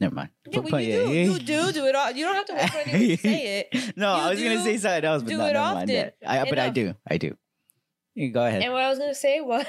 never 0.00 0.14
mind. 0.14 0.30
Yeah, 0.46 0.54
Put- 0.54 0.64
well, 0.64 0.70
put- 0.72 0.82
you 0.82 1.04
do. 1.06 1.12
You 1.12 1.38
do 1.38 1.72
do 1.78 1.86
it 1.86 1.94
all. 1.94 2.10
You 2.10 2.24
don't 2.24 2.34
have 2.34 2.46
to 2.46 2.54
wait 2.54 2.70
for 2.70 2.78
anyone 2.78 3.08
to 3.08 3.16
say 3.18 3.68
it. 3.70 3.92
No, 3.96 4.16
You 4.16 4.22
I 4.22 4.30
was 4.30 4.42
gonna 4.42 4.62
say 4.64 4.76
something 4.78 5.04
else, 5.04 5.22
but 5.22 5.30
do 5.30 5.38
no, 5.38 5.46
it 5.46 5.52
never 5.52 5.74
mind 5.74 5.88
that. 5.90 6.16
I, 6.26 6.44
but 6.48 6.58
I 6.58 6.70
do. 6.70 6.94
I 7.08 7.18
do. 7.18 7.36
You 8.14 8.30
go 8.32 8.44
ahead. 8.44 8.62
And 8.62 8.72
what 8.72 8.82
I 8.82 8.88
was 8.90 8.98
gonna 8.98 9.14
say 9.14 9.40
was, 9.40 9.64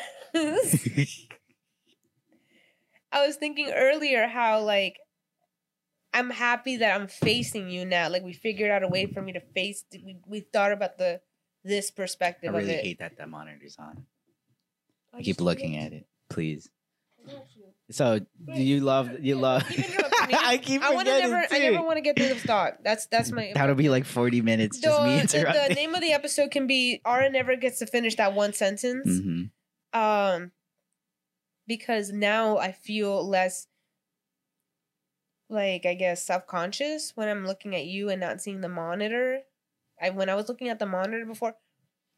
I 3.11 3.25
was 3.25 3.35
thinking 3.35 3.71
earlier 3.71 4.27
how 4.27 4.61
like 4.61 4.97
I'm 6.13 6.29
happy 6.29 6.77
that 6.77 6.99
I'm 6.99 7.07
facing 7.07 7.69
you 7.69 7.85
now. 7.85 8.09
Like 8.09 8.23
we 8.23 8.33
figured 8.33 8.71
out 8.71 8.83
a 8.83 8.87
way 8.87 9.05
for 9.05 9.21
me 9.21 9.33
to 9.33 9.39
face. 9.39 9.83
We 9.93 10.17
we 10.25 10.39
thought 10.41 10.71
about 10.71 10.97
the 10.97 11.21
this 11.63 11.91
perspective. 11.91 12.53
I 12.53 12.57
really 12.57 12.73
of 12.73 12.79
it. 12.79 12.85
hate 12.85 12.99
that 12.99 13.17
that 13.17 13.29
monitor's 13.29 13.77
on. 13.79 14.05
I 15.13 15.19
I 15.19 15.21
keep 15.21 15.41
looking 15.41 15.77
at 15.77 15.93
it, 15.93 16.07
please. 16.29 16.69
So, 17.91 18.19
do 18.19 18.61
you 18.61 18.79
love 18.79 19.19
you 19.19 19.35
love? 19.35 19.67
Keep 19.67 19.79
interrupting 19.79 20.27
me. 20.27 20.33
I 20.39 20.57
keep 20.57 20.81
I 20.81 20.93
want 20.93 21.07
to 21.07 21.13
forgetting 21.13 21.31
never. 21.31 21.47
I 21.53 21.59
never 21.59 21.85
want 21.85 21.97
to 21.97 22.01
get 22.01 22.15
through 22.15 22.29
this 22.29 22.43
thought. 22.43 22.83
That's 22.83 23.05
that's 23.07 23.31
my. 23.31 23.51
That'll 23.53 23.75
be 23.75 23.89
like 23.89 24.05
forty 24.05 24.41
minutes 24.41 24.79
just 24.79 24.97
the, 24.97 25.05
me 25.05 25.21
the, 25.21 25.65
the 25.69 25.73
name 25.75 25.93
of 25.93 26.01
the 26.01 26.13
episode 26.13 26.51
can 26.51 26.67
be 26.67 27.01
Ara 27.05 27.29
never 27.29 27.55
gets 27.55 27.79
to 27.79 27.85
finish 27.85 28.15
that 28.15 28.33
one 28.33 28.53
sentence. 28.53 29.07
Mhm. 29.07 29.49
Um, 29.93 30.51
because 31.71 32.11
now 32.11 32.57
I 32.57 32.73
feel 32.73 33.25
less 33.25 33.67
like 35.49 35.85
I 35.85 35.93
guess 35.93 36.21
self 36.21 36.45
conscious 36.45 37.13
when 37.15 37.29
I'm 37.29 37.47
looking 37.47 37.73
at 37.73 37.85
you 37.85 38.09
and 38.09 38.19
not 38.19 38.41
seeing 38.41 38.59
the 38.59 38.67
monitor. 38.67 39.39
I 40.01 40.09
when 40.09 40.27
I 40.27 40.35
was 40.35 40.49
looking 40.49 40.67
at 40.67 40.79
the 40.79 40.85
monitor 40.85 41.25
before, 41.25 41.55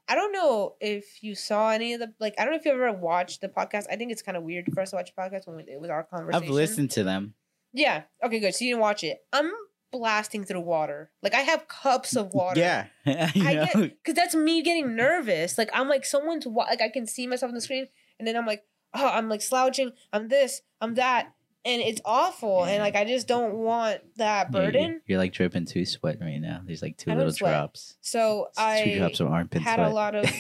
I 0.08 0.16
don't 0.16 0.32
know 0.32 0.74
if 0.82 1.22
you 1.22 1.36
saw 1.36 1.70
any 1.70 1.94
of 1.94 2.00
the 2.00 2.16
like. 2.20 2.34
I 2.40 2.46
don't 2.46 2.54
know 2.54 2.60
if 2.60 2.66
you 2.66 2.72
ever 2.72 2.92
watched 2.92 3.42
the 3.42 3.48
podcast. 3.48 3.86
I 3.92 3.96
think 3.96 4.12
it's 4.12 4.24
kind 4.24 4.38
of 4.38 4.42
weird 4.42 4.74
for 4.74 4.82
us 4.82 4.90
to 4.90 4.96
watch 4.96 5.14
a 5.16 5.22
podcast 5.22 5.48
when 5.48 5.60
it 5.60 5.80
was 5.80 5.92
our 5.92 6.02
conversation. 6.02 6.44
I've 6.46 6.50
listened 6.50 6.90
to 6.92 7.04
them. 7.04 7.36
Yeah. 7.74 8.04
Okay. 8.26 8.40
Good. 8.40 8.56
So 8.56 8.66
you 8.66 8.72
didn't 8.72 8.82
watch 8.82 9.04
it. 9.04 9.20
I'm 9.32 9.52
blasting 9.92 10.46
through 10.46 10.62
water. 10.62 11.12
Like 11.22 11.36
I 11.36 11.42
have 11.42 11.68
cups 11.68 12.16
of 12.16 12.34
water. 12.34 12.60
Yeah, 12.60 12.88
you 13.36 13.48
I 13.48 13.54
get 13.54 13.74
because 13.76 14.16
that's 14.16 14.34
me 14.34 14.64
getting 14.64 14.96
nervous. 14.96 15.60
Like 15.60 15.70
I'm 15.74 15.88
like 15.88 16.06
someone's 16.06 16.48
wa- 16.48 16.66
like 16.66 16.82
I 16.82 16.90
can 16.90 17.06
see 17.06 17.28
myself 17.28 17.50
on 17.50 17.56
the 17.56 17.62
screen, 17.62 17.88
and 18.18 18.28
then 18.28 18.36
I'm 18.36 18.48
like, 18.48 18.64
oh, 18.94 19.08
I'm 19.08 19.30
like 19.30 19.42
slouching. 19.42 19.92
I'm 20.12 20.28
this. 20.28 20.62
I'm 20.82 20.96
that, 20.96 21.34
and 21.66 21.82
it's 21.82 22.02
awful. 22.06 22.66
And 22.66 22.80
like 22.82 22.96
I 22.96 23.06
just 23.06 23.28
don't 23.28 23.56
want 23.56 24.02
that 24.18 24.50
Yeah, 24.52 24.60
you're- 24.60 24.72
burden. 24.72 25.02
You're, 25.08 25.20
like 25.20 25.34
dripping 25.34 25.66
two 25.66 25.86
sweat 25.86 26.18
right 26.22 26.40
now. 26.40 26.62
There's 26.66 26.82
like 26.82 26.98
two 26.98 27.12
I 27.12 27.14
don't 27.14 27.20
little 27.20 27.34
sweat. 27.34 27.54
drops. 27.54 27.96
So 28.02 28.48
I 28.58 28.84
two 28.84 28.98
drops 29.00 29.20
of 29.20 29.28
armpit 29.28 29.62
had 29.62 29.76
sweat. 29.76 29.92
a 29.92 29.94
lot 29.94 30.16
of 30.16 30.30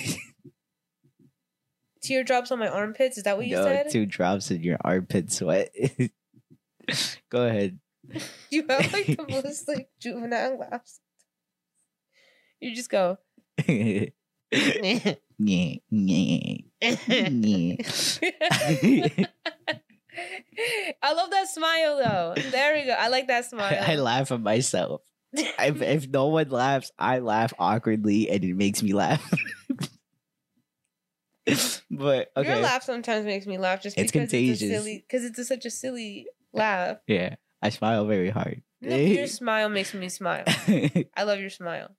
teardrops 2.01 2.51
on 2.51 2.59
my 2.59 2.67
armpits. 2.67 3.17
Is 3.17 3.23
that 3.23 3.37
what 3.37 3.47
you 3.47 3.55
no, 3.55 3.63
said? 3.63 3.89
two 3.89 4.05
drops 4.05 4.51
in 4.51 4.61
your 4.63 4.77
armpit 4.81 5.31
sweat. 5.31 5.73
Go 7.29 7.45
ahead. 7.47 7.79
You 8.51 8.65
have 8.69 8.91
like 8.91 9.05
the 9.07 9.25
most 9.29 9.67
like 9.67 9.89
juvenile 9.99 10.59
laughs. 10.59 10.99
You 12.59 12.75
just 12.75 12.89
go. 12.89 13.17
yeah, 13.67 14.05
yeah, 14.51 15.15
yeah. 15.89 16.57
I 21.01 21.13
love 21.13 21.31
that 21.31 21.47
smile 21.47 21.97
though. 21.97 22.35
There 22.51 22.73
we 22.75 22.85
go. 22.85 22.91
I 22.91 23.07
like 23.07 23.27
that 23.27 23.45
smile. 23.45 23.81
I, 23.81 23.93
I 23.93 23.95
laugh 23.95 24.31
at 24.31 24.41
myself. 24.41 25.01
If, 25.33 25.81
if 25.81 26.07
no 26.09 26.27
one 26.27 26.49
laughs, 26.49 26.91
I 26.99 27.19
laugh 27.19 27.53
awkwardly, 27.57 28.29
and 28.29 28.43
it 28.43 28.55
makes 28.55 28.83
me 28.83 28.93
laugh. 28.93 29.33
but 31.91 32.31
okay, 32.37 32.47
Your 32.49 32.61
laugh 32.61 32.83
sometimes 32.83 33.25
makes 33.25 33.45
me 33.45 33.57
laugh 33.57 33.81
just 33.81 33.97
It's 33.97 34.11
because 34.11 34.33
it's 34.33 34.33
a 34.33 34.37
contagious. 34.37 34.69
silly 34.69 35.05
because 35.07 35.25
it's 35.25 35.39
a, 35.39 35.45
such 35.45 35.65
a 35.65 35.69
silly 35.69 36.27
laugh. 36.53 36.97
yeah, 37.07 37.35
I 37.61 37.69
smile 37.69 38.05
very 38.05 38.29
hard. 38.29 38.61
No, 38.81 38.95
your 38.95 39.27
smile 39.41 39.69
makes 39.69 39.93
me 39.93 40.09
smile. 40.09 40.43
I 40.47 41.23
love 41.23 41.39
your 41.39 41.49
smile. 41.49 41.95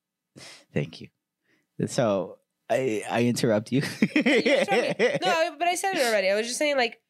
Thank 0.73 1.01
you. 1.01 1.09
So 1.87 2.38
I 2.70 3.03
I 3.11 3.24
interrupt 3.24 3.72
you. 3.72 3.81
No, 3.81 3.88
but 5.59 5.68
I 5.68 5.74
said 5.74 5.94
it 5.96 6.07
already. 6.07 6.31
I 6.31 6.35
was 6.35 6.46
just 6.46 6.59
saying 6.59 6.77
like 6.77 7.00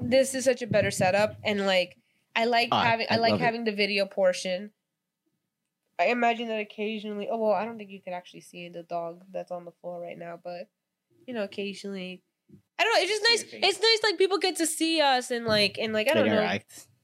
this 0.00 0.34
is 0.34 0.44
such 0.44 0.62
a 0.62 0.66
better 0.66 0.90
setup 0.90 1.36
and 1.44 1.66
like 1.66 1.96
I 2.34 2.44
like 2.46 2.68
I- 2.72 2.84
having 2.86 3.06
I, 3.10 3.14
I 3.14 3.18
like 3.18 3.32
love 3.32 3.40
it. 3.40 3.44
having 3.44 3.64
the 3.64 3.72
video 3.72 4.06
portion. 4.06 4.70
I 5.98 6.06
imagine 6.06 6.48
that 6.48 6.60
occasionally. 6.60 7.28
Oh 7.30 7.36
well, 7.36 7.52
I 7.52 7.64
don't 7.64 7.76
think 7.76 7.90
you 7.90 8.00
can 8.00 8.14
actually 8.14 8.40
see 8.40 8.68
the 8.68 8.82
dog 8.82 9.22
that's 9.30 9.50
on 9.50 9.64
the 9.64 9.72
floor 9.80 10.00
right 10.00 10.18
now, 10.18 10.38
but 10.42 10.68
you 11.26 11.34
know, 11.34 11.42
occasionally. 11.44 12.22
I 12.78 12.84
don't 12.84 12.94
know. 12.94 13.00
It's 13.02 13.10
just 13.10 13.52
nice. 13.52 13.62
It's 13.62 13.80
nice, 13.80 14.10
like 14.10 14.16
people 14.18 14.38
get 14.38 14.56
to 14.56 14.66
see 14.66 15.00
us 15.02 15.30
and 15.30 15.44
like 15.44 15.76
and 15.78 15.92
like 15.92 16.08
I 16.10 16.14
don't 16.14 16.26
know. 16.26 16.40
I, 16.40 16.62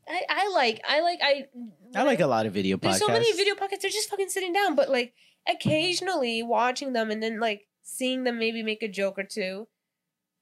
I 0.08 0.48
like 0.48 0.80
I 0.88 1.00
like 1.02 1.18
I. 1.22 1.44
I 1.94 2.02
like 2.04 2.20
a 2.20 2.26
lot 2.26 2.46
of 2.46 2.54
video 2.54 2.78
podcasts. 2.78 2.82
There's 2.82 2.98
so 3.00 3.08
many 3.08 3.30
video 3.32 3.54
podcasts. 3.54 3.82
They're 3.82 3.90
just 3.90 4.08
fucking 4.08 4.30
sitting 4.30 4.54
down, 4.54 4.74
but 4.74 4.88
like 4.88 5.12
occasionally 5.46 6.42
watching 6.42 6.94
them 6.94 7.10
and 7.10 7.22
then 7.22 7.38
like 7.38 7.66
seeing 7.86 8.24
them 8.24 8.38
maybe 8.38 8.62
make 8.62 8.82
a 8.82 8.88
joke 8.88 9.16
or 9.16 9.22
two 9.22 9.68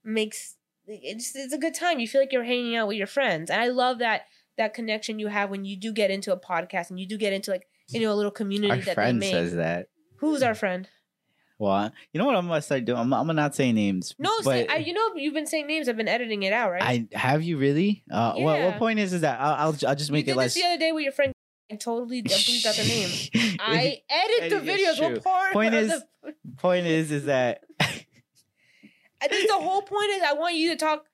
makes 0.02 0.56
it's 0.86 1.34
it's 1.34 1.52
a 1.52 1.58
good 1.58 1.74
time. 1.74 1.98
You 1.98 2.08
feel 2.08 2.20
like 2.20 2.32
you're 2.32 2.44
hanging 2.44 2.76
out 2.76 2.88
with 2.88 2.96
your 2.96 3.06
friends, 3.06 3.50
and 3.50 3.60
I 3.60 3.68
love 3.68 3.98
that 3.98 4.26
that 4.56 4.74
connection 4.74 5.18
you 5.18 5.28
have 5.28 5.50
when 5.50 5.64
you 5.64 5.76
do 5.76 5.92
get 5.92 6.10
into 6.10 6.32
a 6.32 6.38
podcast 6.38 6.90
and 6.90 6.98
you 6.98 7.06
do 7.06 7.16
get 7.16 7.32
into 7.32 7.50
like 7.50 7.66
you 7.88 8.00
know 8.00 8.12
a 8.12 8.14
little 8.14 8.30
community 8.30 8.70
Our 8.70 8.76
that 8.78 8.84
they 8.86 8.94
friend 8.94 9.18
make. 9.18 9.32
says 9.32 9.54
that. 9.54 9.88
Who's 10.16 10.42
our 10.42 10.54
friend? 10.54 10.88
Well, 11.58 11.92
you 12.12 12.18
know 12.18 12.26
what 12.26 12.36
I'm 12.36 12.48
gonna 12.48 12.60
start 12.62 12.84
doing? 12.84 12.98
I'm, 12.98 13.12
I'm 13.12 13.26
gonna 13.26 13.34
not 13.34 13.54
say 13.54 13.72
names. 13.72 14.14
No, 14.18 14.30
but 14.42 14.70
I, 14.70 14.78
you 14.78 14.92
know 14.92 15.14
you've 15.14 15.34
been 15.34 15.46
saying 15.46 15.66
names. 15.66 15.88
I've 15.88 15.96
been 15.96 16.08
editing 16.08 16.42
it 16.42 16.52
out, 16.52 16.70
right? 16.72 16.82
I 17.12 17.16
have 17.16 17.42
you 17.42 17.58
really. 17.58 18.04
Uh, 18.10 18.34
what, 18.34 18.60
what 18.60 18.78
point 18.78 18.98
is 18.98 19.12
is 19.12 19.20
that 19.20 19.40
I'll 19.40 19.54
I'll, 19.54 19.76
I'll 19.86 19.94
just 19.94 20.08
you 20.08 20.14
make 20.14 20.26
did 20.26 20.32
it 20.32 20.36
less. 20.36 20.54
this 20.54 20.62
the 20.62 20.68
other 20.68 20.78
day 20.78 20.92
with 20.92 21.04
your 21.04 21.12
friend. 21.12 21.33
I 21.72 21.76
totally 21.76 22.22
bleeped 22.24 22.66
out 22.66 22.74
the 22.74 22.84
name. 22.84 23.56
I 23.60 24.02
edit 24.08 24.50
the 24.50 24.70
videos. 24.72 25.00
What 25.00 25.22
part? 25.24 25.52
Point 25.52 25.74
is- 25.74 25.88
the, 26.22 26.34
point 26.58 26.86
is 26.86 27.10
is 27.10 27.24
that 27.26 27.62
I 27.80 29.28
think 29.28 29.48
the 29.48 29.54
whole 29.54 29.82
point 29.82 30.10
is 30.10 30.22
I 30.22 30.34
want 30.34 30.54
you 30.54 30.70
to 30.70 30.76
talk, 30.76 31.04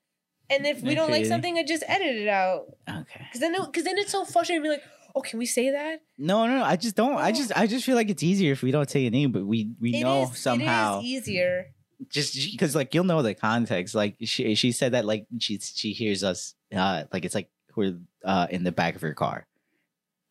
and 0.48 0.66
if 0.66 0.82
we 0.82 0.94
don't 0.94 1.10
like 1.10 1.26
something, 1.26 1.56
I 1.58 1.62
just 1.64 1.84
edit 1.86 2.16
it 2.16 2.28
out. 2.28 2.64
okay. 2.88 3.26
Cause 3.32 3.40
then, 3.40 3.54
because 3.64 3.84
then 3.84 3.98
it's 3.98 4.10
so 4.10 4.24
frustrating. 4.24 4.62
to 4.64 4.68
Be 4.68 4.72
like, 4.74 4.82
oh, 5.14 5.20
can 5.20 5.38
we 5.38 5.46
say 5.46 5.70
that? 5.70 6.00
No, 6.18 6.46
no, 6.46 6.62
I 6.64 6.76
just 6.76 6.96
don't. 6.96 7.14
I 7.16 7.28
Oh. 7.30 7.32
just 7.32 7.52
I 7.56 7.66
just 7.68 7.84
feel 7.86 7.94
like 7.94 8.08
it's 8.10 8.22
easier 8.22 8.52
if 8.52 8.62
we 8.62 8.70
don't 8.72 8.90
say 8.90 9.06
a 9.06 9.10
name, 9.10 9.30
but 9.32 9.46
we 9.46 9.70
we 9.80 9.94
It 9.94 10.02
know 10.02 10.24
is- 10.24 10.38
somehow. 10.38 10.98
it 11.00 11.04
is 11.04 11.28
easier. 11.28 11.66
just 12.08 12.34
because 12.50 12.74
like 12.74 12.92
you'll 12.94 13.04
know 13.04 13.20
the 13.22 13.34
context 13.34 13.94
like 13.94 14.16
she 14.22 14.54
she 14.54 14.72
said 14.72 14.92
that 14.92 15.04
like 15.04 15.26
she 15.38 15.58
she 15.58 15.92
hears 15.92 16.24
us 16.24 16.54
uh 16.74 17.04
like 17.12 17.26
it's 17.26 17.34
like 17.34 17.50
we're 17.76 17.98
uh 18.24 18.46
in 18.50 18.64
the 18.64 18.72
back 18.72 18.96
of 18.96 19.02
her 19.02 19.12
car 19.12 19.46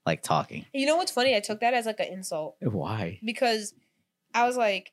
like 0.10 0.24
talking 0.24 0.66
You 0.74 0.86
know 0.86 0.97
what's 0.97 1.12
funny? 1.12 1.36
I 1.36 1.39
took 1.39 1.60
that 1.62 1.74
as 1.74 1.86
like 1.86 1.99
an 1.99 2.07
insult 2.07 2.57
eh, 2.62 2.68
why 2.68 3.20
because 3.24 3.74
I 4.34 4.45
was 4.45 4.57
like, 4.57 4.91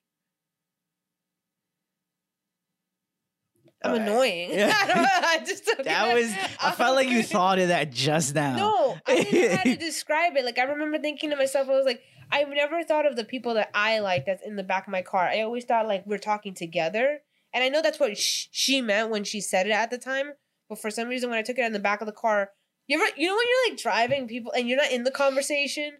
I'm 3.85 3.95
annoying. 3.95 4.51
Yeah. 4.57 4.73
I, 4.75 5.39
just 5.47 5.67
that 5.67 6.09
it- 6.09 6.15
was 6.15 6.33
i 6.63 6.71
felt 6.73 6.97
like 6.97 7.09
you 7.09 7.23
thought 7.35 7.59
of 7.59 7.69
that 7.69 7.91
just 7.93 8.35
now 8.35 8.57
No, 8.57 8.99
I 9.07 9.23
didn't 9.23 9.51
know 9.51 9.57
how 9.57 9.63
to 9.65 9.77
describe 9.77 10.37
it. 10.37 10.45
Like 10.45 10.59
I 10.59 10.63
remember 10.65 10.99
thinking 10.99 11.31
to 11.31 11.37
myself, 11.37 11.69
I 11.69 11.73
was 11.73 11.85
like, 11.87 12.01
I've 12.31 12.49
never 12.49 12.83
thought 12.85 13.07
of 13.07 13.17
the 13.17 13.25
people 13.25 13.55
that 13.55 13.71
I 13.75 13.99
like 14.01 14.27
that's 14.27 14.43
in 14.45 14.57
the 14.57 14.63
back 14.65 14.87
of 14.87 14.93
my 14.93 15.03
car. 15.03 15.29
I 15.29 15.43
always 15.43 15.65
thought 15.65 15.87
like 15.87 16.05
we're 16.07 16.19
talking 16.19 16.55
together, 16.55 17.21
and 17.53 17.63
I 17.63 17.69
know 17.69 17.83
that's 17.83 18.01
what 18.01 18.17
sh- 18.19 18.47
she 18.51 18.81
meant 18.81 19.11
when 19.11 19.25
she 19.25 19.41
said 19.41 19.67
it 19.67 19.71
at 19.73 19.91
the 19.91 19.99
time. 19.99 20.33
But 20.69 20.81
for 20.81 20.91
some 20.91 21.09
reason, 21.09 21.31
when 21.31 21.39
I 21.39 21.43
took 21.43 21.59
it 21.59 21.65
in 21.65 21.73
the 21.73 21.79
back 21.79 22.01
of 22.01 22.07
the 22.07 22.13
car, 22.13 22.51
you 22.89 23.01
ever, 23.01 23.11
you 23.17 23.27
know, 23.29 23.35
when 23.35 23.45
you're 23.49 23.71
like 23.71 23.79
driving 23.81 24.29
people 24.29 24.53
and 24.53 24.69
you're 24.69 24.77
not 24.79 24.91
in 24.93 25.05
the 25.05 25.11
conversation, 25.11 25.93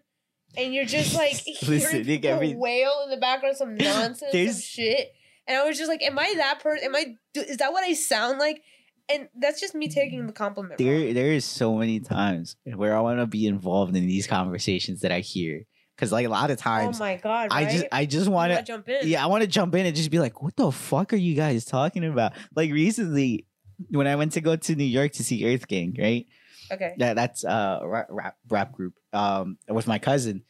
and 0.57 0.73
you're 0.73 0.85
just 0.85 1.13
like 1.15 1.31
hearing 1.45 1.79
Listening 1.81 2.05
people 2.05 2.29
every- 2.29 2.55
wail 2.55 2.91
in 3.03 3.09
the 3.09 3.17
background, 3.17 3.57
some 3.57 3.75
nonsense, 3.77 4.31
some 4.33 4.61
shit. 4.61 5.13
And 5.47 5.57
I 5.57 5.65
was 5.65 5.77
just 5.77 5.89
like, 5.89 6.01
"Am 6.03 6.17
I 6.19 6.33
that 6.37 6.59
person? 6.61 6.85
Am 6.85 6.95
I? 6.95 7.15
Is 7.35 7.57
that 7.57 7.71
what 7.71 7.83
I 7.83 7.93
sound 7.93 8.39
like?" 8.39 8.61
And 9.09 9.29
that's 9.39 9.61
just 9.61 9.73
me 9.73 9.87
taking 9.87 10.27
the 10.27 10.33
compliment. 10.33 10.79
wrong. 10.79 10.87
there 10.89 11.13
there 11.13 11.31
is 11.31 11.45
so 11.45 11.75
many 11.77 11.99
times 12.01 12.57
where 12.65 12.95
I 12.95 12.99
want 12.99 13.19
to 13.19 13.25
be 13.27 13.47
involved 13.47 13.95
in 13.95 14.05
these 14.05 14.27
conversations 14.27 14.99
that 15.01 15.13
I 15.13 15.21
hear 15.21 15.63
because 15.95 16.11
like 16.11 16.25
a 16.25 16.29
lot 16.29 16.51
of 16.51 16.57
times, 16.57 16.83
Oh 16.83 16.87
times 16.87 16.99
my 16.99 17.15
god! 17.15 17.47
I 17.51 17.63
just 17.71 17.85
I 17.93 18.05
just 18.05 18.27
want 18.27 18.51
to 18.51 18.61
jump 18.63 18.89
in. 18.89 19.07
yeah 19.07 19.23
I 19.23 19.27
want 19.27 19.43
to 19.43 19.47
jump 19.47 19.73
in 19.75 19.85
and 19.85 19.95
just 19.95 20.11
be 20.11 20.19
like 20.19 20.41
what 20.41 20.57
the 20.57 20.69
fuck 20.73 21.13
are 21.13 21.17
you 21.17 21.35
guys 21.35 21.63
talking 21.63 22.03
about 22.03 22.33
like 22.55 22.69
recently 22.71 23.45
when 23.91 24.07
I 24.07 24.17
went 24.17 24.33
to 24.33 24.41
go 24.41 24.57
to 24.57 24.75
New 24.75 24.83
York 24.83 25.13
to 25.13 25.23
see 25.23 25.53
Earth 25.53 25.67
Gang 25.69 25.95
right 25.97 26.25
Okay. 26.71 26.95
that 26.97 27.15
that's 27.15 27.43
uh 27.45 27.79
rap, 27.83 28.07
rap 28.09 28.37
rap 28.49 28.71
group. 28.73 28.93
Um 29.13 29.57
with 29.69 29.87
my 29.87 29.99
cousin 29.99 30.43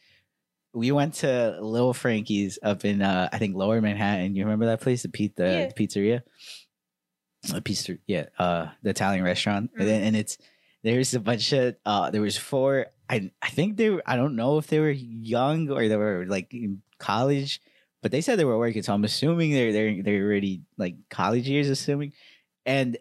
we 0.74 0.92
went 0.92 1.14
to 1.14 1.58
Little 1.60 1.94
Frankie's 1.94 2.58
up 2.62 2.84
in 2.84 3.02
uh 3.02 3.28
I 3.32 3.38
think 3.38 3.56
Lower 3.56 3.80
Manhattan. 3.80 4.34
You 4.36 4.44
remember 4.44 4.66
that 4.66 4.80
place? 4.80 5.02
The 5.02 5.08
pizza 5.08 5.42
Yeah. 5.44 5.66
the 5.66 5.74
pizzeria? 5.74 6.22
A 7.54 7.60
pizza 7.60 7.96
yeah 8.06 8.26
uh 8.38 8.66
the 8.82 8.90
Italian 8.90 9.24
restaurant. 9.24 9.70
And, 9.78 9.88
then, 9.88 10.02
and 10.02 10.16
it's 10.16 10.38
there's 10.82 11.14
a 11.14 11.20
bunch 11.20 11.52
of 11.52 11.76
uh 11.86 12.10
there 12.10 12.20
was 12.22 12.36
four 12.36 12.86
I 13.08 13.30
I 13.40 13.48
think 13.50 13.76
they 13.76 13.90
were 13.90 14.02
I 14.06 14.16
don't 14.16 14.36
know 14.36 14.58
if 14.58 14.66
they 14.66 14.80
were 14.80 14.90
young 14.90 15.70
or 15.70 15.88
they 15.88 15.96
were 15.96 16.26
like 16.28 16.52
in 16.52 16.82
college 16.98 17.60
but 18.02 18.10
they 18.12 18.20
said 18.20 18.38
they 18.38 18.44
were 18.44 18.58
working 18.58 18.82
so 18.82 18.92
I'm 18.92 19.04
assuming 19.04 19.52
they're 19.52 19.72
they're 19.72 20.02
they're 20.02 20.24
already 20.24 20.62
like 20.76 20.96
college 21.10 21.48
years 21.48 21.68
assuming. 21.68 22.12
And 22.66 22.98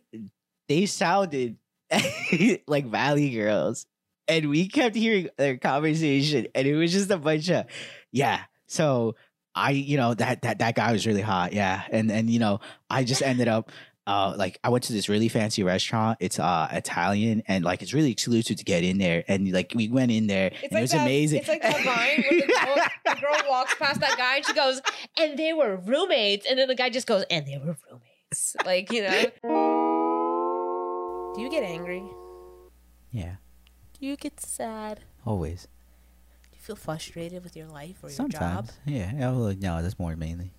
they 0.69 0.85
sounded 0.85 1.57
like 2.67 2.85
Valley 2.85 3.29
Girls 3.31 3.85
and 4.27 4.49
we 4.49 4.67
kept 4.67 4.95
hearing 4.95 5.29
their 5.37 5.57
conversation 5.57 6.47
and 6.53 6.67
it 6.67 6.75
was 6.75 6.91
just 6.91 7.09
a 7.09 7.17
bunch 7.17 7.49
of 7.49 7.65
yeah 8.11 8.41
so 8.67 9.15
I 9.55 9.71
you 9.71 9.97
know 9.97 10.13
that 10.13 10.41
that 10.41 10.59
that 10.59 10.75
guy 10.75 10.91
was 10.91 11.07
really 11.07 11.21
hot 11.21 11.53
yeah 11.53 11.83
and 11.91 12.11
and 12.11 12.29
you 12.29 12.39
know 12.39 12.59
I 12.89 13.03
just 13.03 13.21
ended 13.21 13.47
up 13.47 13.71
uh 14.05 14.33
like 14.37 14.59
I 14.63 14.69
went 14.69 14.83
to 14.85 14.93
this 14.93 15.09
really 15.09 15.29
fancy 15.29 15.63
restaurant 15.63 16.17
it's 16.19 16.39
uh 16.39 16.67
Italian 16.71 17.43
and 17.47 17.63
like 17.63 17.81
it's 17.81 17.93
really 17.93 18.11
exclusive 18.11 18.57
to 18.57 18.63
get 18.65 18.83
in 18.83 18.97
there 18.97 19.23
and 19.27 19.51
like 19.51 19.71
we 19.75 19.87
went 19.87 20.11
in 20.11 20.27
there 20.27 20.47
It's 20.47 20.63
and 20.63 20.71
like 20.73 20.79
it 20.79 20.81
was 20.81 20.91
that, 20.91 21.01
amazing 21.01 21.39
It's 21.39 21.47
like 21.47 21.61
that 21.61 21.83
vine 21.83 22.23
where 22.29 22.41
the 22.41 22.47
girl, 22.47 22.75
the 23.05 23.21
girl 23.21 23.49
walks 23.49 23.75
past 23.75 23.99
that 24.01 24.17
guy 24.17 24.37
and 24.37 24.45
she 24.45 24.53
goes, 24.53 24.81
and 25.17 25.37
they 25.37 25.53
were 25.53 25.77
roommates. 25.77 26.45
And 26.49 26.59
then 26.59 26.67
the 26.67 26.75
guy 26.75 26.89
just 26.89 27.07
goes, 27.07 27.23
and 27.29 27.45
they 27.45 27.57
were 27.57 27.77
roommates. 27.89 28.55
Like, 28.65 28.91
you 28.91 29.03
know. 29.03 29.76
Do 31.37 31.43
you 31.43 31.49
get 31.51 31.63
angry? 31.63 32.03
yeah 33.11 33.35
Do 33.99 34.05
you 34.05 34.17
get 34.17 34.39
sad? 34.41 35.01
always 35.25 35.67
Do 36.51 36.57
you 36.57 36.61
feel 36.61 36.75
frustrated 36.75 37.43
with 37.43 37.55
your 37.55 37.67
life 37.67 37.97
or 38.03 38.09
your 38.09 38.27
job? 38.27 38.69
yeah 38.85 39.11
no 39.11 39.53
that's 39.53 39.99
more 39.99 40.15
mainly 40.15 40.51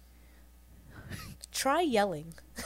Try 1.52 1.80
yelling. 1.80 2.34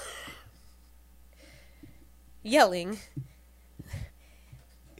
yelling. 2.43 2.99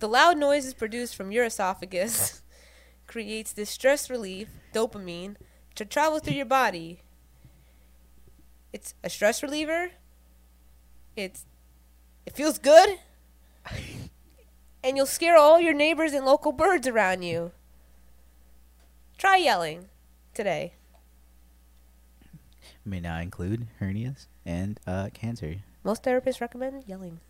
The 0.01 0.09
loud 0.09 0.39
noises 0.39 0.73
produced 0.75 1.15
from 1.15 1.31
your 1.31 1.45
esophagus 1.45 2.43
creates 3.07 3.53
this 3.53 3.69
stress 3.71 4.09
relief, 4.09 4.49
dopamine, 4.73 5.37
to 5.75 5.85
travel 5.85 6.19
through 6.21 6.35
your 6.37 6.47
body. 6.47 7.03
It's 8.73 8.95
a 9.05 9.11
stress 9.11 9.43
reliever. 9.43 9.91
It's 11.15 11.45
it 12.27 12.35
feels 12.35 12.59
good. 12.59 12.99
And 14.85 14.97
you'll 14.97 15.07
scare 15.07 15.37
all 15.37 15.61
your 15.61 15.75
neighbors 15.75 16.13
and 16.13 16.25
local 16.27 16.51
birds 16.53 16.87
around 16.89 17.23
you. 17.23 17.53
Try 19.19 19.37
yelling 19.37 19.87
today. 20.35 20.75
may 22.85 22.99
not 22.99 23.23
include 23.23 23.69
hernias 23.81 24.27
and 24.45 24.81
uh 24.89 25.09
cancer 25.15 25.63
Most 25.85 26.03
therapists 26.03 26.41
recommend 26.41 26.83
yelling. 26.89 27.21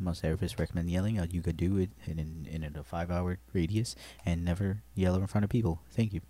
most 0.00 0.22
therapists 0.24 0.58
recommend 0.58 0.90
yelling. 0.90 1.20
Uh, 1.20 1.26
you 1.30 1.40
could 1.40 1.56
do 1.56 1.76
it 1.78 1.90
in 2.06 2.18
in, 2.18 2.48
in 2.64 2.76
a 2.76 2.82
five 2.82 3.08
hour 3.10 3.38
radius 3.52 3.94
and 4.26 4.44
never 4.44 4.82
yell 4.96 5.14
in 5.14 5.26
front 5.28 5.44
of 5.44 5.50
people. 5.50 5.78
Thank 5.94 6.12
you. 6.12 6.20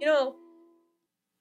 You 0.00 0.06
know, 0.06 0.34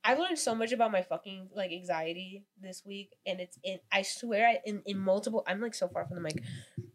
I've 0.07 0.19
learned 0.19 0.39
so 0.39 0.55
much 0.55 0.71
about 0.71 0.93
my 0.93 1.01
fucking 1.01 1.49
like 1.53 1.71
anxiety 1.73 2.45
this 2.61 2.83
week, 2.85 3.17
and 3.25 3.41
it's 3.41 3.59
in. 3.61 3.79
I 3.91 4.03
swear, 4.03 4.47
I, 4.47 4.59
in 4.65 4.81
in 4.85 4.97
multiple. 4.97 5.43
I'm 5.45 5.59
like 5.59 5.75
so 5.75 5.89
far 5.89 6.05
from 6.05 6.15
the 6.15 6.21
mic. 6.21 6.41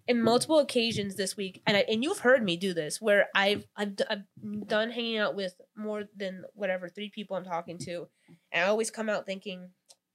In 0.09 0.23
multiple 0.23 0.59
occasions 0.59 1.15
this 1.15 1.37
week, 1.37 1.61
and 1.67 1.77
I 1.77 1.81
and 1.89 2.03
you've 2.03 2.21
heard 2.21 2.43
me 2.43 2.57
do 2.57 2.73
this, 2.73 3.03
where 3.03 3.29
I've 3.35 3.67
I've, 3.77 3.97
d- 3.97 4.05
I've 4.09 4.67
done 4.67 4.91
hanging 4.91 5.19
out 5.19 5.35
with 5.35 5.61
more 5.77 6.05
than 6.17 6.45
whatever 6.55 6.89
three 6.89 7.11
people 7.11 7.37
I'm 7.37 7.45
talking 7.45 7.77
to, 7.81 8.09
and 8.51 8.65
I 8.65 8.69
always 8.69 8.91
come 8.91 9.11
out 9.11 9.27
thinking, 9.27 9.69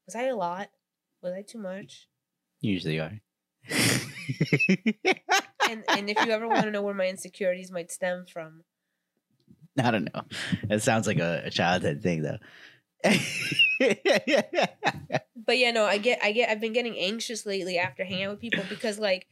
was 0.08 0.16
I 0.16 0.24
a 0.24 0.36
lot? 0.36 0.70
Was 1.22 1.34
I 1.34 1.44
too 1.44 1.60
much? 1.60 2.08
Usually 2.62 3.00
are. 3.00 3.22
And 5.70 5.84
and 5.90 6.10
if 6.10 6.26
you 6.26 6.32
ever 6.32 6.48
want 6.48 6.64
to 6.64 6.72
know 6.72 6.82
where 6.82 6.94
my 6.94 7.08
insecurities 7.08 7.72
might 7.72 7.92
stem 7.92 8.26
from, 8.32 8.64
I 9.82 9.92
don't 9.92 10.14
know. 10.14 10.22
It 10.70 10.82
sounds 10.82 11.08
like 11.08 11.20
a, 11.20 11.44
a 11.46 11.50
childhood 11.50 12.02
thing 12.02 12.22
though. 12.22 12.38
but 15.46 15.58
yeah, 15.58 15.72
no, 15.72 15.86
I 15.86 15.98
get, 15.98 16.20
I 16.24 16.32
get, 16.32 16.50
I've 16.50 16.62
been 16.62 16.74
getting 16.74 16.98
anxious 16.98 17.46
lately 17.46 17.78
after 17.78 18.04
hanging 18.04 18.26
out 18.26 18.32
with 18.32 18.42
people 18.42 18.64
because 18.70 19.00
like, 19.00 19.28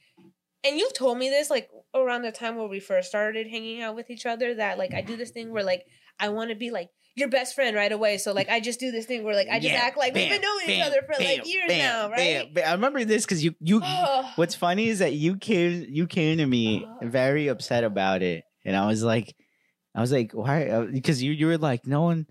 and 0.64 0.78
you've 0.80 0.94
told 0.94 1.18
me 1.18 1.30
this 1.30 1.50
like 1.50 1.70
around 1.94 2.24
the 2.24 2.32
time 2.32 2.56
where 2.56 2.68
we 2.68 2.80
first 2.80 3.10
started 3.10 3.48
hanging 3.48 3.82
out 3.82 3.96
with 3.96 4.10
each 4.10 4.26
other 4.26 4.56
that 4.56 4.78
like 4.78 4.94
I 4.96 5.02
do 5.02 5.16
this 5.16 5.30
thing 5.30 5.52
where 5.52 5.64
like 5.64 5.86
I 6.20 6.30
want 6.30 6.50
to 6.50 6.56
be 6.56 6.72
like 6.72 6.90
your 7.16 7.30
best 7.30 7.56
friend 7.56 7.76
right 7.76 7.92
away. 7.92 8.18
So 8.18 8.34
like 8.34 8.50
I 8.50 8.60
just 8.60 8.80
do 8.80 8.92
this 8.92 9.06
thing 9.06 9.24
where 9.24 9.36
like 9.36 9.48
I 9.48 9.60
just 9.60 9.74
Yeah, 9.74 9.82
act 9.82 9.98
like 9.98 10.14
we've 10.14 10.28
been 10.30 10.42
knowing 10.42 10.70
each 10.70 10.86
other 10.86 11.02
for 11.02 11.24
like 11.24 11.48
years 11.48 11.68
bam, 11.68 11.80
now, 11.80 12.10
right? 12.10 12.46
bam, 12.46 12.54
bam. 12.54 12.68
I 12.68 12.72
remember 12.74 13.06
this 13.06 13.26
because 13.26 13.44
you 13.44 13.56
you. 13.60 13.82
Ugh. 13.84 14.26
what's 14.38 14.56
funny 14.56 14.88
is 14.88 15.00
that 15.00 15.14
you 15.14 15.38
came 15.38 15.86
you 15.88 16.08
came 16.08 16.40
to 16.40 16.46
me 16.46 16.88
very 17.02 17.48
upset 17.48 17.84
about 17.84 18.22
it, 18.24 18.44
and 18.66 18.76
I 18.76 18.88
was 18.88 19.04
like, 19.04 19.36
I 19.94 20.02
was 20.02 20.12
like, 20.12 20.32
why? 20.34 20.68
uh, 20.68 20.86
Because 20.92 21.22
you 21.22 21.32
you 21.32 21.48
were 21.48 21.58
like, 21.58 21.86
no 21.86 22.02
one. 22.02 22.26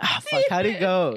Ah, 0.00 0.20
fuck. 0.30 0.42
How'd 0.48 0.66
it 0.66 0.80
go? 0.80 1.16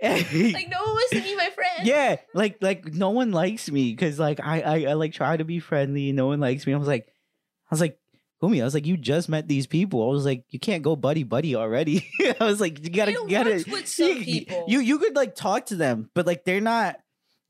like 0.02 0.68
no 0.68 0.82
one 0.84 0.92
wants 0.94 1.10
to 1.10 1.20
be 1.20 1.34
my 1.34 1.50
friend. 1.54 1.86
yeah, 1.86 2.16
like 2.34 2.58
like 2.60 2.92
no 2.94 3.10
one 3.10 3.32
likes 3.32 3.70
me 3.70 3.90
because 3.90 4.18
like 4.18 4.40
I, 4.40 4.60
I 4.60 4.84
I 4.90 4.92
like 4.92 5.12
try 5.12 5.36
to 5.36 5.44
be 5.44 5.58
friendly. 5.58 6.12
No 6.12 6.26
one 6.26 6.40
likes 6.40 6.66
me. 6.66 6.74
I 6.74 6.76
was 6.76 6.86
like, 6.88 7.06
I 7.08 7.70
was 7.70 7.80
like, 7.80 7.98
homie. 8.42 8.60
I 8.60 8.64
was 8.64 8.74
like, 8.74 8.86
you 8.86 8.96
just 8.96 9.28
met 9.28 9.48
these 9.48 9.66
people. 9.66 10.02
I 10.02 10.12
was 10.12 10.24
like, 10.24 10.44
you 10.50 10.60
can't 10.60 10.84
go 10.84 10.94
buddy 10.94 11.24
buddy 11.24 11.56
already. 11.56 12.08
I 12.40 12.44
was 12.44 12.60
like, 12.60 12.82
you 12.84 12.90
gotta 12.90 13.12
you 13.12 13.28
gotta. 13.28 13.64
with 13.68 13.88
some 13.88 14.08
you, 14.08 14.24
people. 14.24 14.64
you 14.68 14.78
you 14.80 14.98
could 14.98 15.16
like 15.16 15.34
talk 15.34 15.66
to 15.66 15.76
them, 15.76 16.10
but 16.14 16.26
like 16.26 16.44
they're 16.44 16.60
not. 16.60 16.96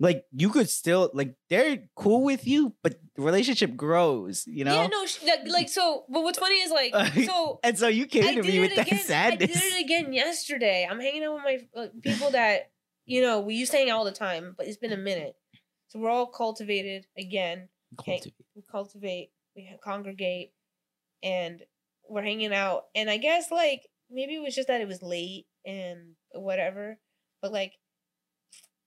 Like 0.01 0.25
you 0.33 0.51
could 0.51 0.71
still 0.71 1.11
like 1.13 1.35
they're 1.51 1.83
cool 1.97 2.23
with 2.23 2.47
you, 2.47 2.73
but 2.85 2.95
the 3.19 3.25
relationship 3.25 3.75
grows. 3.77 4.47
You 4.47 4.65
know. 4.65 4.75
Yeah, 4.75 4.87
no, 4.87 5.05
sh- 5.05 5.25
like, 5.25 5.41
like 5.49 5.69
so. 5.69 6.05
But 6.09 6.23
what's 6.23 6.39
funny 6.39 6.55
is 6.55 6.71
like 6.71 6.95
so. 7.27 7.59
and 7.65 7.77
so 7.77 7.89
you 7.89 8.07
came 8.07 8.25
I 8.25 8.35
to 8.37 8.43
me 8.43 8.61
with 8.61 8.71
it 8.71 8.77
that 8.77 8.87
again. 8.87 9.01
sadness. 9.01 9.51
I 9.57 9.61
did 9.61 9.73
it 9.75 9.85
again 9.85 10.13
yesterday. 10.13 10.87
I'm 10.89 11.01
hanging 11.01 11.25
out 11.25 11.35
with 11.35 11.43
my 11.45 11.83
uh, 11.83 11.87
people 12.01 12.31
that 12.31 12.71
you 13.07 13.21
know 13.21 13.41
we 13.41 13.57
used 13.57 13.73
to 13.73 13.77
hang 13.79 13.91
out 13.91 13.99
all 13.99 14.05
the 14.05 14.13
time, 14.13 14.55
but 14.57 14.69
it's 14.69 14.77
been 14.77 14.93
a 14.93 14.97
minute. 14.97 15.35
So 15.89 15.99
we're 15.99 16.11
all 16.11 16.27
cultivated 16.27 17.07
again. 17.19 17.69
Cultivate. 17.97 18.35
We 18.55 18.63
cultivate, 18.71 19.31
we 19.57 19.69
congregate, 19.83 20.53
and 21.21 21.61
we're 22.09 22.23
hanging 22.23 22.55
out. 22.55 22.85
And 22.95 23.11
I 23.11 23.17
guess 23.17 23.51
like 23.51 23.89
maybe 24.09 24.37
it 24.37 24.43
was 24.43 24.55
just 24.55 24.69
that 24.69 24.81
it 24.81 24.87
was 24.87 25.03
late 25.03 25.47
and 25.67 26.15
whatever, 26.35 26.99
but 27.43 27.51
like 27.51 27.73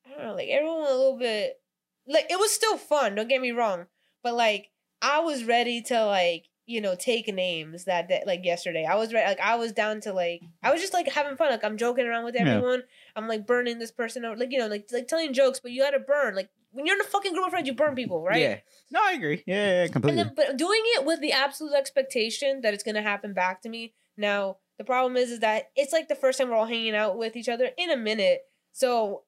I 0.06 0.12
don't 0.12 0.24
know, 0.24 0.36
like 0.36 0.48
everyone 0.48 0.84
a 0.84 0.96
little 0.96 1.18
bit 1.18 1.60
like 2.08 2.28
it 2.30 2.40
was 2.40 2.52
still 2.52 2.78
fun. 2.78 3.16
Don't 3.16 3.28
get 3.28 3.42
me 3.42 3.52
wrong, 3.52 3.88
but 4.24 4.34
like 4.36 4.70
I 5.02 5.20
was 5.20 5.44
ready 5.44 5.82
to 5.84 6.06
like 6.06 6.46
you 6.68 6.80
know 6.80 6.96
take 6.98 7.28
names 7.34 7.86
that 7.86 8.10
that 8.10 8.28
like 8.28 8.46
yesterday. 8.46 8.86
I 8.86 8.96
was 8.96 9.14
ready, 9.14 9.28
like 9.28 9.40
I 9.40 9.56
was 9.56 9.72
down 9.72 10.00
to 10.02 10.14
like 10.14 10.42
I 10.64 10.72
was 10.72 10.80
just 10.82 10.94
like 10.94 11.10
having 11.12 11.36
fun. 11.36 11.50
Like 11.52 11.64
I'm 11.64 11.78
joking 11.78 12.06
around 12.06 12.24
with 12.26 12.36
Yeah. 12.36 12.42
everyone. 12.42 12.84
I'm 13.16 13.28
like 13.28 13.46
burning 13.48 13.80
this 13.80 13.92
person 13.92 14.24
out, 14.26 14.38
like 14.40 14.52
you 14.52 14.60
know, 14.60 14.68
like 14.68 14.88
like 14.92 15.08
telling 15.08 15.34
jokes, 15.34 15.60
but 15.60 15.72
you 15.72 15.82
gotta 15.82 16.00
burn. 16.00 16.36
Like 16.36 16.50
when 16.72 16.86
you're 16.86 16.96
in 16.96 17.02
a 17.02 17.06
fucking 17.06 17.34
group 17.34 17.46
of 17.46 17.52
friends, 17.52 17.68
you 17.68 17.74
burn 17.74 17.96
people, 17.96 18.24
right? 18.24 18.40
Yeah. 18.42 18.58
No, 18.92 19.02
I 19.04 19.14
agree. 19.14 19.44
Yeah, 19.46 19.56
yeah, 19.56 19.72
yeah, 19.74 19.84
And 19.84 19.92
completely. 19.94 20.24
then, 20.24 20.34
but 20.36 20.56
doing 20.58 20.82
it 20.96 21.06
with 21.06 21.20
the 21.20 21.34
absolute 21.34 21.74
expectation 21.74 22.62
that 22.62 22.74
it's 22.74 22.84
gonna 22.84 23.02
happen 23.02 23.34
back 23.34 23.62
to 23.64 23.70
me. 23.70 23.94
Now, 24.16 24.58
the 24.78 24.84
problem 24.86 25.18
is, 25.18 25.32
is 25.32 25.40
that 25.40 25.72
it's 25.76 25.92
like 25.92 26.08
the 26.08 26.16
first 26.16 26.38
time 26.38 26.50
we're 26.50 26.56
all 26.56 26.66
hanging 26.66 26.96
out 26.96 27.18
with 27.18 27.36
each 27.36 27.50
other 27.50 27.70
in 27.78 27.90
a 27.90 27.98
minute. 27.98 28.42
So, 28.72 29.24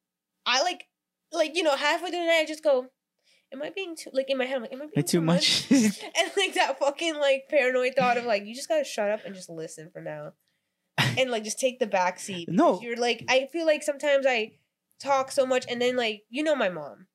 I 0.46 0.62
like, 0.64 0.86
like 1.34 1.56
you 1.58 1.64
know, 1.64 1.76
halfway 1.76 2.10
through 2.12 2.20
the 2.20 2.26
night, 2.28 2.42
I 2.44 2.46
just 2.46 2.64
go, 2.64 2.88
"Am 3.54 3.62
I 3.62 3.70
being 3.70 3.96
too 3.96 4.10
like 4.14 4.30
in 4.30 4.38
my 4.38 4.46
head? 4.46 4.56
I'm 4.58 4.62
like, 4.64 4.74
am 4.74 4.82
I 4.82 4.88
being 4.94 5.06
too 5.06 5.22
much. 5.22 5.68
and 5.72 5.82
like 6.38 6.54
that 6.56 6.78
fucking 6.80 7.16
like 7.20 7.44
paranoid 7.50 7.94
thought 7.96 8.18
of 8.18 8.26
like, 8.26 8.46
you 8.46 8.56
just 8.56 8.68
gotta 8.68 8.84
shut 8.84 9.10
up 9.12 9.22
and 9.26 9.36
just 9.36 9.50
listen 9.50 9.90
for 9.92 10.02
now, 10.02 10.34
and 11.18 11.32
like 11.32 11.44
just 11.44 11.60
take 11.60 11.80
the 11.80 11.88
back 11.88 12.20
seat. 12.20 12.50
No. 12.50 12.82
you're 12.82 12.98
like, 12.98 13.24
I 13.30 13.48
feel 13.52 13.66
like 13.66 13.84
sometimes 13.84 14.26
I 14.28 14.54
talk 15.00 15.32
so 15.32 15.46
much, 15.46 15.66
and 15.70 15.82
then 15.82 15.96
like 15.96 16.24
you 16.30 16.44
know 16.44 16.56
my 16.56 16.70
mom. 16.70 17.08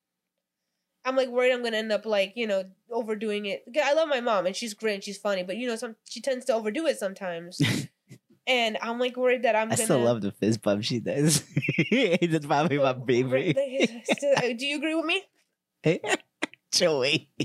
I'm 1.05 1.17
like 1.17 1.29
worried 1.29 1.53
I'm 1.53 1.63
gonna 1.63 1.79
end 1.79 1.93
up 1.93 2.05
like 2.05 2.35
you 2.37 2.47
know 2.47 2.65
overdoing 2.91 3.47
it. 3.47 3.65
I 3.83 3.95
love 3.95 4.09
my 4.09 4.21
mom 4.21 4.47
and 4.47 4.55
she's 4.55 4.75
great 4.75 4.95
and 4.95 5.05
she's 5.05 5.17
funny, 5.17 5.43
but 5.43 5.57
you 5.57 5.67
know 5.67 5.77
some 5.77 5.97
she 6.09 6.21
tends 6.21 6.45
to 6.47 6.55
overdo 6.55 6.87
it 6.87 6.99
sometimes. 6.99 7.61
and 8.47 8.77
I'm 8.83 8.99
like 8.99 9.17
worried 9.17 9.45
that 9.45 9.57
I'm 9.57 9.69
I 9.69 9.77
gonna. 9.77 9.85
still 9.85 10.01
love 10.01 10.21
the 10.21 10.33
fist 10.33 10.61
bump 10.61 10.85
she 10.85 11.01
does. 11.01 11.45
That's 12.21 12.47
probably 12.47 12.79
my 12.79 12.95
favorite. 13.07 13.57
Do 13.57 14.67
you 14.67 14.77
agree 14.77 14.95
with 14.95 15.07
me? 15.07 15.23
Joey. 16.73 17.31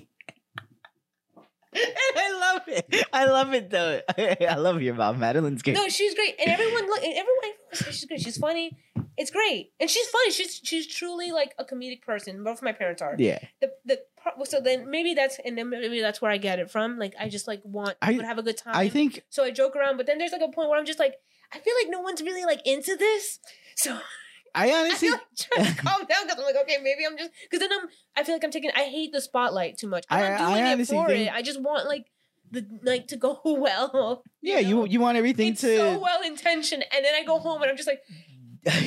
I 1.75 2.39
love 2.39 2.61
it. 2.67 3.05
I 3.11 3.25
love 3.25 3.53
it 3.53 3.69
though. 3.71 3.99
I 4.17 4.55
love 4.55 4.81
your 4.81 4.93
mom. 4.93 5.19
Madeline's 5.19 5.63
good. 5.63 5.73
No, 5.73 5.87
she's 5.87 6.13
great, 6.13 6.35
and 6.39 6.49
everyone 6.51 6.85
look. 6.85 7.01
and 7.03 7.13
Everyone 7.13 7.51
she's 7.73 8.05
great. 8.05 8.21
She's 8.21 8.37
funny. 8.37 8.77
It's 9.17 9.31
great, 9.31 9.71
and 9.79 9.89
she's 9.89 10.07
funny. 10.07 10.31
She's 10.31 10.61
she's 10.63 10.85
truly 10.87 11.31
like 11.31 11.55
a 11.57 11.65
comedic 11.65 12.03
person. 12.03 12.43
Both 12.43 12.61
my 12.61 12.73
parents 12.73 13.01
are. 13.01 13.15
Yeah. 13.17 13.39
The 13.59 13.71
the 13.85 13.99
so 14.45 14.61
then 14.61 14.89
maybe 14.91 15.15
that's 15.15 15.39
and 15.43 15.57
then 15.57 15.69
maybe 15.71 15.99
that's 16.01 16.21
where 16.21 16.31
I 16.31 16.37
get 16.37 16.59
it 16.59 16.69
from. 16.69 16.99
Like 16.99 17.13
I 17.19 17.27
just 17.27 17.47
like 17.47 17.61
want 17.63 17.95
I- 18.01 18.17
to 18.17 18.23
have 18.25 18.37
a 18.37 18.43
good 18.43 18.57
time. 18.57 18.75
I 18.75 18.87
think 18.89 19.23
so. 19.29 19.43
I 19.43 19.49
joke 19.51 19.75
around, 19.75 19.97
but 19.97 20.05
then 20.05 20.19
there's 20.19 20.31
like 20.31 20.41
a 20.41 20.51
point 20.51 20.69
where 20.69 20.77
I'm 20.77 20.85
just 20.85 20.99
like, 20.99 21.15
I 21.51 21.57
feel 21.59 21.73
like 21.81 21.89
no 21.89 22.01
one's 22.01 22.21
really 22.21 22.45
like 22.45 22.61
into 22.65 22.95
this. 22.95 23.39
So 23.75 23.97
I 24.55 24.69
I 24.69 24.79
honestly 24.79 25.07
feel 25.09 25.17
like 25.17 25.21
trying 25.37 25.75
to 25.75 25.81
calm 25.83 25.99
down 26.05 26.23
because 26.25 26.37
I'm 26.39 26.45
like, 26.45 26.55
okay, 26.63 26.77
maybe 26.81 27.05
I'm 27.05 27.17
just 27.17 27.31
because 27.49 27.59
then 27.59 27.69
I'm. 27.71 27.87
I 28.15 28.23
feel 28.23 28.35
like 28.35 28.43
I'm 28.43 28.51
taking. 28.51 28.71
I 28.75 28.83
hate 28.83 29.11
the 29.11 29.21
spotlight 29.21 29.77
too 29.77 29.87
much. 29.87 30.05
I'm 30.09 30.23
I- 30.23 30.29
not 30.29 30.41
I 30.41 30.59
doing 30.69 30.79
it 30.81 30.87
for 30.87 31.07
think- 31.07 31.27
it. 31.27 31.33
I 31.33 31.41
just 31.41 31.61
want 31.61 31.87
like 31.87 32.05
the 32.51 32.65
night 32.83 33.07
to 33.09 33.17
go 33.17 33.39
well. 33.45 34.23
Yeah, 34.41 34.59
you 34.59 34.75
know? 34.75 34.83
you 34.85 34.99
want 34.99 35.17
everything 35.17 35.53
It's 35.53 35.61
to 35.61 35.75
so 35.77 35.99
well 35.99 36.21
intentioned, 36.23 36.85
and 36.95 37.03
then 37.03 37.15
I 37.15 37.23
go 37.23 37.39
home 37.39 37.61
and 37.63 37.71
I'm 37.71 37.77
just 37.77 37.89
like, 37.89 38.01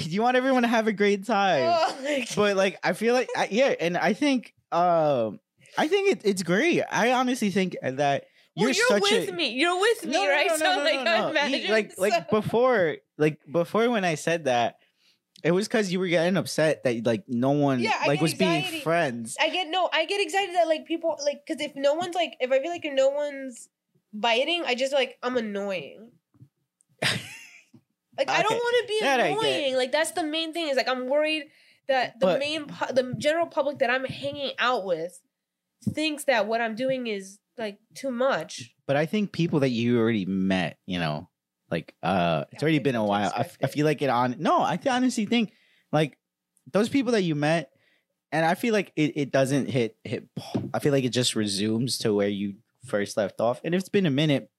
you 0.05 0.23
want 0.23 0.37
everyone 0.37 0.63
to 0.63 0.69
have 0.69 0.87
a 0.87 0.93
great 0.93 1.27
time. 1.27 1.63
oh, 1.67 1.99
like 2.05 2.35
But 2.35 2.57
like 2.57 2.79
I 2.83 2.93
feel 2.93 3.15
like 3.15 3.29
I, 3.37 3.49
yeah, 3.51 3.75
and 3.81 3.97
I 3.97 4.13
think 4.13 4.55
um 4.73 5.41
I 5.77 5.89
think 5.89 6.13
it, 6.13 6.21
it's 6.25 6.43
great. 6.43 6.83
I 6.91 7.13
honestly 7.13 7.51
think 7.51 7.77
that 7.83 8.25
you're, 8.55 8.71
you're 8.71 8.87
such 8.89 9.03
with 9.03 9.29
a 9.29 9.33
me. 9.33 9.51
You're 9.51 9.79
with 9.79 10.07
me, 10.07 10.13
No, 10.13 10.27
right? 10.29 10.47
no, 10.49 10.57
no, 10.57 10.77
so 10.79 10.83
like 10.85 11.05
no, 11.05 11.13
I 11.13 11.19
no. 11.21 11.29
imagine 11.31 11.61
You- 11.63 11.69
like 11.73 11.93
like 11.99 12.31
before 12.31 12.97
like 13.19 13.39
before 13.51 13.91
when 13.91 14.05
I 14.05 14.15
said 14.15 14.45
that 14.45 14.77
it 15.47 15.53
was 15.53 15.69
because 15.69 15.93
you 15.93 16.01
were 16.01 16.09
getting 16.09 16.37
upset 16.37 16.83
that 16.85 17.07
like 17.07 17.25
no 17.29 17.51
one 17.53 17.79
Yeah, 17.81 18.03
like 18.07 18.21
was 18.21 18.35
being 18.35 18.65
friends. 18.83 19.37
I 19.41 19.49
get 19.51 19.69
no, 19.69 19.89
I 19.93 20.05
get 20.05 20.21
excited 20.21 20.55
that 20.57 20.67
like 20.67 20.87
people 20.87 21.17
like 21.25 21.43
because 21.47 21.63
if 21.63 21.73
no 21.77 21.95
one's 21.95 22.15
like 22.15 22.35
if 22.41 22.51
I 22.51 22.61
feel 22.61 22.71
like 22.71 22.85
if 22.85 22.93
no 22.95 23.09
one's 23.11 23.69
biting, 24.13 24.65
I 24.67 24.75
just 24.75 24.93
like 24.93 25.17
I'm 25.23 25.37
annoying. 25.37 26.11
Like 28.19 28.31
I 28.31 28.43
don't 28.43 28.55
want 28.55 28.77
to 28.83 28.89
be 28.89 28.99
that 29.03 29.21
annoying. 29.21 29.77
Like 29.77 29.93
that's 29.93 30.13
the 30.13 30.23
main 30.25 30.55
thing. 30.55 30.69
Is 30.69 30.77
like 30.79 30.89
I'm 30.89 31.07
worried 31.07 31.45
that 31.87 32.19
the 32.19 32.27
But- 32.27 32.39
main 32.39 32.65
pu- 32.67 32.95
the 32.95 33.15
general 33.19 33.47
public 33.47 33.79
that 33.81 33.91
I'm 33.91 34.05
hanging 34.05 34.53
out 34.59 34.85
with 34.87 35.21
thinks 35.91 36.25
that 36.25 36.47
what 36.47 36.63
I'm 36.63 36.75
doing 36.75 37.07
is 37.09 37.39
like 37.59 37.79
too 37.95 38.11
much. 38.11 38.75
But 38.87 38.97
I 38.97 39.05
think 39.05 39.33
people 39.33 39.61
that 39.61 39.69
you 39.69 39.99
already 39.99 40.25
met, 40.25 40.79
you 40.87 40.99
know, 40.99 41.29
like 41.71 41.95
uh 42.03 42.45
it's 42.53 42.63
already 42.63 42.79
been 42.79 42.95
a 42.95 43.05
while. 43.05 43.33
I, 43.35 43.41
f- 43.41 43.59
I 43.63 43.67
feel 43.67 43.87
like 43.87 44.03
it 44.03 44.11
on 44.11 44.37
no, 44.39 44.61
I 44.61 44.79
honestly 44.87 45.27
think 45.27 45.53
like 45.93 46.19
those 46.73 46.89
people 46.89 47.13
that 47.13 47.23
you 47.23 47.35
met 47.35 47.71
and 48.33 48.45
I 48.45 48.55
feel 48.55 48.73
like 48.73 48.93
it, 48.97 49.13
it 49.17 49.33
doesn't 49.33 49.69
hit 49.69 49.97
hit 50.05 50.29
I 50.75 50.79
feel 50.79 50.93
like 50.93 51.05
it 51.05 51.11
just 51.11 51.35
resumes 51.37 51.99
to 51.99 52.13
where 52.15 52.29
you 52.29 52.55
first 52.87 53.17
left 53.17 53.41
off. 53.41 53.61
And 53.65 53.75
it's 53.75 53.89
been 53.89 54.07
a 54.07 54.11
minute. 54.11 54.51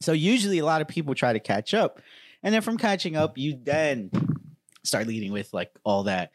So 0.00 0.12
usually 0.12 0.58
a 0.58 0.64
lot 0.64 0.80
of 0.80 0.88
people 0.88 1.14
try 1.14 1.32
to 1.32 1.40
catch 1.40 1.74
up. 1.74 2.00
And 2.42 2.54
then 2.54 2.62
from 2.62 2.78
catching 2.78 3.16
up, 3.16 3.36
you 3.36 3.58
then 3.62 4.10
start 4.84 5.06
leading 5.06 5.32
with 5.32 5.52
like 5.52 5.70
all 5.84 6.04
that, 6.04 6.30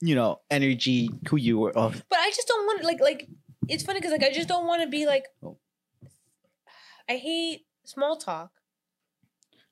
you 0.00 0.14
know, 0.14 0.40
energy, 0.50 1.10
who 1.28 1.36
you 1.36 1.58
were. 1.58 1.72
Oh, 1.76 1.90
But 2.08 2.18
I 2.18 2.30
just 2.30 2.46
don't 2.48 2.66
want 2.66 2.84
like 2.84 3.00
like 3.00 3.28
it's 3.68 3.82
funny 3.82 3.98
because 4.00 4.12
like 4.12 4.22
I 4.22 4.32
just 4.32 4.48
don't 4.48 4.66
want 4.66 4.82
to 4.82 4.88
be 4.88 5.06
like. 5.06 5.24
I 7.08 7.16
hate 7.16 7.66
small 7.84 8.16
talk. 8.16 8.50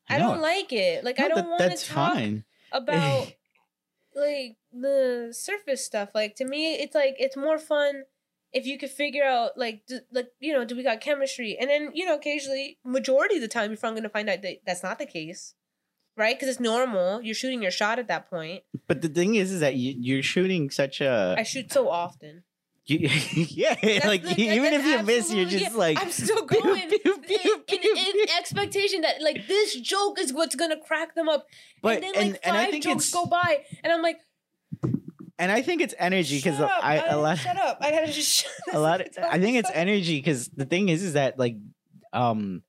I 0.08 0.18
no, 0.18 0.32
don't 0.32 0.42
like 0.42 0.72
it. 0.72 1.04
Like 1.04 1.18
I 1.20 1.28
don't 1.28 1.36
that- 1.36 1.48
want 1.48 1.78
to 1.78 1.86
talk 1.86 2.14
fine. 2.14 2.44
about 2.72 3.32
like 4.14 4.56
the 4.72 5.28
surface 5.32 5.84
stuff. 5.84 6.10
Like 6.14 6.36
to 6.36 6.44
me, 6.44 6.74
it's 6.74 6.94
like 6.94 7.16
it's 7.18 7.36
more 7.36 7.58
fun 7.58 8.04
if 8.52 8.66
you 8.66 8.78
could 8.78 8.90
figure 8.90 9.24
out 9.24 9.58
like 9.58 9.82
do, 9.86 10.00
like 10.12 10.28
you 10.40 10.52
know 10.52 10.64
do 10.64 10.76
we 10.76 10.82
got 10.82 11.00
chemistry, 11.00 11.56
and 11.58 11.68
then 11.68 11.90
you 11.94 12.06
know 12.06 12.14
occasionally 12.14 12.78
majority 12.84 13.36
of 13.36 13.42
the 13.42 13.48
time 13.48 13.70
you're 13.70 13.78
probably 13.78 14.00
gonna 14.00 14.08
find 14.10 14.28
out 14.30 14.42
that 14.42 14.58
that's 14.66 14.82
not 14.82 14.98
the 14.98 15.06
case, 15.06 15.54
right? 16.16 16.36
Because 16.36 16.48
it's 16.48 16.60
normal. 16.60 17.22
You're 17.22 17.34
shooting 17.34 17.62
your 17.62 17.70
shot 17.72 17.98
at 17.98 18.08
that 18.08 18.30
point. 18.30 18.62
But 18.86 19.02
the 19.02 19.08
thing 19.08 19.34
is, 19.34 19.50
is 19.52 19.60
that 19.60 19.74
you, 19.76 19.94
you're 19.98 20.22
shooting 20.22 20.70
such 20.70 21.00
a 21.00 21.34
I 21.38 21.42
shoot 21.42 21.72
so 21.72 21.88
often. 21.88 22.44
You, 22.86 22.98
yeah, 23.34 23.74
That's 23.82 24.04
like 24.04 24.22
the- 24.22 24.40
even 24.40 24.72
if 24.74 24.84
you 24.84 25.02
miss, 25.02 25.32
you're 25.32 25.46
just 25.48 25.74
like 25.74 26.00
I'm 26.00 26.10
still 26.10 26.44
going 26.46 26.62
pew, 26.62 26.74
in, 26.74 26.88
pew, 26.90 27.14
in- 27.14 27.22
pew, 27.22 27.94
in 27.96 28.12
pew. 28.12 28.26
expectation 28.38 29.00
that 29.02 29.22
like 29.22 29.46
this 29.46 29.74
joke 29.80 30.18
is 30.20 30.32
what's 30.32 30.54
gonna 30.54 30.78
crack 30.78 31.14
them 31.14 31.28
up. 31.28 31.46
But 31.80 32.02
and 32.02 32.02
then 32.04 32.12
like 32.14 32.40
and 32.44 32.56
five 32.56 32.68
I 32.68 32.70
think 32.70 32.84
jokes 32.84 33.04
it's 33.06 33.14
go 33.14 33.26
by, 33.26 33.64
and 33.82 33.92
I'm 33.92 34.02
like, 34.02 34.18
and 35.38 35.50
I 35.50 35.62
think 35.62 35.80
it's 35.80 35.94
energy 35.98 36.36
because 36.38 36.60
up. 36.60 36.70
I 36.82 36.98
a 36.98 37.16
lot 37.18 37.38
shut 37.38 37.56
up. 37.56 37.78
I 37.80 37.90
gotta 37.90 38.12
just 38.12 38.30
shut 38.30 38.52
a 38.72 38.78
lot 38.78 39.00
of, 39.00 39.06
up. 39.16 39.32
I 39.32 39.38
think 39.40 39.56
it's 39.56 39.70
energy 39.72 40.18
because 40.18 40.48
the 40.48 40.66
thing 40.66 40.90
is 40.90 41.02
is 41.02 41.14
that 41.14 41.38
like 41.38 41.56
um 42.12 42.62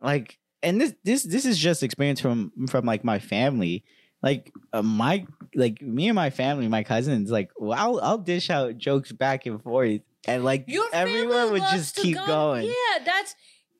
like 0.00 0.38
and 0.62 0.80
this 0.80 0.94
this 1.04 1.22
this 1.24 1.44
is 1.44 1.58
just 1.58 1.82
experience 1.82 2.20
from 2.20 2.52
from 2.68 2.86
like 2.86 3.04
my 3.04 3.18
family 3.18 3.84
like 4.22 4.52
uh, 4.72 4.82
my 4.82 5.26
like 5.54 5.82
me 5.82 6.08
and 6.08 6.14
my 6.14 6.30
family 6.30 6.68
my 6.68 6.82
cousins 6.82 7.30
like 7.30 7.50
well, 7.58 7.78
I'll 7.78 8.00
I'll 8.00 8.18
dish 8.18 8.50
out 8.50 8.78
jokes 8.78 9.12
back 9.12 9.46
and 9.46 9.62
forth 9.62 10.00
and 10.26 10.44
like 10.44 10.64
Your 10.68 10.86
everyone 10.92 11.52
would 11.52 11.62
just 11.70 11.96
keep 11.96 12.16
go- 12.16 12.26
going 12.26 12.66
Yeah, 12.66 13.04
that's 13.04 13.34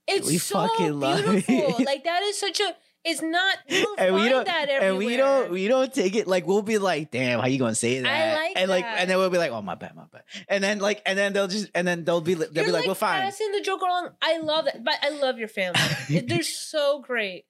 it's 0.09 0.27
We 0.27 0.39
so 0.39 0.67
fucking 0.67 1.01
it. 1.03 1.47
beautiful. 1.47 1.85
like 1.87 2.05
that 2.05 2.23
is 2.25 2.39
such 2.39 2.59
a. 2.61 2.75
It's 3.05 3.21
not. 3.23 3.57
You 3.69 3.83
don't 3.83 3.99
And 4.01 4.15
we 4.15 4.29
don't- 4.29 4.45
that 4.47 4.69
everywhere. 4.69 4.89
and 4.91 4.99
we 4.99 5.17
don't 5.17 5.51
we 5.51 5.67
don't 5.69 5.93
take 5.93 6.15
it 6.15 6.27
like 6.29 6.47
we'll 6.47 6.63
be 6.63 6.79
like 6.79 7.11
damn 7.11 7.41
how 7.41 7.47
you 7.47 7.59
gonna 7.59 7.75
say 7.75 8.01
that 8.01 8.09
I 8.09 8.35
like 8.35 8.53
and 8.57 8.69
like 8.71 8.85
that. 8.85 8.99
and 9.01 9.11
then 9.11 9.19
we'll 9.19 9.31
be 9.31 9.39
like 9.39 9.51
oh 9.51 9.61
my 9.63 9.75
bad 9.77 9.95
my 9.97 10.05
bad 10.13 10.23
and 10.49 10.63
then 10.63 10.79
like 10.79 11.03
and 11.07 11.19
then 11.19 11.33
they'll 11.33 11.49
just 11.49 11.69
and 11.75 11.87
then 11.87 12.05
they'll 12.05 12.21
be 12.21 12.35
they'll 12.35 12.53
You're 12.53 12.65
be 12.67 12.71
like 12.71 12.81
like 12.83 12.87
well 12.87 12.95
fine 12.95 13.23
passing 13.23 13.51
the 13.53 13.61
joke 13.61 13.81
along. 13.81 14.11
I 14.23 14.39
love 14.39 14.67
that, 14.67 14.85
but 14.85 14.95
I 15.03 15.11
love 15.11 15.39
your 15.39 15.49
family. 15.49 15.81
They're 16.29 16.43
so 16.43 17.01
great. 17.01 17.45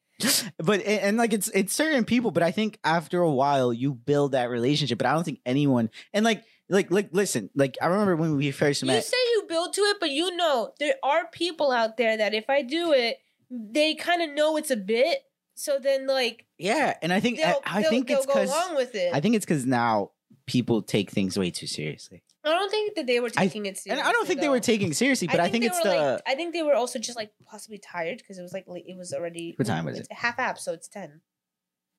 But 0.58 0.80
and, 0.80 1.00
and 1.00 1.16
like 1.16 1.32
it's 1.32 1.48
it's 1.48 1.74
certain 1.74 2.04
people 2.04 2.30
but 2.30 2.42
i 2.42 2.50
think 2.50 2.78
after 2.84 3.20
a 3.20 3.30
while 3.30 3.72
you 3.72 3.92
build 3.92 4.32
that 4.32 4.50
relationship 4.50 4.98
but 4.98 5.06
i 5.06 5.12
don't 5.12 5.24
think 5.24 5.40
anyone 5.46 5.90
and 6.12 6.24
like 6.24 6.44
like 6.68 6.90
like 6.90 7.08
listen 7.12 7.50
like 7.54 7.76
i 7.82 7.86
remember 7.86 8.16
when 8.16 8.36
we 8.36 8.50
first 8.50 8.84
met. 8.84 8.96
You 8.96 9.02
say 9.02 9.16
you 9.34 9.44
build 9.48 9.74
to 9.74 9.80
it, 9.82 9.98
but 10.00 10.10
you 10.10 10.34
know 10.36 10.72
there 10.78 10.94
are 11.02 11.26
people 11.30 11.70
out 11.70 11.96
there 11.96 12.16
that 12.16 12.32
if 12.32 12.48
I 12.48 12.62
do 12.62 12.92
it, 12.92 13.18
they 13.50 13.94
kind 13.94 14.22
of 14.22 14.30
know 14.30 14.56
it's 14.56 14.70
a 14.70 14.76
bit. 14.76 15.18
So 15.54 15.78
then, 15.78 16.06
like, 16.06 16.46
yeah 16.62 16.94
and 17.02 17.12
i 17.12 17.20
think 17.20 17.40
i, 17.40 17.56
I 17.66 17.82
think 17.82 18.10
it's 18.10 18.24
because 18.24 18.50
it. 18.94 19.12
i 19.12 19.20
think 19.20 19.34
it's 19.34 19.44
because 19.44 19.66
now 19.66 20.12
people 20.46 20.80
take 20.80 21.10
things 21.10 21.36
way 21.36 21.50
too 21.50 21.66
seriously 21.66 22.22
I 22.44 22.50
don't 22.50 22.70
think 22.70 22.96
that 22.96 23.06
they 23.06 23.20
were 23.20 23.30
I- 23.36 23.44
taking 23.46 23.66
it 23.66 23.78
seriously. 23.78 24.00
and 24.00 24.08
i 24.08 24.12
don't 24.12 24.26
think 24.26 24.40
they 24.40 24.48
were 24.48 24.60
taking 24.60 24.90
it 24.90 24.96
seriously 24.96 25.28
but 25.28 25.38
i 25.40 25.48
think, 25.48 25.62
they 25.62 25.68
it's 25.68 25.80
the 25.80 25.88
Like, 25.90 26.22
I 26.26 26.34
think 26.34 26.52
they 26.52 26.62
were 26.62 26.74
also 26.74 26.98
just 26.98 27.16
like 27.16 27.30
possibly 27.46 27.78
tired 27.78 28.18
because 28.18 28.38
it 28.38 28.42
was 28.42 28.52
like 28.52 28.64
late, 28.66 28.84
it 28.86 28.96
was 28.96 29.12
already. 29.12 29.54
What 29.56 29.66
time 29.66 29.84
was 29.84 29.98
it? 30.00 30.08
Half 30.10 30.38
app, 30.38 30.58
so 30.58 30.72
it's 30.72 30.88
ten. 30.88 31.20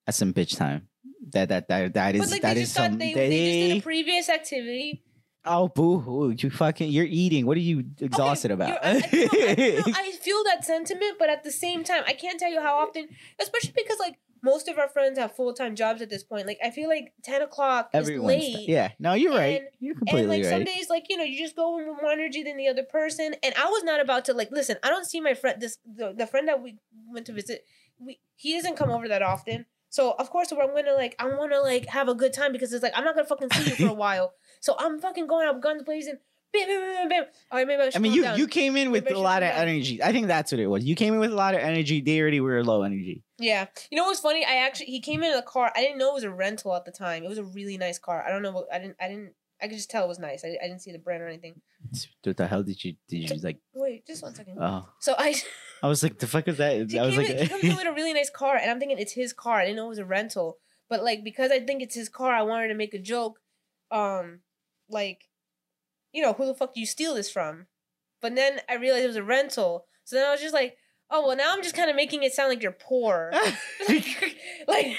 that's 0.05 0.17
some 0.17 0.33
bitch 0.33 0.57
time 0.57 0.87
that 1.31 1.49
that 1.49 1.67
that 1.69 1.93
that 1.93 2.15
is 2.15 2.31
like 2.31 2.41
that 2.41 2.55
they 2.55 2.61
is 2.63 2.71
some 2.71 2.97
they, 2.97 3.13
they 3.13 3.29
just 3.29 3.69
did 3.69 3.77
a 3.77 3.81
previous 3.81 4.27
activity. 4.29 5.03
oh 5.45 5.67
boo 5.69 5.99
hoo 5.99 6.31
you 6.37 6.49
fucking 6.49 6.89
you're 6.91 7.05
eating 7.21 7.45
what 7.45 7.55
are 7.57 7.61
you 7.71 7.83
exhausted 7.99 8.51
Okay, 8.51 8.63
about 8.63 8.85
I, 8.85 8.89
I, 8.89 8.93
no, 8.93 8.99
I, 9.01 9.83
no, 9.87 9.93
I 10.03 10.11
feel 10.27 10.41
that 10.49 10.63
sentiment, 10.65 11.15
but 11.19 11.29
at 11.29 11.43
the 11.43 11.51
same 11.51 11.83
time, 11.83 12.03
I 12.07 12.13
can't 12.13 12.39
tell 12.39 12.51
you 12.51 12.61
how 12.61 12.75
often, 12.83 13.07
especially 13.41 13.73
because 13.75 13.99
like 13.99 14.15
most 14.43 14.67
of 14.67 14.77
our 14.77 14.89
friends 14.89 15.17
have 15.17 15.35
full 15.35 15.53
time 15.53 15.75
jobs 15.75 16.01
at 16.01 16.09
this 16.09 16.23
point. 16.23 16.45
Like 16.45 16.59
I 16.63 16.69
feel 16.69 16.89
like 16.89 17.13
ten 17.23 17.41
o'clock 17.41 17.89
everyone's 17.93 18.43
is 18.43 18.55
late. 18.57 18.69
yeah 18.69 18.91
no 18.99 19.13
you're 19.13 19.31
right 19.33 19.61
And- 19.61 19.69
you're 19.79 19.95
completely 19.95 20.27
right. 20.27 20.35
And 20.35 20.41
completely 20.41 20.43
like 20.43 20.67
some 20.67 20.79
days, 20.79 20.89
like 20.89 21.05
you 21.09 21.17
know, 21.17 21.23
you 21.23 21.39
just 21.39 21.55
go 21.55 21.79
in 21.79 21.87
with 21.89 22.01
more 22.01 22.11
energy 22.11 22.43
than 22.43 22.57
the 22.57 22.67
other 22.67 22.83
person. 22.83 23.35
And 23.41 23.53
I 23.57 23.65
was 23.65 23.83
not 23.83 23.99
about 24.01 24.25
to 24.25 24.33
like 24.33 24.51
listen. 24.51 24.77
I 24.83 24.89
don't 24.89 25.05
see 25.05 25.21
my 25.21 25.33
friend 25.33 25.61
this 25.61 25.77
the, 25.85 26.13
the 26.13 26.27
friend 26.27 26.47
that 26.47 26.61
we 26.61 26.77
went 27.11 27.25
to 27.27 27.33
visit. 27.33 27.65
We 27.99 28.19
he 28.35 28.53
doesn't 28.55 28.75
come 28.75 28.91
over 28.91 29.07
that 29.07 29.21
often. 29.21 29.65
So 29.89 30.11
of 30.17 30.29
course, 30.31 30.51
I'm 30.51 30.57
gonna 30.73 30.93
like 30.93 31.15
I 31.19 31.25
want 31.27 31.51
to 31.51 31.61
like 31.61 31.85
have 31.87 32.09
a 32.09 32.15
good 32.15 32.33
time 32.33 32.51
because 32.51 32.73
it's 32.73 32.83
like 32.83 32.93
I'm 32.95 33.03
not 33.03 33.15
gonna 33.15 33.27
fucking 33.27 33.49
see 33.51 33.69
you 33.69 33.75
for 33.75 33.87
a 33.87 33.93
while. 34.05 34.33
So 34.59 34.75
I'm 34.79 34.99
fucking 34.99 35.27
going 35.27 35.47
out 35.47 35.61
guns 35.61 35.83
blazing. 35.83 36.17
Oh, 36.55 37.57
I 37.95 37.99
mean, 37.99 38.13
you 38.13 38.27
you 38.35 38.47
came 38.47 38.77
in 38.77 38.91
with 38.91 39.09
a 39.09 39.17
lot 39.17 39.43
of 39.43 39.49
down. 39.49 39.67
energy. 39.67 40.01
I 40.03 40.11
think 40.11 40.27
that's 40.27 40.51
what 40.51 40.59
it 40.59 40.67
was. 40.67 40.83
You 40.83 40.95
came 40.95 41.13
in 41.13 41.19
with 41.19 41.31
a 41.31 41.35
lot 41.35 41.55
of 41.55 41.61
energy. 41.61 42.01
They 42.01 42.19
already 42.21 42.39
were 42.39 42.63
low 42.63 42.83
energy. 42.83 43.23
Yeah. 43.39 43.67
You 43.89 43.97
know 43.97 44.05
what's 44.05 44.19
funny? 44.19 44.45
I 44.45 44.55
actually 44.57 44.87
he 44.87 44.99
came 44.99 45.23
in 45.23 45.33
a 45.33 45.41
car. 45.41 45.71
I 45.75 45.81
didn't 45.81 45.97
know 45.97 46.11
it 46.11 46.15
was 46.15 46.23
a 46.23 46.31
rental 46.31 46.75
at 46.75 46.85
the 46.85 46.91
time. 46.91 47.23
It 47.23 47.29
was 47.29 47.37
a 47.37 47.43
really 47.43 47.77
nice 47.77 47.97
car. 47.97 48.23
I 48.25 48.31
don't 48.31 48.41
know. 48.41 48.51
What, 48.51 48.67
I 48.71 48.79
didn't. 48.79 48.97
I 48.99 49.07
didn't. 49.07 49.33
I 49.61 49.67
could 49.67 49.77
just 49.77 49.89
tell 49.89 50.03
it 50.03 50.07
was 50.07 50.19
nice. 50.19 50.43
I, 50.43 50.57
I 50.61 50.67
didn't 50.67 50.81
see 50.81 50.91
the 50.91 50.99
brand 50.99 51.23
or 51.23 51.27
anything. 51.27 51.61
What 52.23 52.37
the 52.37 52.47
hell 52.47 52.63
did 52.63 52.83
you 52.83 52.95
did 53.07 53.29
you 53.29 53.37
like? 53.41 53.57
Wait, 53.73 54.05
just 54.05 54.21
one 54.21 54.35
second. 54.35 54.57
Oh. 54.59 54.87
So 54.99 55.15
I. 55.17 55.35
I 55.83 55.87
was 55.87 56.01
like, 56.01 56.17
the 56.17 56.27
fuck 56.27 56.47
is 56.47 56.57
that? 56.57 56.89
He 56.89 56.97
I 56.97 57.05
was 57.05 57.17
like, 57.17 57.29
in, 57.29 57.39
he 57.39 57.47
comes 57.47 57.63
in 57.63 57.75
with 57.75 57.85
a 57.87 57.91
really 57.91 58.13
nice 58.13 58.29
car, 58.29 58.55
and 58.55 58.71
I'm 58.71 58.79
thinking 58.79 58.99
it's 58.99 59.11
his 59.11 59.33
car. 59.33 59.57
I 59.57 59.65
didn't 59.65 59.75
know 59.75 59.85
it 59.85 59.89
was 59.89 59.97
a 59.97 60.05
rental, 60.05 60.59
but 60.89 61.03
like 61.03 61.23
because 61.23 61.51
I 61.51 61.59
think 61.59 61.81
it's 61.81 61.95
his 61.95 62.07
car, 62.07 62.33
I 62.33 62.43
wanted 62.43 62.69
to 62.69 62.75
make 62.75 62.93
a 62.93 62.99
joke. 62.99 63.39
Um, 63.91 64.39
like 64.89 65.25
you 66.13 66.21
know, 66.21 66.33
who 66.33 66.45
the 66.45 66.53
fuck 66.53 66.73
do 66.73 66.79
you 66.79 66.85
steal 66.85 67.15
this 67.15 67.29
from? 67.29 67.67
But 68.21 68.35
then 68.35 68.61
I 68.69 68.75
realized 68.75 69.03
it 69.03 69.07
was 69.07 69.15
a 69.15 69.23
rental. 69.23 69.85
So 70.05 70.15
then 70.15 70.25
I 70.25 70.31
was 70.31 70.41
just 70.41 70.53
like, 70.53 70.77
oh 71.09 71.27
well, 71.27 71.35
now 71.35 71.51
I'm 71.53 71.61
just 71.61 71.75
kind 71.75 71.89
of 71.89 71.95
making 71.95 72.23
it 72.23 72.33
sound 72.33 72.49
like 72.49 72.63
you're 72.63 72.71
poor. 72.71 73.31
like, 73.87 74.05
like, 74.67 74.97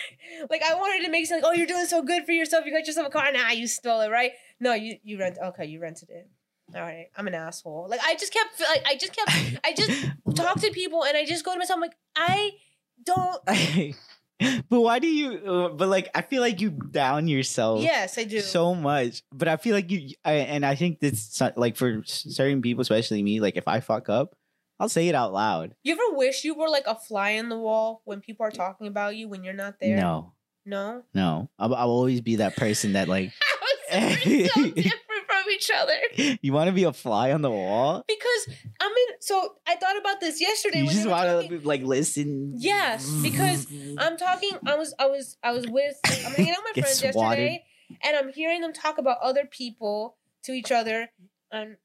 like 0.50 0.62
I 0.62 0.74
wanted 0.74 1.04
to 1.04 1.10
make 1.10 1.24
it 1.24 1.28
sound 1.28 1.42
like, 1.42 1.50
oh, 1.50 1.54
you're 1.54 1.66
doing 1.66 1.86
so 1.86 2.02
good 2.02 2.24
for 2.24 2.32
yourself. 2.32 2.66
You 2.66 2.72
got 2.72 2.86
yourself 2.86 3.08
a 3.08 3.10
car. 3.10 3.32
Nah, 3.32 3.50
you 3.50 3.66
stole 3.66 4.00
it, 4.02 4.10
right? 4.10 4.32
No, 4.60 4.74
you 4.74 4.96
you 5.02 5.18
rent. 5.18 5.38
Okay, 5.42 5.66
you 5.66 5.80
rented 5.80 6.10
it. 6.10 6.28
All 6.74 6.80
right, 6.80 7.06
I'm 7.16 7.26
an 7.26 7.34
asshole. 7.34 7.88
Like 7.88 8.00
I 8.04 8.14
just 8.14 8.32
kept, 8.32 8.60
like 8.60 8.84
I 8.86 8.96
just 8.96 9.14
kept, 9.14 9.30
I 9.64 9.74
just 9.74 10.06
talk 10.34 10.60
to 10.60 10.70
people 10.70 11.04
and 11.04 11.16
I 11.16 11.24
just 11.24 11.44
go 11.44 11.52
to 11.52 11.58
myself 11.58 11.76
I'm 11.76 11.82
like, 11.82 11.96
I 12.16 12.52
don't. 13.04 13.96
but 14.68 14.80
why 14.80 14.98
do 14.98 15.06
you? 15.06 15.38
Uh, 15.38 15.68
but 15.68 15.88
like, 15.88 16.08
I 16.14 16.22
feel 16.22 16.40
like 16.40 16.60
you 16.60 16.70
down 16.70 17.28
yourself. 17.28 17.82
Yes, 17.82 18.18
I 18.18 18.24
do. 18.24 18.40
So 18.40 18.74
much, 18.74 19.22
but 19.32 19.48
I 19.48 19.56
feel 19.56 19.74
like 19.74 19.90
you, 19.90 20.14
I, 20.24 20.32
and 20.32 20.66
I 20.66 20.74
think 20.74 21.00
this, 21.00 21.40
like, 21.56 21.76
for 21.76 22.02
certain 22.04 22.60
people, 22.62 22.82
especially 22.82 23.22
me, 23.22 23.40
like, 23.40 23.56
if 23.56 23.68
I 23.68 23.80
fuck 23.80 24.08
up, 24.08 24.34
I'll 24.80 24.88
say 24.88 25.08
it 25.08 25.14
out 25.14 25.32
loud. 25.32 25.74
You 25.84 25.94
ever 25.94 26.16
wish 26.16 26.44
you 26.44 26.54
were 26.54 26.68
like 26.68 26.86
a 26.86 26.96
fly 26.96 27.30
in 27.30 27.48
the 27.48 27.58
wall 27.58 28.02
when 28.04 28.20
people 28.20 28.44
are 28.44 28.50
talking 28.50 28.86
about 28.86 29.16
you 29.16 29.28
when 29.28 29.44
you're 29.44 29.54
not 29.54 29.76
there? 29.80 29.96
No. 29.96 30.32
No. 30.66 31.04
No. 31.14 31.48
I'll, 31.58 31.74
I'll 31.74 31.90
always 31.90 32.20
be 32.20 32.36
that 32.36 32.56
person 32.56 32.94
that 32.94 33.08
like. 33.08 33.32
so 33.90 33.98
different 34.10 35.13
each 35.54 35.70
other. 35.74 36.38
You 36.42 36.52
want 36.52 36.68
to 36.68 36.72
be 36.72 36.84
a 36.84 36.92
fly 36.92 37.32
on 37.32 37.42
the 37.42 37.50
wall? 37.50 38.04
Because 38.06 38.56
I 38.80 38.88
mean, 38.88 39.16
so 39.20 39.54
I 39.66 39.76
thought 39.76 39.98
about 39.98 40.20
this 40.20 40.40
yesterday. 40.40 40.80
You 40.80 40.90
just 40.90 41.08
want 41.08 41.48
to 41.48 41.60
like 41.66 41.82
listen. 41.82 42.54
Yes, 42.56 43.08
because 43.22 43.66
I'm 43.98 44.16
talking. 44.16 44.50
I 44.66 44.76
was, 44.76 44.94
I 44.98 45.06
was, 45.06 45.36
I 45.42 45.52
was 45.52 45.66
with. 45.66 45.98
I'm 46.04 46.32
hanging 46.32 46.52
out 46.52 46.58
with 46.64 46.76
my 46.76 46.82
friends 46.82 46.98
swatted. 46.98 47.14
yesterday, 47.14 47.64
and 48.02 48.16
I'm 48.16 48.32
hearing 48.32 48.60
them 48.60 48.72
talk 48.72 48.98
about 48.98 49.18
other 49.22 49.46
people 49.50 50.16
to 50.44 50.52
each 50.52 50.70
other, 50.72 51.08
and 51.50 51.76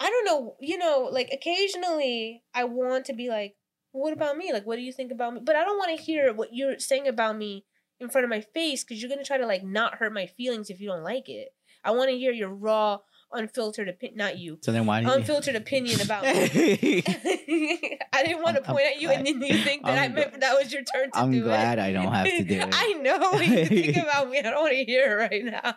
I 0.00 0.10
don't 0.10 0.24
know, 0.24 0.56
you 0.60 0.78
know, 0.78 1.08
like 1.10 1.30
occasionally 1.32 2.42
I 2.54 2.64
want 2.64 3.06
to 3.06 3.12
be 3.12 3.28
like, 3.28 3.56
what 3.92 4.12
about 4.12 4.36
me? 4.36 4.52
Like, 4.52 4.66
what 4.66 4.76
do 4.76 4.82
you 4.82 4.92
think 4.92 5.10
about 5.10 5.34
me? 5.34 5.40
But 5.42 5.56
I 5.56 5.64
don't 5.64 5.78
want 5.78 5.96
to 5.96 6.02
hear 6.02 6.32
what 6.32 6.50
you're 6.52 6.78
saying 6.78 7.08
about 7.08 7.36
me 7.36 7.64
in 8.00 8.08
front 8.08 8.24
of 8.24 8.30
my 8.30 8.40
face 8.40 8.84
because 8.84 9.02
you're 9.02 9.08
going 9.08 9.20
to 9.20 9.26
try 9.26 9.38
to 9.38 9.46
like 9.46 9.64
not 9.64 9.96
hurt 9.96 10.12
my 10.12 10.26
feelings 10.26 10.70
if 10.70 10.80
you 10.80 10.88
don't 10.88 11.02
like 11.02 11.28
it. 11.28 11.48
I 11.88 11.92
want 11.92 12.10
to 12.10 12.18
hear 12.18 12.32
your 12.32 12.50
raw, 12.50 12.98
unfiltered 13.32 13.88
opinion, 13.88 14.18
not 14.18 14.38
you. 14.38 14.58
So 14.62 14.72
then 14.72 14.86
why 14.86 14.98
unfiltered 14.98 15.16
you... 15.16 15.20
Unfiltered 15.20 15.56
opinion 15.62 16.00
about 16.00 16.22
me? 16.22 17.02
I 18.12 18.24
didn't 18.24 18.42
want 18.42 18.56
to 18.56 18.62
point 18.62 18.84
I'm, 18.86 18.92
at 18.92 19.00
you, 19.00 19.10
and 19.10 19.26
then 19.26 19.40
you 19.40 19.58
think 19.58 19.84
that 19.84 19.98
I'm, 19.98 20.12
I 20.12 20.14
meant 20.14 20.40
that 20.40 20.58
was 20.58 20.72
your 20.72 20.82
turn 20.82 21.10
to 21.10 21.18
I'm 21.18 21.30
do 21.30 21.38
it. 21.38 21.40
I'm 21.40 21.46
glad 21.46 21.78
I 21.78 21.92
don't 21.92 22.12
have 22.12 22.26
to 22.26 22.44
do 22.44 22.54
it. 22.60 22.68
I 22.72 22.92
know 22.92 23.18
what 23.18 23.46
you 23.46 23.66
think 23.66 23.96
about 23.96 24.28
me. 24.28 24.38
I 24.38 24.42
don't 24.42 24.60
want 24.60 24.72
to 24.72 24.84
hear 24.84 25.18
it 25.18 25.30
right 25.30 25.44
now 25.44 25.74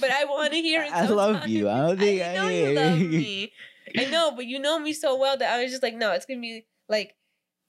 but 0.00 0.10
I 0.10 0.24
want 0.24 0.52
to 0.52 0.60
hear 0.60 0.82
it. 0.82 0.92
I 0.92 1.06
love 1.06 1.46
you. 1.46 1.68
I 1.68 1.80
don't 1.80 1.98
think 1.98 2.22
I 2.22 2.34
know 2.34 2.46
I, 2.46 2.50
you 2.50 2.72
love 2.74 2.98
me. 2.98 3.52
I 3.96 4.04
know, 4.06 4.32
but 4.34 4.46
you 4.46 4.58
know 4.58 4.78
me 4.78 4.92
so 4.92 5.16
well 5.16 5.36
that 5.36 5.52
I 5.52 5.62
was 5.62 5.70
just 5.70 5.82
like, 5.82 5.94
no, 5.94 6.12
it's 6.12 6.26
gonna 6.26 6.40
be 6.40 6.66
like 6.88 7.14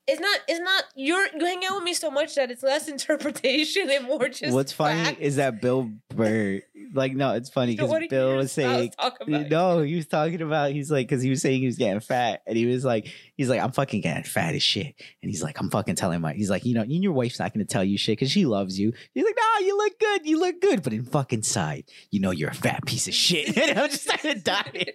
it's 0.08 0.20
not 0.20 0.40
it's 0.48 0.60
not 0.60 0.84
you're 0.96 1.28
you 1.36 1.46
hang 1.46 1.64
out 1.66 1.76
with 1.76 1.84
me 1.84 1.94
so 1.94 2.10
much 2.10 2.36
that 2.36 2.50
it's 2.50 2.64
less 2.64 2.88
interpretation 2.90 3.90
and 3.90 4.06
more 4.06 4.28
just 4.30 4.54
what's 4.54 4.72
funny 4.72 5.04
facts. 5.04 5.20
is 5.20 5.36
that 5.36 5.62
bill 5.62 5.92
burr 6.10 6.60
like 6.94 7.14
no 7.14 7.34
it's 7.34 7.50
funny 7.50 7.76
because 7.76 7.90
so 7.92 8.08
bill 8.10 8.36
was 8.36 8.52
saying 8.52 8.92
no 9.28 9.82
he 9.82 9.96
was 9.96 10.08
talking 10.08 10.42
about 10.42 10.72
he's 10.72 10.92
like 10.92 11.08
because 11.08 11.22
he 11.22 11.30
was 11.30 11.42
saying 11.42 11.60
he 11.60 11.68
was 11.68 11.78
getting 11.78 12.00
fat 12.00 12.42
and 12.48 12.58
he 12.58 12.66
was 12.66 12.84
like 12.84 13.08
he's 13.38 13.50
like 13.50 13.62
i'm 13.62 13.72
fucking 13.72 14.02
getting 14.02 14.24
fat 14.24 14.56
as 14.56 14.64
shit 14.64 14.96
and 15.22 15.30
he's 15.30 15.44
like 15.44 15.60
i'm 15.60 15.70
fucking 15.70 15.96
telling 15.96 16.20
my 16.20 16.34
he's 16.34 16.50
like 16.50 16.66
you 16.66 16.74
know 16.74 16.82
and 16.82 16.92
your 17.04 17.14
wife's 17.14 17.40
not 17.40 17.54
gonna 17.54 17.66
tell 17.66 17.84
you 17.84 17.98
shit 17.98 18.14
because 18.18 18.32
she 18.32 18.46
loves 18.46 18.80
you. 18.80 18.92
He's 19.14 19.24
like 19.24 19.36
no 19.38 19.66
you 19.66 19.78
look 19.78 20.00
good 20.00 20.26
you 20.26 20.40
look 20.40 20.62
good. 20.62 20.84
But 20.84 20.94
in 20.94 21.06
fucking 21.06 21.44
side 21.44 21.86
you 22.10 22.20
know 22.20 22.32
you're 22.32 22.50
a 22.50 22.56
fat 22.56 22.86
piece 22.86 23.08
of 23.08 23.14
shit. 23.14 23.58
And 23.62 23.80
i'm 23.80 23.90
just 23.90 24.04
started 24.04 24.44
dying 24.44 24.86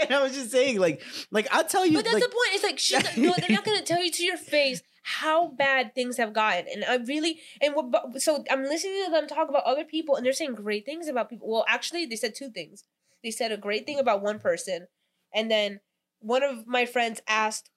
and 0.00 0.12
I 0.12 0.22
was 0.22 0.34
just 0.34 0.50
saying, 0.50 0.78
like, 0.78 1.02
like 1.30 1.48
I'll 1.50 1.64
tell 1.64 1.84
you. 1.84 1.98
But 1.98 2.04
that's 2.04 2.14
like, 2.14 2.22
the 2.22 2.28
point. 2.28 2.48
It's 2.52 2.64
like 2.64 2.78
she's 2.78 3.02
like, 3.02 3.16
no, 3.16 3.34
they're 3.36 3.54
not 3.54 3.64
gonna 3.64 3.82
tell 3.82 4.02
you 4.02 4.10
to 4.10 4.24
your 4.24 4.36
face 4.36 4.82
how 5.02 5.48
bad 5.48 5.94
things 5.94 6.16
have 6.16 6.32
gotten. 6.32 6.66
And 6.72 6.84
I 6.84 6.96
really 6.96 7.40
and 7.60 7.74
what, 7.74 8.22
so 8.22 8.44
I'm 8.50 8.64
listening 8.64 9.04
to 9.04 9.10
them 9.10 9.26
talk 9.26 9.48
about 9.48 9.64
other 9.64 9.84
people, 9.84 10.16
and 10.16 10.24
they're 10.24 10.32
saying 10.32 10.54
great 10.54 10.86
things 10.86 11.08
about 11.08 11.28
people. 11.28 11.50
Well, 11.50 11.64
actually, 11.68 12.06
they 12.06 12.16
said 12.16 12.34
two 12.34 12.50
things. 12.50 12.84
They 13.22 13.30
said 13.30 13.52
a 13.52 13.56
great 13.56 13.86
thing 13.86 13.98
about 13.98 14.22
one 14.22 14.38
person, 14.38 14.86
and 15.34 15.50
then 15.50 15.80
one 16.20 16.42
of 16.42 16.66
my 16.66 16.86
friends 16.86 17.20
asked 17.26 17.70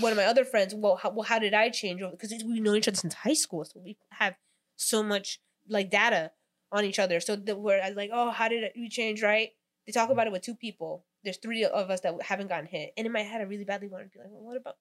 one 0.00 0.12
of 0.12 0.18
my 0.18 0.24
other 0.24 0.44
friends, 0.44 0.74
"Well, 0.74 0.96
how, 0.96 1.10
well, 1.10 1.24
how 1.24 1.38
did 1.38 1.54
I 1.54 1.68
change?" 1.68 2.00
Because 2.10 2.30
we've 2.30 2.62
known 2.62 2.76
each 2.76 2.88
other 2.88 2.96
since 2.96 3.14
high 3.14 3.34
school, 3.34 3.64
so 3.64 3.80
we 3.82 3.96
have 4.12 4.34
so 4.76 5.02
much 5.02 5.40
like 5.68 5.90
data 5.90 6.32
on 6.72 6.84
each 6.84 6.98
other. 6.98 7.18
So 7.20 7.34
I 7.34 7.52
was 7.52 7.96
like, 7.96 8.10
"Oh, 8.12 8.30
how 8.30 8.48
did 8.48 8.70
we 8.76 8.88
change?" 8.88 9.22
Right? 9.22 9.50
They 9.86 9.92
talk 9.92 10.10
about 10.10 10.26
it 10.26 10.32
with 10.32 10.42
two 10.42 10.54
people 10.54 11.04
there's 11.24 11.38
three 11.38 11.64
of 11.64 11.90
us 11.90 12.00
that 12.00 12.22
haven't 12.22 12.48
gotten 12.48 12.66
hit. 12.66 12.92
And 12.96 13.06
in 13.06 13.12
my 13.12 13.22
head, 13.22 13.40
I 13.40 13.44
really 13.44 13.64
badly 13.64 13.88
want 13.88 14.04
to 14.04 14.10
be 14.10 14.18
like, 14.18 14.28
well, 14.30 14.42
what 14.42 14.56
about 14.56 14.76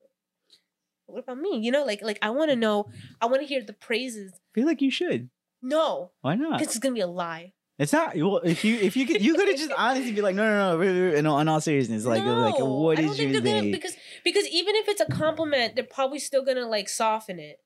what 1.05 1.23
about 1.23 1.37
me? 1.37 1.59
You 1.59 1.71
know, 1.71 1.83
like 1.83 2.01
like 2.01 2.19
I 2.21 2.29
want 2.29 2.49
to 2.51 2.55
know. 2.55 2.89
I 3.21 3.25
want 3.25 3.41
to 3.41 3.47
hear 3.47 3.63
the 3.63 3.73
praises. 3.73 4.33
I 4.33 4.39
feel 4.53 4.65
like 4.65 4.81
you 4.81 4.91
should. 4.91 5.29
No. 5.61 6.11
Why 6.21 6.35
not? 6.35 6.59
Because 6.59 6.75
it's 6.75 6.83
gonna 6.83 6.95
be 6.95 7.01
a 7.01 7.07
lie. 7.07 7.53
It's 7.77 7.93
not. 7.93 8.15
Well, 8.15 8.41
if 8.43 8.65
you 8.65 8.75
if 8.75 8.97
you 8.97 9.05
could 9.05 9.21
you 9.21 9.35
could 9.35 9.47
have 9.47 9.57
just 9.57 9.71
honestly 9.75 10.11
be 10.11 10.21
like, 10.21 10.35
no, 10.35 10.43
no, 10.43 10.77
no, 10.77 11.15
in 11.15 11.25
all, 11.25 11.39
in 11.39 11.47
all 11.47 11.61
seriousness, 11.61 12.05
like 12.05 12.23
no, 12.23 12.41
like 12.41 12.59
what 12.59 12.99
is 12.99 13.19
your 13.19 13.41
thing? 13.41 13.71
Because 13.71 13.95
because 14.23 14.45
even 14.47 14.75
if 14.75 14.89
it's 14.89 15.01
a 15.01 15.05
compliment, 15.05 15.75
they're 15.75 15.85
probably 15.85 16.19
still 16.19 16.43
gonna 16.43 16.67
like 16.67 16.89
soften 16.89 17.39
it. 17.39 17.59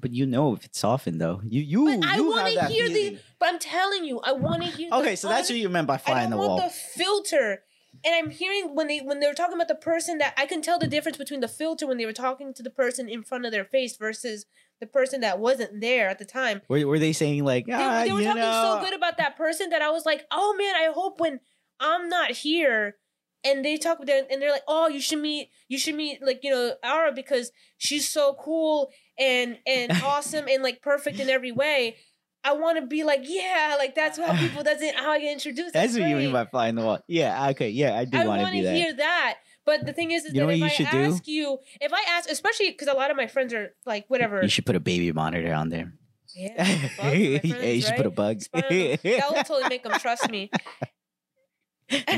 But 0.00 0.12
you 0.12 0.26
know 0.26 0.54
if 0.54 0.64
it's 0.64 0.78
softened 0.78 1.20
though. 1.20 1.40
You 1.44 1.60
you 1.60 1.98
but 2.00 2.08
I 2.08 2.20
want 2.20 2.54
to 2.54 2.64
hear 2.66 2.86
feeling. 2.86 3.14
the. 3.14 3.18
But 3.38 3.48
I'm 3.50 3.58
telling 3.58 4.04
you, 4.04 4.20
I 4.20 4.32
want 4.32 4.62
to 4.62 4.68
hear. 4.68 4.90
Okay, 4.92 5.16
so 5.16 5.28
that's 5.28 5.48
what 5.48 5.58
you 5.58 5.68
meant 5.68 5.86
by 5.86 5.98
flying 5.98 6.30
the 6.30 6.36
wall. 6.36 6.58
I 6.58 6.60
want 6.60 6.72
the 6.72 6.78
filter, 6.78 7.62
and 8.04 8.14
I'm 8.14 8.30
hearing 8.30 8.74
when 8.74 8.86
they 8.86 8.98
when 8.98 9.20
they 9.20 9.26
were 9.26 9.34
talking 9.34 9.54
about 9.54 9.68
the 9.68 9.74
person 9.74 10.18
that 10.18 10.34
I 10.36 10.46
can 10.46 10.62
tell 10.62 10.78
the 10.78 10.86
difference 10.86 11.18
between 11.18 11.40
the 11.40 11.48
filter 11.48 11.86
when 11.86 11.98
they 11.98 12.06
were 12.06 12.12
talking 12.12 12.54
to 12.54 12.62
the 12.62 12.70
person 12.70 13.08
in 13.08 13.22
front 13.22 13.44
of 13.44 13.52
their 13.52 13.64
face 13.64 13.96
versus 13.96 14.46
the 14.80 14.86
person 14.86 15.20
that 15.20 15.38
wasn't 15.38 15.80
there 15.80 16.08
at 16.08 16.18
the 16.18 16.24
time. 16.24 16.62
Were, 16.68 16.86
were 16.86 16.98
they 16.98 17.12
saying 17.12 17.44
like 17.44 17.66
ah, 17.70 18.00
they, 18.00 18.08
they 18.08 18.12
were 18.12 18.22
talking 18.22 18.40
know. 18.42 18.78
so 18.78 18.84
good 18.84 18.94
about 18.94 19.18
that 19.18 19.36
person 19.36 19.70
that 19.70 19.82
I 19.82 19.90
was 19.90 20.06
like, 20.06 20.24
oh 20.30 20.54
man, 20.56 20.74
I 20.74 20.92
hope 20.92 21.20
when 21.20 21.40
I'm 21.78 22.08
not 22.08 22.32
here 22.32 22.96
and 23.44 23.64
they 23.64 23.76
talk 23.76 24.00
about 24.00 24.24
and 24.30 24.42
they're 24.42 24.50
like, 24.50 24.64
oh, 24.68 24.88
you 24.88 25.00
should 25.00 25.20
meet, 25.20 25.50
you 25.68 25.78
should 25.78 25.94
meet 25.94 26.22
like 26.22 26.40
you 26.42 26.50
know 26.50 26.74
Ara 26.82 27.12
because 27.12 27.52
she's 27.78 28.08
so 28.08 28.34
cool 28.34 28.90
and 29.18 29.58
and 29.66 29.92
awesome 30.04 30.46
and 30.48 30.62
like 30.62 30.82
perfect 30.82 31.20
in 31.20 31.28
every 31.28 31.52
way. 31.52 31.96
I 32.42 32.54
want 32.54 32.78
to 32.78 32.86
be 32.86 33.04
like, 33.04 33.20
yeah, 33.24 33.76
like 33.78 33.94
that's 33.94 34.18
how 34.18 34.34
people. 34.34 34.62
That's. 34.62 34.82
How 34.96 35.10
I 35.10 35.20
get 35.20 35.32
introduced. 35.32 35.74
That's, 35.74 35.92
that's 35.92 36.00
what 36.00 36.08
you 36.08 36.16
mean 36.16 36.32
by 36.32 36.46
flying 36.46 36.74
the 36.74 36.82
wall. 36.82 37.00
Yeah. 37.06 37.50
Okay. 37.50 37.68
Yeah, 37.68 37.98
I 37.98 38.06
do 38.06 38.16
want 38.26 38.40
to 38.42 38.50
do 38.50 38.62
that. 38.62 38.74
hear 38.74 38.94
that. 38.94 39.38
But 39.66 39.84
the 39.84 39.92
thing 39.92 40.10
is, 40.10 40.24
is 40.24 40.34
you 40.34 40.40
that 40.40 40.50
if 40.50 40.62
I 40.62 40.84
ask 40.84 41.24
do? 41.24 41.32
you, 41.32 41.58
if 41.80 41.92
I 41.92 42.02
ask, 42.08 42.30
especially 42.30 42.70
because 42.70 42.88
a 42.88 42.94
lot 42.94 43.10
of 43.10 43.16
my 43.16 43.26
friends 43.26 43.52
are 43.52 43.74
like, 43.84 44.06
whatever. 44.08 44.42
You 44.42 44.48
should 44.48 44.64
put 44.66 44.74
a 44.74 44.80
baby 44.80 45.12
monitor 45.12 45.52
on 45.52 45.68
there. 45.68 45.92
Yeah, 46.34 46.64
friends, 46.64 47.40
yeah, 47.44 47.62
you 47.62 47.80
should 47.82 47.90
right? 47.90 47.96
put 47.96 48.06
a 48.06 48.10
bug. 48.10 48.40
that 48.52 49.00
will 49.04 49.44
totally 49.44 49.68
make 49.68 49.82
them 49.82 49.98
trust 49.98 50.30
me. 50.30 50.50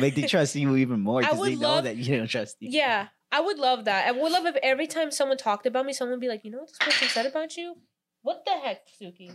Make 0.00 0.14
them 0.14 0.28
trust 0.28 0.54
you 0.56 0.76
even 0.76 1.00
more 1.00 1.20
because 1.20 1.40
they 1.42 1.54
know 1.54 1.80
that 1.80 1.96
you 1.96 2.16
don't 2.16 2.28
trust 2.28 2.56
you. 2.60 2.70
Yeah, 2.70 3.08
I 3.30 3.40
would 3.40 3.58
love 3.58 3.86
that. 3.86 4.06
I 4.06 4.12
would 4.12 4.32
love 4.32 4.46
if 4.46 4.56
every 4.62 4.86
time 4.86 5.10
someone 5.10 5.38
talked 5.38 5.66
about 5.66 5.86
me, 5.86 5.92
someone 5.92 6.12
would 6.12 6.20
be 6.20 6.28
like, 6.28 6.44
you 6.44 6.50
know 6.50 6.58
what 6.58 6.68
this 6.68 6.78
person 6.78 7.08
said 7.08 7.26
about 7.26 7.56
you? 7.56 7.76
What 8.22 8.44
the 8.46 8.52
heck, 8.52 8.82
Suki? 9.00 9.30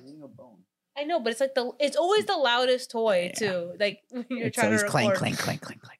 I 0.97 1.03
know, 1.03 1.19
but 1.19 1.31
it's 1.31 1.41
like 1.41 1.53
the 1.53 1.71
it's 1.79 1.97
always 1.97 2.25
the 2.25 2.35
loudest 2.35 2.89
toy 2.91 3.31
yeah. 3.33 3.49
too. 3.49 3.73
Like 3.79 4.01
you're 4.29 4.47
it's 4.47 4.55
trying 4.55 4.71
to 4.71 4.77
record. 4.77 4.91
clank, 4.91 5.15
clank, 5.15 5.39
clank, 5.39 5.61
clank, 5.61 5.81
clank. 5.81 5.99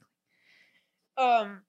Um, 1.18 1.62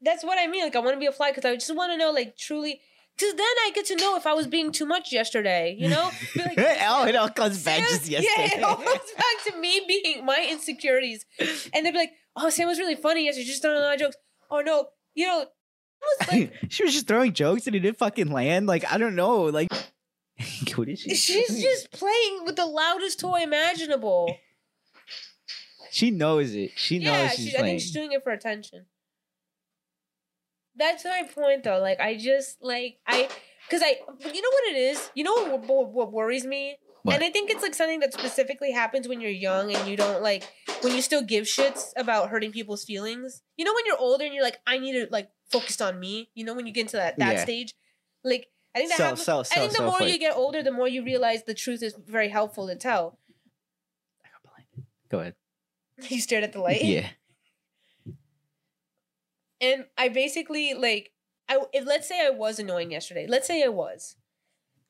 that's 0.00 0.24
what 0.24 0.38
I 0.38 0.46
mean. 0.46 0.64
Like 0.64 0.76
I 0.76 0.80
want 0.80 0.94
to 0.94 1.00
be 1.00 1.06
a 1.06 1.12
fly 1.12 1.30
because 1.30 1.44
I 1.44 1.54
just 1.54 1.74
want 1.74 1.92
to 1.92 1.98
know, 1.98 2.12
like, 2.12 2.36
truly. 2.36 2.80
Because 3.16 3.34
then 3.34 3.40
I 3.46 3.70
get 3.74 3.86
to 3.86 3.96
know 3.96 4.16
if 4.16 4.26
I 4.26 4.34
was 4.34 4.46
being 4.46 4.72
too 4.72 4.84
much 4.84 5.12
yesterday, 5.12 5.74
you 5.78 5.88
know? 5.88 6.10
Like, 6.36 6.58
oh, 6.58 7.06
it 7.06 7.16
all 7.16 7.30
comes 7.30 7.64
back 7.64 7.80
just 7.80 8.08
yesterday. 8.08 8.50
Yeah, 8.52 8.58
it 8.58 8.62
all 8.62 8.76
comes 8.76 9.12
back 9.16 9.52
to 9.52 9.58
me 9.58 9.82
being 9.88 10.24
my 10.24 10.46
insecurities. 10.50 11.24
And 11.72 11.86
they'd 11.86 11.92
be 11.92 11.98
like, 11.98 12.12
oh, 12.36 12.50
Sam 12.50 12.68
was 12.68 12.78
really 12.78 12.94
funny 12.94 13.24
yesterday, 13.24 13.46
just 13.46 13.62
throwing 13.62 13.78
a 13.78 13.80
lot 13.80 13.94
of 13.94 14.00
jokes. 14.00 14.16
Oh, 14.50 14.60
no, 14.60 14.88
you 15.14 15.26
know, 15.26 15.46
was 16.20 16.28
like, 16.32 16.52
she 16.68 16.84
was 16.84 16.92
just 16.92 17.06
throwing 17.06 17.32
jokes 17.32 17.66
and 17.66 17.76
it 17.76 17.80
didn't 17.80 17.98
fucking 17.98 18.30
land. 18.30 18.66
Like, 18.66 18.90
I 18.90 18.98
don't 18.98 19.14
know. 19.14 19.44
Like, 19.44 19.72
what 20.74 20.88
is 20.88 21.00
she? 21.00 21.14
She's 21.14 21.62
just 21.62 21.90
playing 21.92 22.44
with 22.44 22.56
the 22.56 22.66
loudest 22.66 23.20
toy 23.20 23.42
imaginable. 23.42 24.36
She 25.90 26.10
knows 26.10 26.54
it. 26.54 26.72
She 26.76 26.98
knows 26.98 27.06
yeah, 27.06 27.28
she's 27.28 27.44
she, 27.46 27.50
playing. 27.52 27.64
I 27.64 27.68
think 27.68 27.80
she's 27.80 27.92
doing 27.92 28.12
it 28.12 28.22
for 28.22 28.32
attention. 28.32 28.86
That's 30.76 31.04
my 31.04 31.28
point, 31.34 31.64
though. 31.64 31.80
Like, 31.80 32.00
I 32.00 32.16
just 32.16 32.58
like 32.62 32.98
I, 33.06 33.28
because 33.68 33.82
I, 33.82 33.96
you 34.20 34.42
know 34.42 34.50
what 34.50 34.74
it 34.74 34.76
is. 34.76 35.10
You 35.14 35.24
know 35.24 35.34
what, 35.34 35.66
what, 35.66 35.92
what 35.92 36.12
worries 36.12 36.46
me, 36.46 36.76
what? 37.06 37.14
and 37.14 37.24
I 37.24 37.30
think 37.30 37.50
it's 37.50 37.62
like 37.62 37.74
something 37.74 38.00
that 38.00 38.12
specifically 38.12 38.72
happens 38.72 39.06
when 39.06 39.20
you're 39.20 39.30
young 39.30 39.72
and 39.72 39.88
you 39.88 39.96
don't 39.96 40.22
like 40.22 40.42
when 40.82 40.92
you 40.92 41.00
still 41.00 41.22
give 41.22 41.44
shits 41.44 41.92
about 41.96 42.30
hurting 42.30 42.50
people's 42.50 42.84
feelings. 42.84 43.42
You 43.56 43.64
know, 43.64 43.72
when 43.74 43.86
you're 43.86 43.98
older 43.98 44.24
and 44.24 44.34
you're 44.34 44.42
like, 44.42 44.58
I 44.66 44.78
need 44.78 44.92
to 44.94 45.06
like 45.10 45.30
focus 45.48 45.80
on 45.80 46.00
me. 46.00 46.30
You 46.34 46.44
know, 46.44 46.54
when 46.54 46.66
you 46.66 46.72
get 46.72 46.82
into 46.82 46.96
that 46.96 47.16
that 47.18 47.36
yeah. 47.36 47.42
stage, 47.44 47.74
like 48.24 48.48
I 48.74 48.80
think 48.80 48.90
that 48.90 48.98
happens, 48.98 49.28
I 49.28 49.42
think 49.44 49.76
the 49.76 49.84
more 49.84 50.02
you 50.02 50.18
get 50.18 50.34
older, 50.34 50.64
the 50.64 50.72
more 50.72 50.88
you 50.88 51.04
realize 51.04 51.44
the 51.44 51.54
truth 51.54 51.80
is 51.80 51.94
very 51.94 52.28
helpful 52.28 52.66
to 52.66 52.74
tell. 52.74 53.18
I 54.24 54.28
got 54.28 54.42
blinded. 54.42 54.86
Go 55.08 55.20
ahead. 55.20 55.34
You 56.10 56.20
stared 56.20 56.44
at 56.44 56.52
the 56.52 56.60
light. 56.60 56.84
Yeah. 56.84 57.08
And 59.60 59.86
I 59.96 60.08
basically 60.08 60.74
like 60.74 61.12
I 61.48 61.58
if 61.72 61.86
let's 61.86 62.08
say 62.08 62.24
I 62.26 62.30
was 62.30 62.58
annoying 62.58 62.90
yesterday. 62.90 63.26
Let's 63.28 63.46
say 63.46 63.62
I 63.64 63.68
was. 63.68 64.16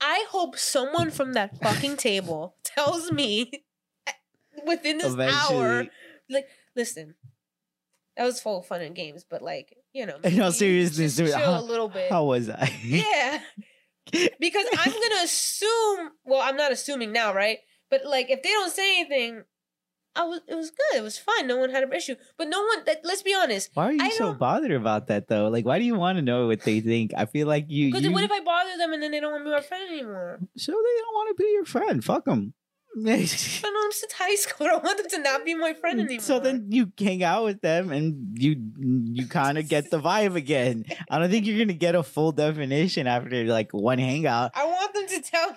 I 0.01 0.27
hope 0.31 0.59
someone 0.59 1.11
from 1.11 1.33
that 1.35 1.57
fucking 1.63 1.97
table 2.09 2.57
tells 2.65 3.11
me 3.11 3.51
within 4.67 4.99
this 4.99 5.17
hour, 5.17 5.87
like, 6.29 6.47
listen, 6.75 7.15
that 8.17 8.25
was 8.25 8.41
full 8.41 8.59
of 8.61 8.67
fun 8.67 8.83
and 8.83 8.95
games, 8.95 9.25
but 9.29 9.41
like, 9.43 9.75
you 9.95 10.05
know, 10.07 10.17
In 10.25 10.41
all 10.41 10.51
maybe 10.61 10.85
just 10.85 11.17
dude, 11.17 11.29
chill 11.29 11.39
how- 11.39 11.61
a 11.61 11.63
little 11.63 11.89
bit. 11.89 12.11
How 12.11 12.25
was 12.25 12.51
I? 12.51 12.71
Yeah. 12.85 13.41
because 14.39 14.67
I'm 14.79 14.93
gonna 14.93 15.15
assume 15.25 16.11
well, 16.25 16.41
I'm 16.43 16.57
not 16.57 16.73
assuming 16.73 17.13
now, 17.13 17.33
right? 17.35 17.59
But 17.91 18.03
like 18.05 18.31
if 18.31 18.43
they 18.43 18.51
don't 18.51 18.73
say 18.73 19.01
anything, 19.01 19.45
I 20.17 20.25
was 20.25 20.41
it 20.49 20.55
was 20.55 20.71
good. 20.71 20.99
It 20.99 21.03
was 21.03 21.19
fine. 21.19 21.47
No 21.47 21.57
one 21.59 21.71
had 21.71 21.83
an 21.83 21.93
issue. 21.93 22.17
But 22.39 22.49
no 22.49 22.61
one 22.63 22.85
that, 22.87 23.01
let's 23.05 23.23
be 23.23 23.35
honest. 23.35 23.71
Why 23.75 23.85
are 23.87 23.93
you 23.93 23.99
I 24.03 24.11
so 24.11 24.25
don't- 24.27 24.39
bothered 24.39 24.73
about 24.73 25.07
that 25.09 25.29
though? 25.29 25.49
Like, 25.49 25.65
why 25.65 25.79
do 25.79 25.85
you 25.85 25.95
want 25.95 26.17
to 26.17 26.23
know 26.23 26.47
what 26.47 26.63
they 26.63 26.81
think? 26.81 27.13
I 27.17 27.27
feel 27.27 27.47
like 27.47 27.67
you. 27.69 27.89
Because 27.89 28.03
you 28.05 28.13
what 28.13 28.25
if 28.25 28.31
I 28.33 28.41
bother 28.41 28.77
them 28.79 28.93
and 28.93 29.03
then 29.03 29.11
they 29.11 29.21
don't 29.21 29.33
want 29.33 29.45
to 29.45 29.51
be 29.51 29.55
my 29.55 29.61
friend 29.63 29.85
anymore? 29.91 30.41
so 30.57 30.73
they 30.73 31.01
don't 31.03 31.15
want 31.15 31.37
to 31.37 31.43
be 31.43 31.51
your 31.53 31.65
friend. 31.65 32.03
Fuck 32.05 32.25
them. 32.25 32.55
I 32.99 33.03
know 33.03 33.13
I'm 33.85 33.93
since 33.93 34.13
high 34.15 34.35
school. 34.37 34.67
I 34.69 34.71
don't 34.71 34.85
want 34.85 34.97
them 34.97 35.07
to 35.11 35.19
not 35.19 35.45
be 35.45 35.55
my 35.55 35.75
friend 35.75 36.01
anymore. 36.01 36.19
Mm, 36.19 36.23
so 36.23 36.41
then 36.41 36.69
you 36.71 36.91
hang 36.99 37.23
out 37.23 37.45
with 37.45 37.61
them 37.61 37.93
and 37.93 38.39
you 38.39 38.57
you 39.13 39.27
kind 39.27 39.59
of 39.59 39.69
get 39.69 39.91
the 39.91 40.01
vibe 40.01 40.35
again. 40.35 40.87
I 41.11 41.19
don't 41.19 41.31
think 41.31 41.45
you're 41.45 41.59
gonna 41.59 41.75
get 41.75 41.95
a 41.95 42.03
full 42.03 42.33
definition 42.33 43.07
after 43.07 43.45
like 43.45 43.73
one 43.73 43.99
hangout. 43.99 44.53
I 44.55 44.65
want 44.65 44.95
them 44.95 45.07
to 45.09 45.21
tell 45.21 45.51
me. 45.51 45.57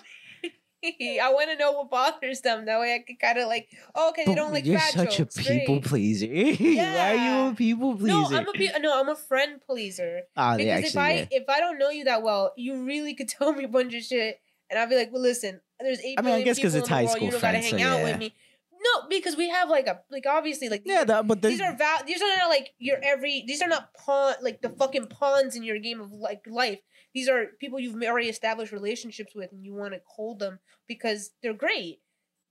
I 0.82 1.30
want 1.32 1.50
to 1.50 1.56
know 1.56 1.72
what 1.72 1.90
bothers 1.90 2.40
them. 2.40 2.64
That 2.66 2.80
way 2.80 2.94
I 2.94 3.04
can 3.06 3.16
kind 3.16 3.38
of 3.38 3.48
like, 3.48 3.68
oh, 3.94 4.10
okay, 4.10 4.24
they 4.26 4.34
don't 4.34 4.52
like 4.52 4.64
you're 4.64 4.78
such 4.80 5.18
jokes. 5.18 5.36
a 5.38 5.42
people 5.42 5.76
Great. 5.80 5.84
pleaser. 5.84 6.26
Why 6.28 6.32
are 6.32 6.44
you 6.54 6.70
Yeah. 6.74 7.50
a 7.50 7.54
people 7.54 7.96
pleaser? 7.96 8.06
No, 8.14 8.26
I'm 8.26 8.48
a 8.48 8.52
pe- 8.52 8.78
no, 8.80 9.00
I'm 9.00 9.08
a 9.08 9.16
friend 9.16 9.60
pleaser. 9.60 10.22
Ah, 10.36 10.56
Because 10.56 10.84
if 10.90 10.96
I 10.96 11.12
yeah. 11.12 11.26
if 11.30 11.48
I 11.48 11.60
don't 11.60 11.78
know 11.78 11.90
you 11.90 12.04
that 12.04 12.22
well, 12.22 12.52
you 12.56 12.82
really 12.84 13.14
could 13.14 13.28
tell 13.38 13.52
me 13.52 13.64
a 13.64 13.68
bunch 13.68 13.94
of 13.94 14.02
shit, 14.02 14.40
and 14.70 14.78
I'll 14.78 14.88
be 14.88 14.96
like, 14.96 15.12
well, 15.12 15.22
listen, 15.22 15.60
there's 15.78 16.00
eight 16.00 16.18
I 16.18 16.22
mean, 16.22 16.34
I 16.34 16.42
guess 16.42 16.56
because 16.56 16.74
it's 16.74 16.88
high 16.88 17.06
school 17.06 17.24
You 17.26 17.30
don't 17.32 17.40
gotta 17.40 17.58
friends, 17.58 17.70
hang 17.72 17.80
so 17.80 17.86
out 17.86 17.98
yeah. 17.98 18.04
with 18.04 18.18
me. 18.18 18.34
No, 18.82 19.08
because 19.10 19.36
we 19.36 19.50
have 19.50 19.68
like 19.68 19.86
a 19.86 20.00
like 20.10 20.24
obviously 20.26 20.68
like 20.70 20.82
yeah, 20.86 21.04
that, 21.04 21.26
but 21.28 21.42
these 21.42 21.60
are 21.60 21.76
val- 21.76 22.02
these 22.06 22.22
are 22.22 22.36
not 22.38 22.48
like 22.48 22.70
your 22.78 22.96
every 23.02 23.44
these 23.46 23.60
are 23.60 23.68
not 23.68 23.92
pawn 23.94 24.34
like 24.42 24.62
the 24.62 24.70
fucking 24.70 25.06
pawns 25.08 25.54
in 25.54 25.62
your 25.62 25.78
game 25.78 26.00
of 26.00 26.12
like 26.12 26.42
life. 26.46 26.80
These 27.12 27.28
are 27.28 27.46
people 27.58 27.78
you've 27.78 28.00
already 28.02 28.28
established 28.28 28.72
relationships 28.72 29.34
with 29.34 29.52
and 29.52 29.64
you 29.64 29.74
want 29.74 29.92
to 29.94 30.00
hold 30.06 30.38
them 30.38 30.60
because 30.88 31.30
they're 31.42 31.52
great. 31.52 32.00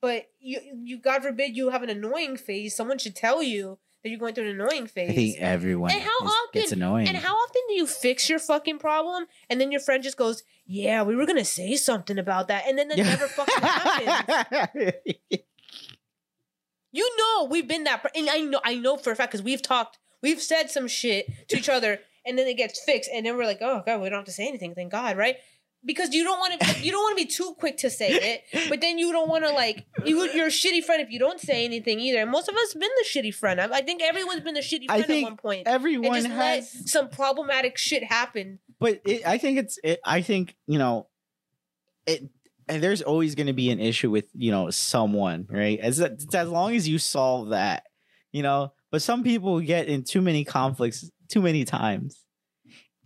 But 0.02 0.28
you 0.40 0.60
you 0.84 1.00
God 1.00 1.24
forbid 1.24 1.58
you 1.58 1.70
have 1.72 1.82
an 1.84 1.90
annoying 1.90 2.38
phase, 2.38 2.76
someone 2.76 3.00
should 3.00 3.16
tell 3.16 3.42
you 3.42 3.80
that 4.04 4.10
you're 4.10 4.20
going 4.20 4.34
through 4.36 4.50
an 4.50 4.62
annoying 4.62 4.88
phase. 4.88 5.10
I 5.10 5.14
think 5.16 5.38
everyone 5.40 5.92
And 5.92 6.00
how 6.02 6.26
is- 6.26 6.34
gets 6.54 6.68
often- 6.68 6.82
annoying. 6.84 7.08
And 7.08 7.18
how 7.18 7.34
often 7.36 7.62
do 7.68 7.74
you 7.74 7.88
fix 7.88 8.30
your 8.30 8.40
fucking 8.40 8.78
problem 8.80 9.26
and 9.50 9.60
then 9.60 9.72
your 9.72 9.82
friend 9.82 10.02
just 10.04 10.16
goes, 10.16 10.44
"Yeah, 10.66 11.02
we 11.04 11.16
were 11.16 11.26
going 11.26 11.38
to 11.40 11.44
say 11.44 11.76
something 11.76 12.18
about 12.20 12.48
that." 12.50 12.66
And 12.68 12.78
then 12.78 12.88
that 12.90 12.98
never 12.98 13.28
fucking 13.28 13.64
happens. 13.64 14.94
You 16.92 17.10
know, 17.18 17.46
we've 17.46 17.68
been 17.68 17.84
that, 17.86 18.02
per- 18.02 18.10
and 18.16 18.30
I 18.30 18.40
know, 18.40 18.62
I 18.64 18.76
know 18.76 18.98
for 18.98 19.12
a 19.12 19.16
fact 19.16 19.32
because 19.32 19.44
we've 19.44 19.62
talked, 19.62 20.00
we've 20.24 20.42
said 20.42 20.70
some 20.72 20.88
shit 20.88 21.28
to 21.50 21.58
each 21.58 21.70
other, 21.70 22.00
and 22.26 22.38
then 22.38 22.48
it 22.48 22.58
gets 22.58 22.84
fixed, 22.84 23.10
and 23.14 23.26
then 23.26 23.38
we're 23.38 23.46
like, 23.46 23.60
oh 23.62 23.84
god, 23.86 24.02
we 24.02 24.10
don't 24.10 24.18
have 24.20 24.26
to 24.26 24.32
say 24.32 24.48
anything, 24.48 24.74
thank 24.76 24.92
God, 24.92 25.18
right? 25.18 25.36
Because 25.86 26.14
you 26.14 26.26
don't 26.26 26.40
want 26.40 26.60
to, 26.60 26.80
you 26.82 26.92
don't 26.92 27.02
want 27.02 27.18
to 27.18 27.24
be 27.24 27.30
too 27.30 27.56
quick 27.58 27.78
to 27.78 27.90
say 27.90 28.10
it, 28.12 28.70
but 28.70 28.82
then 28.82 28.98
you 29.00 29.14
don't 29.14 29.30
want 29.30 29.46
to 29.46 29.52
like, 29.52 29.86
you, 30.04 30.30
you're 30.34 30.48
a 30.48 30.50
shitty 30.50 30.84
friend 30.84 31.02
if 31.02 31.10
you 31.10 31.20
don't 31.20 31.40
say 31.40 31.64
anything 31.64 32.02
either. 32.02 32.20
And 32.20 32.30
most 32.30 32.50
of 32.50 32.56
us 32.56 32.74
have 32.74 32.82
been 32.82 32.90
the 32.98 33.06
shitty 33.08 33.34
friend. 33.34 33.62
I, 33.62 33.68
I 33.78 33.82
think 33.82 34.02
everyone's 34.02 34.42
been 34.42 34.56
the 34.56 34.60
shitty 34.60 34.88
I 34.90 35.04
friend 35.04 35.24
at 35.24 35.24
one 35.24 35.38
point. 35.38 35.68
And 35.68 35.74
everyone 35.74 36.16
just 36.16 36.28
has 36.28 36.76
let 36.76 36.90
some 36.90 37.08
problematic 37.10 37.78
shit 37.78 38.04
happen. 38.04 38.60
but 38.78 39.00
it, 39.06 39.26
I 39.26 39.38
think 39.38 39.58
it's. 39.60 39.80
It, 39.82 40.02
I 40.04 40.22
think 40.22 40.58
you 40.68 40.80
know, 40.80 41.08
it. 42.06 42.30
And 42.70 42.82
there's 42.84 43.02
always 43.02 43.36
going 43.36 43.48
to 43.48 43.54
be 43.54 43.72
an 43.72 43.80
issue 43.80 44.10
with 44.12 44.26
you 44.34 44.52
know 44.52 44.70
someone, 44.70 45.48
right? 45.50 45.80
As 45.80 46.00
as 46.00 46.50
long 46.50 46.76
as 46.76 46.88
you 46.88 47.00
solve 47.00 47.50
that, 47.50 47.84
you 48.32 48.44
know. 48.44 48.74
But 48.92 49.02
some 49.02 49.24
people 49.24 49.60
get 49.60 49.88
in 49.88 50.04
too 50.04 50.22
many 50.22 50.44
conflicts 50.46 51.10
too 51.28 51.42
many 51.42 51.66
times, 51.66 52.24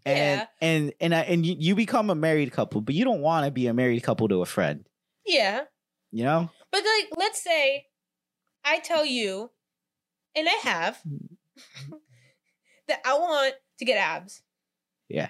and 0.05 0.17
Yeah. 0.41 0.45
and 0.61 0.93
and 0.99 1.15
I, 1.15 1.21
and 1.21 1.45
you, 1.45 1.55
you 1.57 1.75
become 1.75 2.09
a 2.09 2.15
married 2.15 2.51
couple, 2.51 2.81
but 2.81 2.93
you 2.95 3.03
don't 3.05 3.21
want 3.21 3.45
to 3.45 3.51
be 3.51 3.67
a 3.67 3.73
married 3.73 4.03
couple 4.03 4.27
to 4.29 4.41
a 4.41 4.45
friend, 4.45 4.87
Yeah. 5.25 5.61
you 6.11 6.23
know. 6.23 6.49
But 6.71 6.83
like, 6.85 7.09
let's 7.17 7.41
say 7.41 7.85
I 8.65 8.79
tell 8.79 9.05
you, 9.05 9.51
and 10.35 10.47
I 10.47 10.57
have, 10.63 11.01
that 12.87 12.99
I 13.05 13.13
want 13.17 13.55
to 13.79 13.85
get 13.85 13.97
abs. 13.97 14.41
Yeah. 15.09 15.29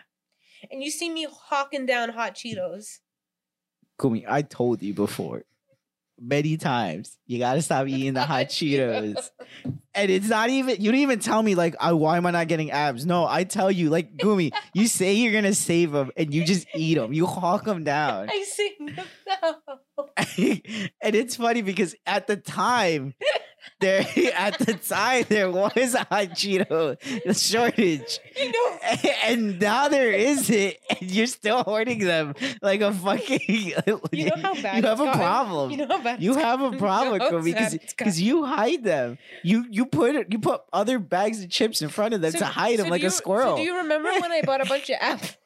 And 0.72 0.84
you 0.84 0.92
see 0.92 1.10
me 1.10 1.28
hawking 1.30 1.86
down 1.86 2.10
hot 2.10 2.36
Cheetos. 2.36 3.00
Kumi, 4.04 4.26
I 4.28 4.42
told 4.42 4.84
you 4.84 4.94
before 4.94 5.44
many 6.20 6.58
times 6.58 7.18
you 7.26 7.40
got 7.40 7.54
to 7.54 7.62
stop 7.62 7.88
eating 7.88 8.14
the 8.14 8.24
hot 8.24 8.48
Cheetos. 8.48 9.30
And 9.96 10.12
it's 10.12 10.28
not 10.28 10.50
even 10.50 10.82
you 10.82 10.92
don't 10.92 11.00
even 11.00 11.20
tell 11.20 11.42
me 11.42 11.56
like, 11.56 11.76
I, 11.80 11.94
why 11.94 12.18
am 12.18 12.26
I 12.26 12.32
not 12.32 12.50
getting 12.50 12.72
abs? 12.72 13.06
No, 13.06 13.26
I 13.26 13.46
tell 13.46 13.72
you 13.72 13.90
like, 13.90 14.18
Gumi, 14.18 14.52
you 14.74 14.88
say 14.88 15.14
you're 15.14 15.32
gonna 15.32 15.54
save 15.54 15.92
them 15.92 16.12
and 16.18 16.34
you 16.34 16.44
just 16.44 16.68
eat 16.76 16.96
them. 16.96 17.14
You 17.14 17.28
hawk 17.28 17.64
them 17.64 17.86
down. 17.86 18.30
I 18.32 18.44
see 18.44 18.76
no. 18.80 19.04
no. 19.42 20.10
and 20.18 21.16
it's 21.16 21.38
funny 21.38 21.62
because 21.62 21.96
at 22.06 22.28
the 22.28 22.36
time, 22.36 23.14
there 23.80 24.06
at 24.36 24.58
the 24.60 24.74
time 24.74 25.26
there 25.30 25.50
was 25.52 25.94
a 25.96 26.00
hot 26.00 26.30
Cheeto 26.32 26.98
shortage. 27.36 28.20
You 28.40 28.52
know, 28.52 28.78
And 29.26 29.60
now 29.60 29.88
there 29.88 30.12
isn't, 30.12 30.76
and 30.90 31.12
you're 31.12 31.28
still 31.28 31.64
hoarding 31.64 32.00
them 32.00 32.36
like 32.62 32.82
a 32.82 32.94
fucking. 32.94 33.40
you 33.48 34.26
know 34.26 34.36
how 34.42 34.54
bad 34.62 34.78
you 34.84 34.88
have 34.88 35.00
a 35.00 35.06
gotten? 35.06 35.20
problem. 35.20 35.72
You 35.72 35.78
know 35.78 35.88
how 35.88 36.02
bad 36.04 36.22
You 36.22 36.36
have 36.36 36.62
a 36.62 36.72
problem 36.78 37.22
You 37.22 37.42
because 37.42 37.74
because 37.78 38.22
you 38.22 38.46
hide 38.46 38.84
them. 38.84 39.18
You 39.44 39.66
you 39.70 39.86
put 39.86 40.32
you 40.32 40.40
put 40.40 40.62
other 40.72 41.00
bags 41.00 41.44
of 41.44 41.50
chips 41.50 41.82
in 41.82 41.90
front 41.90 42.14
of 42.14 42.22
them 42.22 42.32
So- 42.32 42.40
to 42.40 42.46
hide 42.46 42.80
them 42.80 42.90
like 42.90 43.02
do 43.02 43.08
a 43.08 43.12
squirrel. 43.12 43.54
So 43.54 43.58
do 43.58 43.64
you 43.64 43.78
remember 43.78 44.10
when 44.12 44.32
I 44.32 44.42
bought 44.42 44.62
a 44.62 44.66
bunch 44.66 44.90
of 44.90 44.98
apples? 45.00 45.38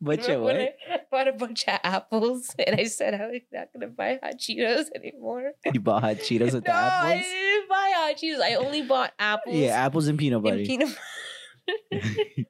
But 0.00 0.20
you 0.26 0.34
Remember 0.34 0.44
what? 0.44 0.56
¿eh? 0.56 0.70
I 0.90 1.00
bought 1.10 1.28
a 1.28 1.32
bunch 1.32 1.68
of 1.68 1.78
apples 1.84 2.54
and 2.66 2.80
I 2.80 2.84
said 2.84 3.14
I 3.14 3.26
was 3.26 3.42
not 3.52 3.68
gonna 3.72 3.88
buy 3.88 4.18
hot 4.22 4.38
Cheetos 4.38 4.86
anymore? 4.94 5.52
You 5.72 5.80
bought 5.80 6.02
hot 6.02 6.16
Cheetos 6.16 6.52
with 6.52 6.64
no, 6.66 6.72
the 6.72 6.74
I 6.74 7.18
didn't 7.18 7.68
buy 7.68 7.92
hot 7.94 8.16
Cheetos. 8.16 8.40
I 8.40 8.54
only 8.54 8.82
bought 8.82 9.12
apples. 9.18 9.56
Yeah, 9.56 9.84
apples 9.84 10.08
and 10.08 10.18
peanut 10.18 10.42
butter. 10.42 10.56
and 10.56 10.66
peanut 10.66 10.96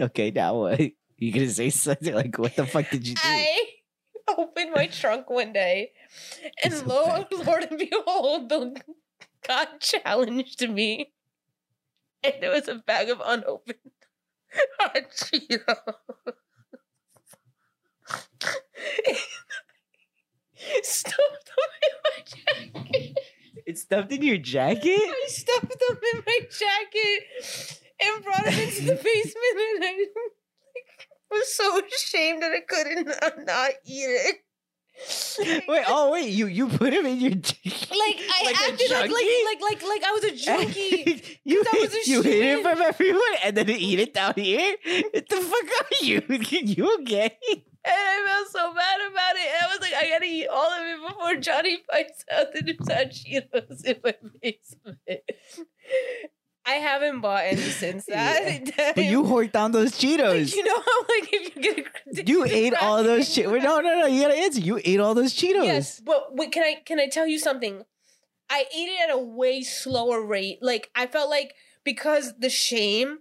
okay, 0.00 0.30
now 0.30 0.56
what? 0.58 0.80
You 1.16 1.32
gonna 1.32 1.48
say 1.48 1.70
something 1.70 2.14
like, 2.14 2.38
"What 2.38 2.54
the 2.56 2.66
fuck 2.66 2.90
did 2.90 3.06
you 3.06 3.14
do?" 3.14 3.20
I 3.24 3.64
opened 4.36 4.72
my 4.74 4.86
trunk 4.86 5.30
one 5.30 5.52
day, 5.52 5.92
and 6.62 6.72
So 6.74 6.86
lo, 6.86 7.06
bad. 7.06 7.46
Lord 7.46 7.64
and 7.70 7.78
behold, 7.90 8.48
the 8.48 8.80
God 9.46 9.68
challenged 9.80 10.68
me, 10.68 11.12
and 12.22 12.34
there 12.40 12.50
was 12.50 12.68
a 12.68 12.76
bag 12.76 13.08
of 13.08 13.22
unopened 13.24 13.78
hot 14.80 15.10
Cheetos. 15.12 16.34
Stuffed 20.82 21.14
them 21.14 21.70
in 21.82 21.94
my 22.04 22.82
jacket. 22.82 23.18
It's 23.66 23.82
stuffed 23.82 24.12
in 24.12 24.22
your 24.22 24.38
jacket. 24.38 24.98
I 24.98 25.24
stuffed 25.28 25.68
them 25.68 25.98
in 26.14 26.22
my 26.26 26.40
jacket 26.50 27.80
and 28.00 28.24
brought 28.24 28.44
them 28.44 28.54
into 28.54 28.82
the 28.82 28.94
basement, 28.94 29.58
and 29.74 29.84
I 29.84 30.06
was 31.30 31.54
so 31.54 31.80
ashamed 31.84 32.42
that 32.42 32.52
I 32.52 32.60
couldn't 32.60 33.06
not, 33.06 33.46
not 33.46 33.70
eat 33.84 34.06
it. 34.08 34.36
Wait, 35.68 35.84
oh 35.86 36.10
wait, 36.10 36.30
you 36.30 36.46
you 36.46 36.66
put 36.66 36.90
them 36.92 37.06
in 37.06 37.20
your 37.20 37.30
jacket. 37.30 37.88
like 37.90 38.18
I 38.18 38.42
Like 38.44 38.54
a 38.56 38.72
acted 38.72 38.90
like, 38.90 39.10
like 39.10 39.10
like 39.10 39.60
like 39.60 39.82
like 39.82 40.04
I 40.04 40.10
was 40.10 40.24
a 40.24 40.34
junkie. 40.34 41.22
you 41.44 41.64
I 41.72 41.78
was 41.78 41.94
a 41.94 42.10
you 42.10 42.22
hid 42.22 42.58
it 42.58 42.62
from 42.62 42.82
everyone 42.82 43.22
and 43.44 43.56
then 43.56 43.70
eat 43.70 44.00
it 44.00 44.12
down 44.12 44.34
here. 44.34 44.74
What 45.12 45.28
the 45.28 45.36
fuck 45.36 45.68
are 45.80 46.04
you? 46.04 46.22
you 46.28 46.96
okay? 47.02 47.38
And 47.88 47.96
I 47.96 48.24
felt 48.26 48.48
so 48.50 48.74
bad 48.74 49.00
about 49.10 49.36
it. 49.36 49.48
And 49.48 49.64
I 49.64 49.66
was 49.72 49.80
like, 49.80 49.94
I 49.94 50.08
gotta 50.10 50.24
eat 50.26 50.46
all 50.48 50.70
of 50.72 50.82
it 50.86 51.08
before 51.08 51.34
Johnny 51.36 51.78
finds 51.90 52.24
out 52.30 52.52
that 52.52 52.66
there's 52.66 52.88
hot 52.88 53.10
Cheetos 53.10 53.84
in 53.84 53.96
my 54.04 54.14
basement. 54.42 54.98
I 56.66 56.72
haven't 56.72 57.20
bought 57.22 57.44
any 57.44 57.56
since 57.82 58.04
that. 58.06 58.92
But 58.94 59.04
you 59.04 59.24
hoard 59.24 59.52
down 59.52 59.72
those 59.72 59.92
Like, 59.92 60.00
Cheetos. 60.20 60.54
you 60.54 60.64
know 60.64 60.74
how 60.76 61.00
like 61.00 61.28
if 61.32 61.56
you 61.56 61.62
get 61.62 61.86
a, 62.18 62.28
You 62.28 62.44
ate 62.48 62.74
all 62.74 63.02
those 63.02 63.28
Cheetos. 63.34 63.62
No, 63.62 63.80
no, 63.80 64.00
no. 64.00 64.06
You 64.06 64.22
gotta 64.22 64.36
answer. 64.36 64.60
You 64.60 64.78
ate 64.84 65.00
all 65.00 65.14
those 65.14 65.34
Cheetos. 65.34 65.64
Yes, 65.64 66.00
but 66.00 66.34
wait, 66.36 66.52
can 66.52 66.62
I 66.64 66.76
can 66.84 67.00
I 67.00 67.08
tell 67.08 67.26
you 67.26 67.38
something? 67.38 67.84
I 68.50 68.64
ate 68.74 68.88
it 68.88 69.08
at 69.08 69.14
a 69.14 69.18
way 69.18 69.62
slower 69.62 70.22
rate. 70.22 70.58
Like 70.60 70.90
I 70.94 71.06
felt 71.06 71.30
like 71.30 71.54
because 71.84 72.34
the 72.38 72.50
shame 72.50 73.20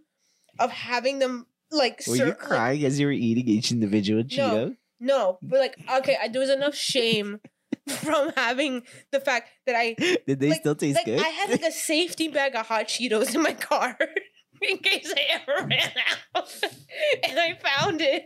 of 0.59 0.71
having 0.71 1.19
them 1.19 1.45
like 1.71 2.01
Were 2.07 2.15
you 2.15 2.25
like- 2.25 2.39
crying 2.39 2.83
as 2.85 2.99
you 2.99 3.07
were 3.07 3.11
eating 3.11 3.47
each 3.47 3.71
individual 3.71 4.23
Cheeto? 4.23 4.75
No, 4.99 5.37
but 5.41 5.59
like 5.59 5.77
okay, 5.99 6.17
I, 6.21 6.27
there 6.27 6.41
was 6.41 6.49
enough 6.49 6.75
shame 6.75 7.39
from 8.01 8.31
having 8.35 8.83
the 9.11 9.19
fact 9.19 9.49
that 9.65 9.75
I 9.75 9.95
Did 10.25 10.39
they 10.39 10.49
like- 10.49 10.59
still 10.61 10.75
taste 10.75 10.95
like 10.97 11.05
good? 11.05 11.19
I 11.19 11.27
had 11.29 11.49
like 11.51 11.63
a 11.63 11.71
safety 11.91 12.27
bag 12.29 12.55
of 12.55 12.65
hot 12.67 12.87
Cheetos 12.87 13.35
in 13.35 13.41
my 13.43 13.53
car 13.53 13.97
in 14.61 14.77
case 14.79 15.13
I 15.15 15.21
ever 15.41 15.67
ran 15.67 15.91
out, 16.35 16.49
and 17.29 17.39
I 17.39 17.53
found 17.61 18.01
it, 18.01 18.25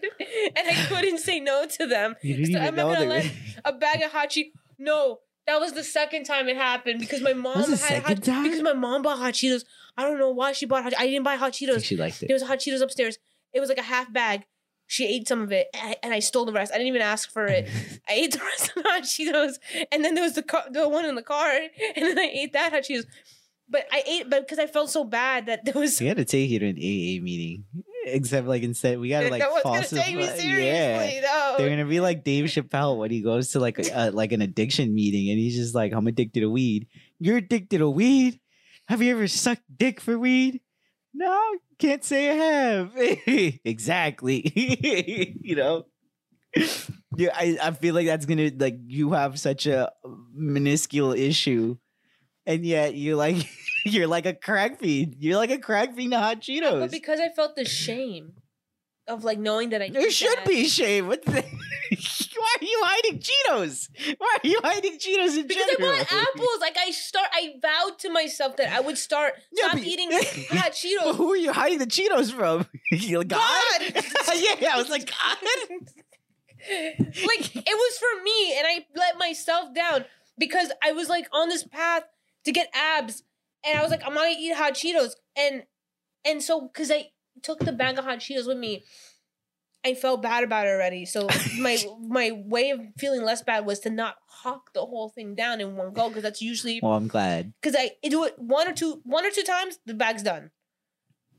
and 0.56 0.70
I 0.70 0.86
couldn't 0.88 1.18
say 1.20 1.40
no 1.42 1.66
to 1.66 1.86
them. 1.88 2.16
you 2.24 2.38
didn't 2.38 2.54
so 2.54 2.60
I'm 2.60 2.76
not 2.76 2.94
gonna 2.94 3.10
let-. 3.10 3.32
A 3.66 3.74
bag 3.74 4.02
of 4.02 4.12
hot 4.12 4.30
Cheetos. 4.30 4.52
No, 4.80 5.20
that 5.46 5.60
was 5.60 5.74
the 5.74 5.84
second 5.84 6.24
time 6.24 6.48
it 6.48 6.56
happened 6.56 7.00
because 7.02 7.22
my 7.22 7.34
mom 7.34 7.62
had 7.74 8.04
hot, 8.04 8.16
because 8.16 8.62
my 8.62 8.72
mom 8.74 9.02
bought 9.02 9.18
hot 9.18 9.34
Cheetos. 9.34 9.66
I 9.98 10.04
don't 10.04 10.20
know 10.20 10.30
why 10.32 10.54
she 10.54 10.66
bought 10.66 10.84
hot. 10.84 10.94
I 10.98 11.06
didn't 11.08 11.24
buy 11.24 11.36
hot 11.36 11.52
Cheetos. 11.52 11.84
she 11.84 11.98
liked 11.98 12.24
it. 12.24 12.28
There 12.28 12.36
was 12.36 12.44
hot 12.44 12.60
Cheetos 12.60 12.82
upstairs. 12.82 13.18
It 13.54 13.60
was 13.60 13.70
like 13.70 13.78
a 13.78 13.84
half 13.84 14.12
bag. 14.12 14.46
She 14.88 15.06
ate 15.08 15.26
some 15.28 15.42
of 15.42 15.54
it, 15.54 15.68
and 15.74 15.92
I, 15.92 15.96
and 16.04 16.14
I 16.14 16.20
stole 16.20 16.44
the 16.46 16.52
rest. 16.52 16.72
I 16.74 16.76
didn't 16.76 16.90
even 16.90 17.02
ask 17.02 17.32
for 17.32 17.46
it. 17.46 17.70
I 18.10 18.14
ate 18.14 18.34
the 18.34 18.40
rest 18.40 18.70
of 18.76 18.84
the 18.84 18.90
hot 18.90 19.04
Cheetos, 19.04 19.54
and 19.92 20.04
then 20.04 20.16
there 20.16 20.24
was 20.24 20.34
the 20.34 20.44
car, 20.44 20.64
the 20.70 20.90
one 20.90 21.06
in 21.06 21.16
the 21.16 21.22
car, 21.24 21.50
and 21.96 22.06
then 22.06 22.20
I 22.20 22.30
ate 22.34 22.54
that 22.54 22.74
hot 22.74 22.84
Cheetos. 22.84 23.06
But 23.70 23.86
I 23.90 24.04
ate, 24.06 24.30
but 24.30 24.42
because 24.42 24.60
I 24.60 24.68
felt 24.68 24.90
so 24.90 25.06
bad 25.06 25.46
that 25.46 25.64
there 25.64 25.74
was. 25.76 25.98
We 26.02 26.08
had 26.08 26.18
to 26.18 26.26
take 26.26 26.50
you 26.50 26.60
to 26.60 26.66
an 26.68 26.76
AA 26.76 27.24
meeting. 27.24 27.64
Except 28.04 28.48
like 28.48 28.64
instead 28.64 29.00
we 29.00 29.10
gotta 29.10 29.30
like 29.30 29.40
no 29.40 29.52
one's 29.64 29.64
gonna 29.64 30.04
take 30.04 30.16
me 30.16 30.24
Yeah. 30.26 30.36
seriously, 30.36 31.22
though. 31.22 31.56
They're 31.58 31.70
gonna 31.70 31.86
be 31.86 32.00
like 32.02 32.24
Dave 32.26 32.46
Chappelle 32.46 32.98
when 32.98 33.12
he 33.12 33.22
goes 33.22 33.52
to 33.52 33.60
like 33.60 33.78
a, 33.80 33.96
uh, 33.98 34.12
like 34.12 34.32
an 34.34 34.42
addiction 34.42 34.94
meeting 34.94 35.30
and 35.30 35.38
he's 35.40 35.56
just 35.56 35.74
like, 35.76 35.94
"I'm 35.94 36.08
addicted 36.08 36.42
to 36.42 36.50
weed." 36.50 36.88
You're 37.20 37.38
addicted 37.38 37.78
to 37.78 37.90
weed? 37.90 38.40
Have 38.88 39.02
you 39.02 39.12
ever 39.16 39.28
sucked 39.28 39.62
dick 39.78 40.02
for 40.02 40.18
weed? 40.20 40.62
No, 41.14 41.40
can't 41.78 42.04
say 42.04 42.30
I 42.30 42.34
have. 42.34 42.92
exactly. 43.66 44.52
you 45.42 45.56
know. 45.56 45.86
Yeah, 47.18 47.30
I, 47.34 47.58
I 47.62 47.72
feel 47.72 47.96
like 47.96 48.06
that's 48.06 48.26
gonna 48.26 48.52
like 48.58 48.78
you 48.88 49.12
have 49.12 49.40
such 49.40 49.68
a 49.68 49.92
minuscule 50.34 51.14
issue, 51.14 51.78
and 52.46 52.66
yet 52.66 52.96
you're 52.96 53.16
like 53.16 53.50
you're 53.86 54.08
like 54.08 54.26
a 54.26 54.34
crack 54.34 54.80
fiend. 54.80 55.16
You're 55.20 55.38
like 55.38 55.52
a 55.52 55.58
crack 55.58 55.96
fiend 55.96 56.12
to 56.12 56.20
hot 56.20 56.42
Cheetos. 56.42 56.80
But 56.80 56.92
because 56.92 57.20
I 57.20 57.30
felt 57.30 57.56
the 57.56 57.66
shame 57.66 58.34
of 59.08 59.24
like 59.24 59.40
knowing 59.40 59.70
that 59.72 59.82
I. 59.82 59.90
There 59.90 60.10
should 60.12 60.38
that. 60.38 60.46
be 60.48 60.68
shame. 60.68 61.08
What 61.08 61.24
the- 61.26 61.44
Why 62.42 62.56
are 62.60 62.66
you 62.66 62.82
hiding 62.84 63.20
Cheetos? 63.20 63.90
Why 64.18 64.38
are 64.44 64.48
you 64.48 64.60
hiding 64.64 64.94
Cheetos 64.98 65.38
in 65.38 65.46
Because 65.48 65.64
I 65.80 65.84
want 65.84 66.12
apples. 66.12 66.58
Like 66.60 66.76
I 66.80 66.90
start, 66.92 67.28
I 67.34 67.54
vowed 67.62 68.00
to 68.00 68.10
myself 68.10 68.58
that 68.58 68.74
I 68.74 68.80
would 68.80 68.98
start 68.98 69.34
Yeah, 69.52 69.66
stop 69.68 69.78
but- 69.78 69.84
eating 69.88 70.12
hot 70.50 70.72
Cheetos. 70.72 71.04
But 71.04 71.16
who 71.16 71.32
are 71.34 71.38
you 71.38 71.54
hiding 71.54 71.80
the 71.80 71.86
Cheetos 71.86 72.32
from? 72.32 72.66
God? 72.92 73.28
God! 73.28 74.04
yeah, 74.60 74.72
I 74.74 74.78
was 74.78 74.90
like, 74.90 75.08
God. 75.12 75.38
like 76.70 77.56
it 77.56 77.66
was 77.66 77.98
for 77.98 78.24
me, 78.24 78.58
and 78.58 78.68
I 78.68 78.86
let 78.96 79.18
myself 79.18 79.74
down 79.74 80.06
because 80.38 80.72
I 80.84 80.92
was 80.94 81.10
like 81.10 81.28
on 81.34 81.50
this 81.50 81.64
path 81.64 82.04
to 82.46 82.52
get 82.52 82.70
abs, 82.74 83.24
and 83.66 83.78
I 83.78 83.82
was 83.82 83.92
like, 83.92 84.02
I'm 84.06 84.14
not 84.14 84.22
gonna 84.24 84.36
eat 84.38 84.56
hot 84.56 84.74
Cheetos, 84.74 85.12
and 85.36 85.64
and 86.26 86.42
so 86.42 86.62
because 86.62 86.92
I 86.92 87.10
took 87.44 87.60
the 87.60 87.72
bag 87.72 87.98
of 87.98 88.06
hot 88.06 88.20
Cheetos 88.20 88.48
with 88.48 88.58
me. 88.58 88.84
I 89.84 89.96
felt 89.96 90.22
bad 90.22 90.44
about 90.44 90.68
it 90.68 90.70
already. 90.70 91.06
So 91.06 91.28
my 91.60 91.78
my 92.08 92.32
way 92.32 92.70
of 92.70 92.82
feeling 92.98 93.24
less 93.24 93.42
bad 93.42 93.66
was 93.66 93.80
to 93.82 93.90
not 93.90 94.18
hawk 94.28 94.74
the 94.74 94.82
whole 94.86 95.10
thing 95.10 95.34
down 95.36 95.60
in 95.60 95.76
one 95.76 95.92
go 95.94 96.08
because 96.10 96.24
that's 96.24 96.42
usually 96.42 96.80
Well, 96.82 96.94
I'm 96.94 97.08
glad. 97.08 97.54
because 97.62 97.76
I 97.80 97.92
do 98.08 98.24
it 98.26 98.38
one 98.38 98.68
or 98.68 98.74
two 98.74 99.02
one 99.04 99.26
or 99.26 99.32
two 99.32 99.44
times 99.44 99.80
the 99.86 99.94
bag's 99.96 100.24
done. 100.24 100.52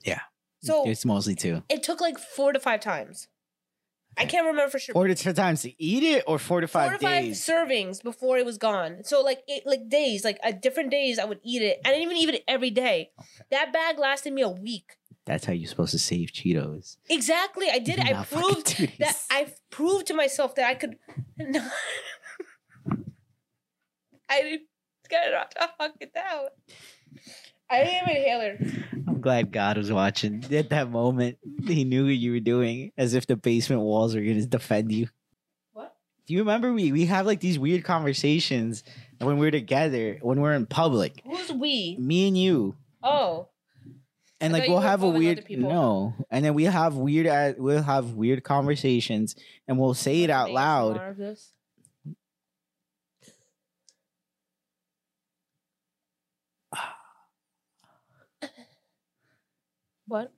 Yeah. 0.04 0.20
So 0.64 0.88
It's 0.88 1.04
mostly 1.04 1.34
two. 1.34 1.62
it 1.68 1.82
took 1.82 2.00
like 2.00 2.18
four 2.18 2.52
to 2.52 2.60
five 2.60 2.80
times. 2.80 3.28
I 4.18 4.26
can't 4.26 4.46
remember 4.46 4.70
for 4.70 4.78
sure. 4.78 4.92
Four 4.92 5.06
to 5.06 5.14
two 5.14 5.32
times 5.32 5.62
to 5.62 5.82
eat 5.82 6.02
it 6.02 6.24
or 6.26 6.38
four 6.38 6.60
to 6.60 6.68
five 6.68 6.90
four 6.90 6.98
to 6.98 7.04
five 7.06 7.24
days? 7.24 7.46
servings 7.46 8.02
before 8.02 8.36
it 8.38 8.44
was 8.44 8.58
gone. 8.58 9.04
So 9.04 9.22
like 9.22 9.42
it 9.48 9.62
like 9.66 9.88
days, 9.88 10.24
like 10.24 10.38
at 10.42 10.60
different 10.60 10.90
days 10.90 11.18
I 11.18 11.24
would 11.24 11.40
eat 11.44 11.62
it. 11.62 11.80
I 11.84 11.88
didn't 11.90 12.02
even 12.02 12.16
eat 12.16 12.28
it 12.28 12.44
every 12.46 12.70
day. 12.70 13.10
That 13.50 13.72
bag 13.72 13.98
lasted 13.98 14.32
me 14.32 14.42
a 14.42 14.48
week. 14.50 14.96
That's 15.24 15.44
how 15.44 15.52
you're 15.52 15.68
supposed 15.68 15.92
to 15.92 15.98
save 15.98 16.30
Cheetos. 16.32 16.96
Exactly. 17.08 17.68
I 17.70 17.78
did. 17.78 18.00
I 18.00 18.24
proved 18.24 18.98
that. 18.98 19.16
I 19.30 19.46
proved 19.70 20.06
to 20.08 20.14
myself 20.14 20.54
that 20.56 20.66
I 20.68 20.74
could 20.74 20.96
no 21.38 21.62
I 24.28 24.42
didn't 24.42 24.62
get 25.08 25.28
it 25.28 25.50
to 25.60 25.70
hug 25.78 25.90
it 26.00 26.14
down. 26.14 26.46
I 27.70 27.84
didn't 27.84 27.94
have 27.94 28.08
an 28.08 28.16
inhaler. 28.16 28.58
I'm 29.06 29.20
glad 29.20 29.52
God 29.52 29.76
was 29.78 29.92
watching. 29.92 30.44
At 30.52 30.70
that 30.70 30.90
moment, 30.90 31.38
he 31.66 31.84
knew 31.84 32.04
what 32.06 32.14
you 32.14 32.32
were 32.32 32.40
doing, 32.40 32.92
as 32.96 33.14
if 33.14 33.26
the 33.26 33.36
basement 33.36 33.82
walls 33.82 34.14
were 34.14 34.22
going 34.22 34.40
to 34.40 34.46
defend 34.46 34.90
you. 34.92 35.08
What? 35.72 35.94
Do 36.26 36.34
you 36.34 36.40
remember 36.40 36.72
we 36.72 36.92
we 36.92 37.06
have 37.06 37.26
like 37.26 37.40
these 37.40 37.58
weird 37.58 37.84
conversations 37.84 38.82
when 39.20 39.38
we're 39.38 39.50
together, 39.50 40.18
when 40.22 40.40
we're 40.40 40.54
in 40.54 40.66
public, 40.66 41.22
Who's 41.24 41.52
we? 41.52 41.96
me 42.00 42.28
and 42.28 42.36
you, 42.38 42.74
Oh. 43.02 43.48
And 44.42 44.54
I 44.54 44.58
like 44.58 44.68
we'll 44.68 44.80
have 44.80 45.02
a 45.04 45.08
weird 45.08 45.46
no, 45.50 46.14
and 46.30 46.44
then 46.44 46.54
we 46.54 46.64
have 46.64 46.96
weird 46.96 47.26
uh, 47.26 47.52
we'll 47.56 47.82
have 47.82 48.12
weird 48.14 48.42
conversations, 48.42 49.36
and 49.68 49.78
we'll 49.78 49.94
say 49.94 50.24
it 50.24 50.30
out 50.30 50.50
loud. 50.50 51.00
What? 60.08 60.32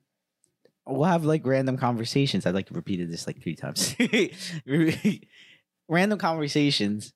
We'll 0.86 1.05
have 1.05 1.24
like 1.24 1.44
random 1.44 1.78
conversations. 1.78 2.46
I'd 2.46 2.55
like 2.55 2.66
to 2.66 2.74
repeated 2.74 3.11
this 3.11 3.26
like 3.26 3.42
three 3.42 3.57
times. 3.57 3.96
random 5.88 6.18
conversations 6.18 7.12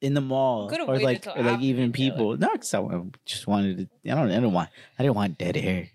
in 0.00 0.14
the 0.14 0.20
mall, 0.20 0.70
or 0.72 0.98
like, 1.00 1.26
or 1.26 1.42
like 1.42 1.60
even 1.60 1.92
people. 1.92 2.36
No, 2.36 2.50
because 2.52 2.74
I 2.74 2.82
just 3.24 3.46
wanted 3.46 3.88
to. 4.04 4.10
I 4.12 4.14
don't. 4.14 4.30
I 4.30 4.40
don't 4.40 4.52
want. 4.52 4.68
I 4.98 5.02
didn't 5.02 5.16
want 5.16 5.38
dead 5.38 5.56
air. 5.56 5.88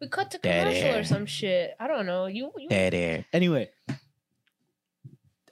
We 0.00 0.08
cut 0.08 0.32
to 0.32 0.38
Dead 0.38 0.66
commercial 0.66 0.88
air. 0.88 0.98
or 1.00 1.04
some 1.04 1.26
shit. 1.26 1.76
I 1.78 1.86
don't 1.86 2.06
know. 2.06 2.26
You, 2.26 2.50
you 2.58 2.68
dead 2.68 2.92
air. 2.92 3.24
Anyway, 3.32 3.70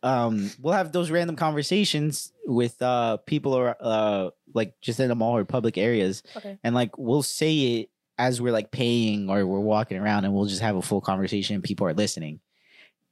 um, 0.03 0.51
we'll 0.61 0.73
have 0.75 0.93
those 0.93 1.11
random 1.11 1.37
conversations 1.37 2.33
with 2.47 2.81
uh 2.83 3.19
people 3.19 3.53
or 3.53 3.77
uh 3.81 4.31
like 4.55 4.75
just 4.81 4.99
in 4.99 5.09
the 5.09 5.15
mall 5.15 5.37
or 5.37 5.45
public 5.45 5.77
areas, 5.79 6.23
okay? 6.37 6.59
and 6.65 6.75
like 6.75 6.97
we'll 6.99 7.23
say 7.23 7.57
it 7.81 7.91
as 8.19 8.41
we're 8.41 8.53
like 8.53 8.71
paying 8.71 9.31
or 9.31 9.47
we're 9.47 9.61
walking 9.61 9.99
around, 9.99 10.25
and 10.25 10.35
we'll 10.35 10.47
just 10.47 10.63
have 10.63 10.77
a 10.77 10.83
full 10.83 11.01
conversation. 11.01 11.55
and 11.55 11.65
People 11.65 11.87
are 11.87 11.95
listening, 11.95 12.41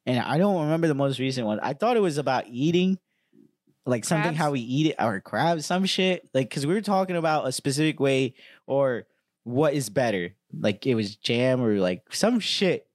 and 0.07 0.19
I 0.19 0.39
don't 0.39 0.63
remember 0.63 0.89
the 0.89 0.95
most 0.95 1.19
recent 1.19 1.47
one. 1.47 1.61
I 1.61 1.75
thought 1.75 1.97
it 1.97 2.01
was 2.01 2.19
about 2.19 2.45
eating. 2.49 2.99
Like 3.89 4.05
something 4.05 4.35
how 4.35 4.51
we 4.51 4.61
eat 4.61 4.87
it, 4.89 4.97
or 5.03 5.19
crabs, 5.21 5.65
some 5.67 5.87
shit. 5.87 6.29
Like, 6.35 6.51
cause 6.51 6.67
we 6.67 6.75
were 6.75 6.83
talking 6.83 7.17
about 7.17 7.49
a 7.49 7.53
specific 7.53 7.99
way 7.99 8.35
or 8.67 9.07
what 9.45 9.73
is 9.73 9.89
better. 9.89 10.35
Like 10.53 10.87
it 10.87 10.95
was 10.95 11.17
jam 11.17 11.63
or 11.63 11.79
like 11.79 12.03
some 12.13 12.39
shit. 12.39 12.87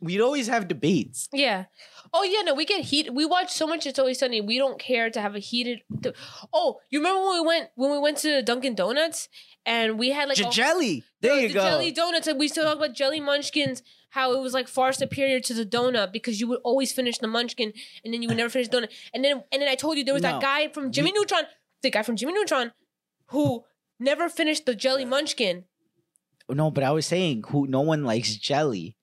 We'd 0.00 0.20
always 0.20 0.48
have 0.48 0.66
debates. 0.68 1.28
Yeah. 1.32 1.64
Oh 2.12 2.22
yeah, 2.22 2.42
no, 2.42 2.54
we 2.54 2.64
get 2.64 2.84
heat. 2.86 3.12
We 3.12 3.26
watch 3.26 3.52
so 3.52 3.66
much. 3.66 3.86
It's 3.86 3.98
always 3.98 4.18
sunny. 4.18 4.40
We 4.40 4.56
don't 4.58 4.78
care 4.78 5.10
to 5.10 5.20
have 5.20 5.34
a 5.34 5.38
heated. 5.38 5.82
oh, 6.52 6.78
you 6.90 7.00
remember 7.00 7.22
when 7.26 7.40
we 7.40 7.46
went 7.46 7.70
when 7.74 7.90
we 7.90 7.98
went 7.98 8.18
to 8.18 8.42
Dunkin' 8.42 8.74
Donuts 8.74 9.28
and 9.66 9.98
we 9.98 10.10
had 10.10 10.28
like 10.28 10.36
J- 10.38 10.48
a- 10.48 10.50
jelly. 10.50 11.04
There 11.20 11.36
the, 11.36 11.42
you 11.42 11.48
the 11.48 11.54
go. 11.54 11.60
jelly 11.62 11.90
donuts, 11.92 12.26
and 12.26 12.38
we 12.38 12.48
still 12.48 12.64
talk 12.64 12.76
about 12.76 12.94
jelly 12.94 13.20
munchkins. 13.20 13.82
How 14.14 14.32
it 14.34 14.40
was 14.40 14.54
like 14.54 14.68
far 14.68 14.92
superior 14.92 15.40
to 15.40 15.54
the 15.54 15.66
donut 15.66 16.12
because 16.12 16.40
you 16.40 16.46
would 16.48 16.60
always 16.62 16.92
finish 16.92 17.18
the 17.18 17.26
munchkin 17.26 17.72
and 18.04 18.14
then 18.14 18.22
you 18.22 18.28
would 18.28 18.36
never 18.36 18.48
finish 18.50 18.68
the 18.68 18.76
donut. 18.78 18.90
And 19.12 19.24
then 19.24 19.42
and 19.50 19.60
then 19.60 19.68
I 19.68 19.74
told 19.74 19.96
you 19.98 20.04
there 20.04 20.14
was 20.14 20.22
No. 20.22 20.32
that 20.32 20.40
guy 20.40 20.68
from 20.68 20.92
Jimmy 20.92 21.10
We- 21.12 21.18
Neutron, 21.18 21.44
the 21.82 21.90
guy 21.90 22.02
from 22.02 22.16
Jimmy 22.16 22.32
Neutron, 22.32 22.72
who 23.32 23.64
never 23.98 24.28
finished 24.28 24.66
the 24.66 24.74
jelly 24.74 25.04
munchkin. 25.04 25.64
no, 26.48 26.70
but 26.70 26.84
I 26.84 26.92
was 26.92 27.06
saying 27.06 27.44
who 27.48 27.66
no 27.66 27.80
one 27.80 28.04
likes 28.04 28.36
jelly. 28.36 28.96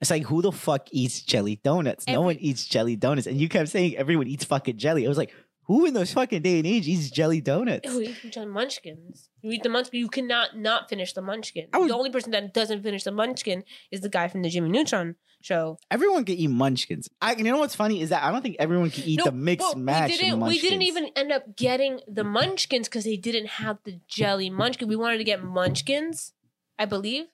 It's 0.00 0.10
like 0.10 0.24
who 0.24 0.42
the 0.42 0.52
fuck 0.52 0.88
eats 0.92 1.20
jelly 1.22 1.56
donuts? 1.62 2.06
no 2.06 2.22
one 2.22 2.36
eats 2.38 2.64
jelly 2.66 2.96
donuts. 2.96 3.26
And 3.26 3.38
you 3.40 3.48
kept 3.48 3.68
saying 3.70 3.96
everyone 3.96 4.28
eats 4.28 4.44
fucking 4.44 4.76
jelly. 4.78 5.04
I 5.04 5.08
was 5.08 5.18
like, 5.18 5.32
who 5.66 5.86
in 5.86 5.94
this 5.94 6.12
fucking 6.12 6.42
day 6.42 6.58
and 6.58 6.66
age 6.66 6.86
eats 6.86 7.10
jelly 7.10 7.40
donuts? 7.40 7.90
Who 7.90 8.00
eats 8.00 8.36
munchkins? 8.36 9.30
You 9.42 9.52
eat 9.52 9.62
the 9.62 9.68
munchkin. 9.68 10.00
You 10.00 10.08
cannot 10.08 10.56
not 10.56 10.88
finish 10.88 11.12
the 11.12 11.22
munchkin. 11.22 11.68
The 11.72 11.94
only 11.94 12.10
person 12.10 12.32
that 12.32 12.52
doesn't 12.52 12.82
finish 12.82 13.04
the 13.04 13.12
munchkin 13.12 13.64
is 13.90 14.00
the 14.00 14.08
guy 14.08 14.28
from 14.28 14.42
the 14.42 14.50
Jimmy 14.50 14.68
Neutron 14.68 15.16
show. 15.44 15.78
Everyone 15.90 16.24
can 16.24 16.36
eat 16.36 16.48
munchkins. 16.48 17.08
I 17.20 17.34
you 17.34 17.44
know 17.44 17.58
what's 17.58 17.74
funny 17.74 18.00
is 18.00 18.10
that 18.10 18.22
I 18.22 18.30
don't 18.32 18.42
think 18.42 18.56
everyone 18.58 18.90
can 18.90 19.04
eat 19.04 19.18
No, 19.18 19.24
the 19.24 19.32
mixed 19.32 19.76
match. 19.76 20.10
We 20.10 20.16
didn't. 20.16 20.40
We 20.40 20.58
didn't 20.58 20.82
even 20.82 21.08
end 21.16 21.32
up 21.32 21.56
getting 21.56 22.00
the 22.06 22.24
munchkins 22.24 22.88
because 22.88 23.04
they 23.04 23.16
didn't 23.16 23.46
have 23.46 23.78
the 23.84 24.00
jelly 24.08 24.50
munchkin. 24.50 24.88
We 24.88 24.96
wanted 24.96 25.18
to 25.18 25.24
get 25.24 25.42
munchkins, 25.42 26.32
I 26.78 26.84
believe. 26.86 27.26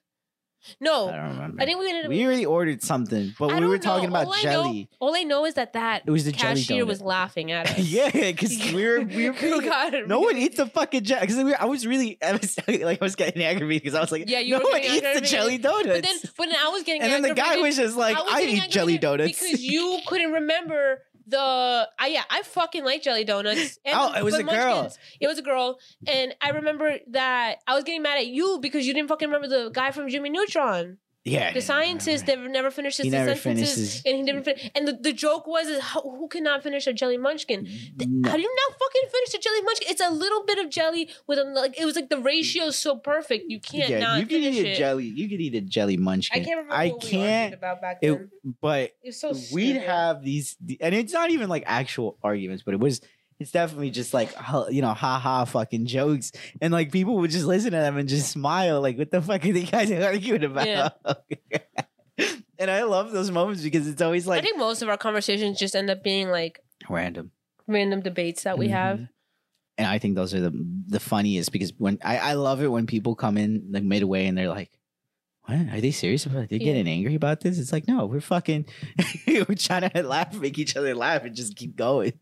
No, 0.79 1.09
I 1.09 1.15
don't 1.15 1.29
remember. 1.29 1.61
I 1.61 1.65
think 1.65 1.79
we 1.79 1.89
ended 1.89 2.05
up. 2.05 2.09
we 2.09 2.25
already 2.25 2.45
ordered 2.45 2.83
something, 2.83 3.33
but 3.39 3.51
I 3.51 3.59
we 3.59 3.67
were 3.67 3.77
talking 3.77 4.09
about 4.09 4.27
All 4.27 4.33
I 4.33 4.41
jelly. 4.41 4.81
Know, 4.81 4.87
all 5.07 5.15
I 5.15 5.23
know 5.23 5.45
is 5.45 5.55
that 5.55 5.73
that 5.73 6.03
It 6.05 6.11
was 6.11 6.25
the 6.25 6.31
jelly 6.31 6.55
cashier 6.55 6.85
was 6.85 7.01
laughing 7.01 7.51
at 7.51 7.69
us. 7.71 7.79
yeah, 7.79 8.09
because 8.11 8.57
we 8.73 8.85
were 8.87 9.01
we 9.01 9.29
were 9.29 9.35
We 9.41 9.61
got 9.65 9.93
it 9.93 10.07
No 10.07 10.19
one 10.19 10.37
eats 10.37 10.57
the 10.57 10.65
fucking 10.67 11.03
jelly. 11.03 11.21
Because 11.21 11.37
I 11.59 11.65
was 11.65 11.87
really, 11.87 12.17
I 12.23 12.33
was 12.33 12.57
like, 12.67 13.01
I 13.01 13.03
was 13.03 13.15
getting 13.15 13.43
aggravated 13.43 13.83
because 13.83 13.95
I 13.95 14.01
was 14.01 14.11
like, 14.11 14.29
Yeah, 14.29 14.39
you 14.39 14.59
no 14.59 14.65
one 14.67 14.81
eats 14.81 15.19
the 15.19 15.21
jelly 15.21 15.57
donuts. 15.57 15.87
But 15.87 16.03
then 16.03 16.17
when 16.37 16.49
I 16.55 16.69
was 16.69 16.83
getting 16.83 17.01
and 17.01 17.11
then 17.11 17.21
the 17.23 17.33
guy 17.33 17.57
was 17.57 17.75
just 17.77 17.97
like, 17.97 18.17
was 18.17 18.27
I, 18.31 18.41
eat 18.41 18.69
jelly 18.69 18.97
donuts. 18.97 19.39
because 19.39 19.61
you 19.61 19.99
couldn't 20.07 20.31
remember 20.31 21.03
the 21.31 21.89
I 21.99 22.07
yeah, 22.07 22.23
I 22.29 22.43
fucking 22.43 22.85
like 22.85 23.01
jelly 23.01 23.23
donuts. 23.23 23.79
And 23.85 23.95
Oh, 23.97 24.13
it 24.13 24.23
was 24.23 24.35
a 24.35 24.43
girl. 24.43 24.75
Munchkins- 24.83 24.99
It 25.19 25.27
was 25.27 25.39
a 25.39 25.41
girl, 25.41 25.79
and 26.07 26.35
I 26.41 26.49
remember 26.51 26.99
that 27.09 27.55
I 27.67 27.73
was 27.75 27.83
getting 27.83 28.03
mad 28.03 28.19
at 28.19 28.27
you 28.27 28.59
because 28.61 28.85
you 28.85 28.93
didn't 28.93 29.09
fucking 29.09 29.27
remember 29.27 29.47
the 29.47 29.69
guy 29.69 29.89
from 29.91 30.07
Jimmy 30.09 30.29
Neutron, 30.29 30.97
Yeah. 31.23 31.53
the 31.53 31.61
scientist 31.61 32.25
never 32.27 32.71
finished 32.71 32.97
his 32.97 33.05
He 33.05 33.09
never 33.11 33.35
sentences, 33.35 34.01
finishes. 34.01 34.01
and 34.05 34.15
he 34.17 34.23
didn't. 34.23 34.43
Fin- 34.43 34.71
and 34.73 34.87
the, 34.87 34.93
the 34.93 35.13
joke 35.13 35.45
was, 35.45 35.67
is 35.67 35.79
how, 35.79 36.01
who 36.01 36.27
cannot 36.27 36.63
finish 36.63 36.87
a 36.87 36.93
jelly 36.93 37.17
munchkin? 37.17 37.67
No. 37.97 38.27
How 38.29 38.35
do 38.35 38.41
you 38.41 38.55
not 38.69 38.79
fucking 38.79 39.09
finish 39.11 39.33
a 39.35 39.37
jelly 39.37 39.61
munchkin? 39.61 39.87
It's 39.91 40.01
a 40.01 40.09
little 40.09 40.43
bit 40.45 40.57
of 40.57 40.69
jelly 40.71 41.09
with 41.27 41.37
a 41.37 41.43
like. 41.43 41.79
It 41.79 41.85
was 41.85 41.95
like 41.95 42.09
the 42.09 42.17
ratio 42.19 42.65
is 42.65 42.75
so 42.75 42.95
perfect. 42.95 43.45
You 43.49 43.59
can't 43.59 43.89
yeah, 43.89 43.99
not 43.99 44.19
you 44.19 44.25
could 44.25 44.41
eat 44.41 44.65
a 44.65 44.71
it. 44.71 44.77
jelly. 44.77 45.05
You 45.05 45.29
could 45.29 45.39
eat 45.41 45.53
a 45.53 45.61
jelly 45.61 45.97
munchkin. 45.97 46.41
I 46.41 46.43
can't 46.43 46.57
remember 46.57 46.73
I 46.75 46.89
can't. 46.99 47.53
about 47.53 47.81
back 47.81 47.99
It, 48.01 48.11
then. 48.11 48.31
but 48.59 48.91
It 49.03 49.13
so 49.13 49.33
we'd 49.53 49.77
have 49.77 50.23
these, 50.23 50.57
and 50.79 50.95
it's 50.95 51.13
not 51.13 51.29
even 51.29 51.49
like 51.49 51.63
actual 51.67 52.17
arguments, 52.23 52.63
but 52.63 52.73
it 52.73 52.79
was. 52.79 52.99
It's 53.41 53.51
definitely 53.51 53.89
just 53.89 54.13
like 54.13 54.29
you 54.69 54.81
know, 54.81 54.93
ha 54.93 55.17
ha, 55.19 55.45
fucking 55.45 55.87
jokes, 55.87 56.31
and 56.61 56.71
like 56.71 56.91
people 56.91 57.15
would 57.17 57.31
just 57.31 57.45
listen 57.45 57.71
to 57.71 57.77
them 57.77 57.97
and 57.97 58.07
just 58.07 58.29
smile, 58.31 58.79
like, 58.81 58.97
"What 58.97 59.09
the 59.11 59.21
fuck 59.21 59.43
are 59.43 59.47
you 59.47 59.65
guys 59.65 59.91
arguing 60.09 60.43
about?" 60.43 60.67
Yeah. 60.67 60.89
and 62.59 62.69
I 62.69 62.83
love 62.83 63.11
those 63.11 63.31
moments 63.31 63.63
because 63.63 63.87
it's 63.87 64.01
always 64.01 64.27
like 64.27 64.39
I 64.39 64.41
think 64.45 64.57
most 64.59 64.81
of 64.81 64.89
our 64.89 64.97
conversations 64.97 65.57
just 65.59 65.75
end 65.75 65.89
up 65.89 66.03
being 66.03 66.29
like 66.29 66.59
random. 66.89 67.31
random 67.67 68.01
debates 68.01 68.43
that 68.43 68.57
we 68.57 68.69
have. 68.69 68.99
Mhm. 68.99 69.09
And 69.77 69.87
I 69.87 69.97
think 69.97 70.15
those 70.15 70.33
are 70.35 70.41
the 70.41 70.51
the 70.87 70.99
funniest 70.99 71.51
because 71.51 71.73
when 71.77 71.97
I, 72.03 72.17
I 72.17 72.33
love 72.33 72.61
it 72.61 72.67
when 72.67 72.85
people 72.85 73.15
come 73.15 73.37
in 73.37 73.69
like 73.71 73.83
midway 73.83 74.27
and 74.27 74.37
they're 74.37 74.49
like, 74.49 74.69
"What 75.45 75.57
are 75.73 75.81
they 75.81 75.91
serious 75.91 76.27
about? 76.27 76.49
They're 76.49 76.59
Yeah. 76.59 76.65
getting 76.73 76.87
angry 76.87 77.15
about 77.15 77.39
this?" 77.41 77.57
It's 77.57 77.71
like, 77.71 77.87
no, 77.87 78.05
we're 78.05 78.21
fucking, 78.21 78.65
we're 79.27 79.45
trying 79.55 79.89
to 79.89 80.03
laugh, 80.03 80.35
make 80.35 80.59
each 80.59 80.75
other 80.77 80.93
laugh, 80.93 81.23
and 81.23 81.35
just 81.35 81.55
keep 81.55 81.75
going. 81.75 82.13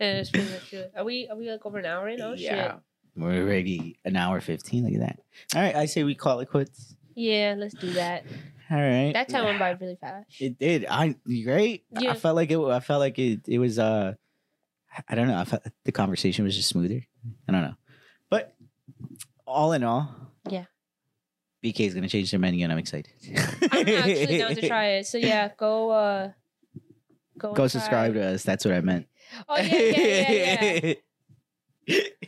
And 0.00 0.18
it's 0.18 0.30
pretty 0.30 0.50
much 0.50 0.72
it. 0.72 0.92
Are 0.96 1.04
we 1.04 1.28
are 1.28 1.36
we 1.36 1.50
like 1.50 1.64
over 1.66 1.78
an 1.78 1.86
hour 1.86 2.10
now? 2.16 2.32
Oh 2.32 2.36
shit. 2.36 2.72
we're 3.16 3.42
already 3.42 3.98
an 4.04 4.16
hour 4.16 4.40
fifteen. 4.40 4.84
Look 4.84 4.94
at 4.94 5.00
that. 5.00 5.20
All 5.54 5.62
right, 5.62 5.76
I 5.76 5.86
say 5.86 6.02
we 6.04 6.14
call 6.14 6.40
it 6.40 6.48
quits. 6.50 6.96
Yeah, 7.14 7.54
let's 7.58 7.74
do 7.74 7.92
that. 7.92 8.24
All 8.70 8.78
right, 8.78 9.12
That 9.12 9.28
time 9.28 9.44
went 9.44 9.58
by 9.58 9.70
really 9.72 9.96
fast. 10.00 10.40
It 10.40 10.58
did. 10.58 10.86
I 10.88 11.16
great. 11.44 11.84
Yeah. 11.98 12.12
I 12.12 12.14
felt 12.14 12.36
like 12.36 12.50
it. 12.50 12.58
I 12.58 12.80
felt 12.80 13.00
like 13.00 13.18
it. 13.18 13.40
It 13.48 13.58
was. 13.58 13.78
Uh, 13.78 14.14
I 15.08 15.14
don't 15.14 15.28
know. 15.28 15.36
I 15.38 15.44
felt 15.44 15.62
the 15.84 15.92
conversation 15.92 16.44
was 16.44 16.56
just 16.56 16.68
smoother. 16.68 17.02
I 17.48 17.52
don't 17.52 17.62
know, 17.62 17.74
but 18.30 18.54
all 19.46 19.72
in 19.72 19.82
all, 19.84 20.14
Yeah. 20.48 20.64
BK 21.62 21.80
is 21.88 21.94
gonna 21.94 22.08
change 22.08 22.30
their 22.30 22.40
menu, 22.40 22.62
and 22.64 22.72
I'm 22.72 22.78
excited. 22.78 23.12
I'm 23.70 23.86
actually 23.88 24.38
down 24.38 24.54
to 24.54 24.66
try 24.68 24.86
it. 24.92 25.06
So 25.06 25.18
yeah, 25.18 25.50
go 25.58 25.90
uh 25.90 26.30
go 27.36 27.52
Go 27.52 27.66
subscribe 27.66 28.14
to 28.14 28.24
us. 28.34 28.44
That's 28.44 28.64
what 28.64 28.72
I 28.72 28.80
meant. 28.80 29.06
Oh 29.48 29.56
yeah, 29.56 29.64
yeah, 29.64 30.80
yeah, 30.82 30.94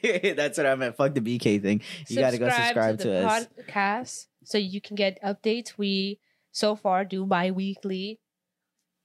yeah. 0.02 0.34
That's 0.34 0.58
what 0.58 0.66
I 0.66 0.74
meant. 0.74 0.96
Fuck 0.96 1.14
the 1.14 1.20
BK 1.20 1.62
thing. 1.62 1.82
You 2.08 2.16
gotta 2.16 2.38
go 2.38 2.48
subscribe 2.48 2.98
to, 3.00 3.08
the 3.08 3.26
us. 3.26 3.46
podcast 3.46 4.26
so 4.44 4.58
you 4.58 4.80
can 4.80 4.96
get 4.96 5.22
updates. 5.22 5.78
We 5.78 6.18
so 6.50 6.76
far 6.76 7.04
do 7.04 7.24
bi-weekly. 7.26 8.20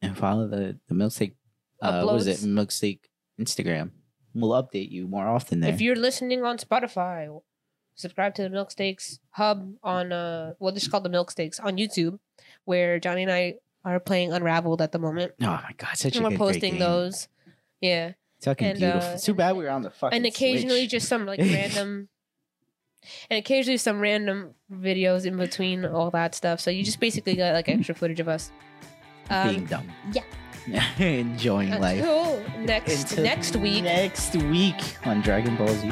and 0.02 0.18
follow 0.18 0.48
the 0.48 0.80
the 0.88 0.95
MilkSteak. 0.95 1.34
Uh, 1.82 2.04
what 2.04 2.16
is 2.16 2.28
it? 2.28 2.39
MilkSteak 2.48 3.00
Instagram. 3.39 3.91
We'll 4.34 4.52
update 4.52 4.91
you 4.91 5.08
more 5.08 5.28
often 5.28 5.60
there. 5.62 5.74
If 5.74 5.82
you're 5.82 5.95
listening 5.95 6.43
on 6.43 6.58
Spotify, 6.58 7.41
subscribe 7.95 8.36
to 8.36 8.43
the 8.43 8.50
Milksteaks 8.50 9.20
Hub 9.32 9.74
on 9.84 10.12
uh 10.12 10.54
well 10.60 10.74
this 10.74 10.84
is 10.84 10.89
called 10.89 11.04
the 11.04 11.10
Milksteaks 11.10 11.64
on 11.64 11.78
YouTube, 11.78 12.20
where 12.66 13.00
Johnny 13.00 13.24
and 13.24 13.32
I 13.32 13.56
are 13.86 14.00
playing 14.00 14.34
Unraveled 14.34 14.82
at 14.82 14.91
the 14.91 15.00
moment. 15.00 15.34
oh 15.41 15.45
my 15.45 15.74
god, 15.78 15.95
such 15.95 16.16
a 16.16 16.18
and 16.18 16.24
we're 16.26 16.30
good, 16.32 16.38
great 16.38 16.54
posting 16.54 16.80
those. 16.80 17.28
Yeah. 17.82 18.13
It's 18.38 18.45
fucking 18.45 18.67
and, 18.67 18.80
beautiful. 18.80 19.09
uh, 19.09 19.13
It's 19.13 19.25
too 19.25 19.34
bad 19.34 19.55
we 19.57 19.63
were 19.63 19.69
on 19.71 19.82
the 19.82 19.89
fucking. 19.89 20.15
and 20.15 20.25
occasionally 20.25 20.82
Switch. 20.82 20.91
just 20.91 21.07
some 21.07 21.25
like 21.25 21.39
random 21.41 22.07
and 23.30 23.38
occasionally 23.39 23.78
some 23.78 23.99
random 23.99 24.53
videos 24.71 25.25
in 25.25 25.38
between 25.38 25.86
all 25.86 26.11
that 26.11 26.36
stuff. 26.36 26.59
So 26.59 26.69
you 26.71 26.84
just 26.84 26.99
basically 26.99 27.36
got 27.36 27.53
like 27.53 27.67
extra 27.69 27.95
footage 27.95 28.19
of 28.19 28.28
us. 28.28 28.51
being 29.30 29.61
Um, 29.61 29.65
dumb. 29.65 29.91
yeah. 30.11 30.23
enjoying 30.99 31.69
life. 31.80 32.03
next 32.59 33.11
Until 33.11 33.23
next 33.23 33.55
week. 33.55 33.84
Next 33.86 34.36
week 34.36 34.75
on 35.05 35.21
Dragon 35.21 35.55
Ball 35.55 35.69
Z. 35.69 35.91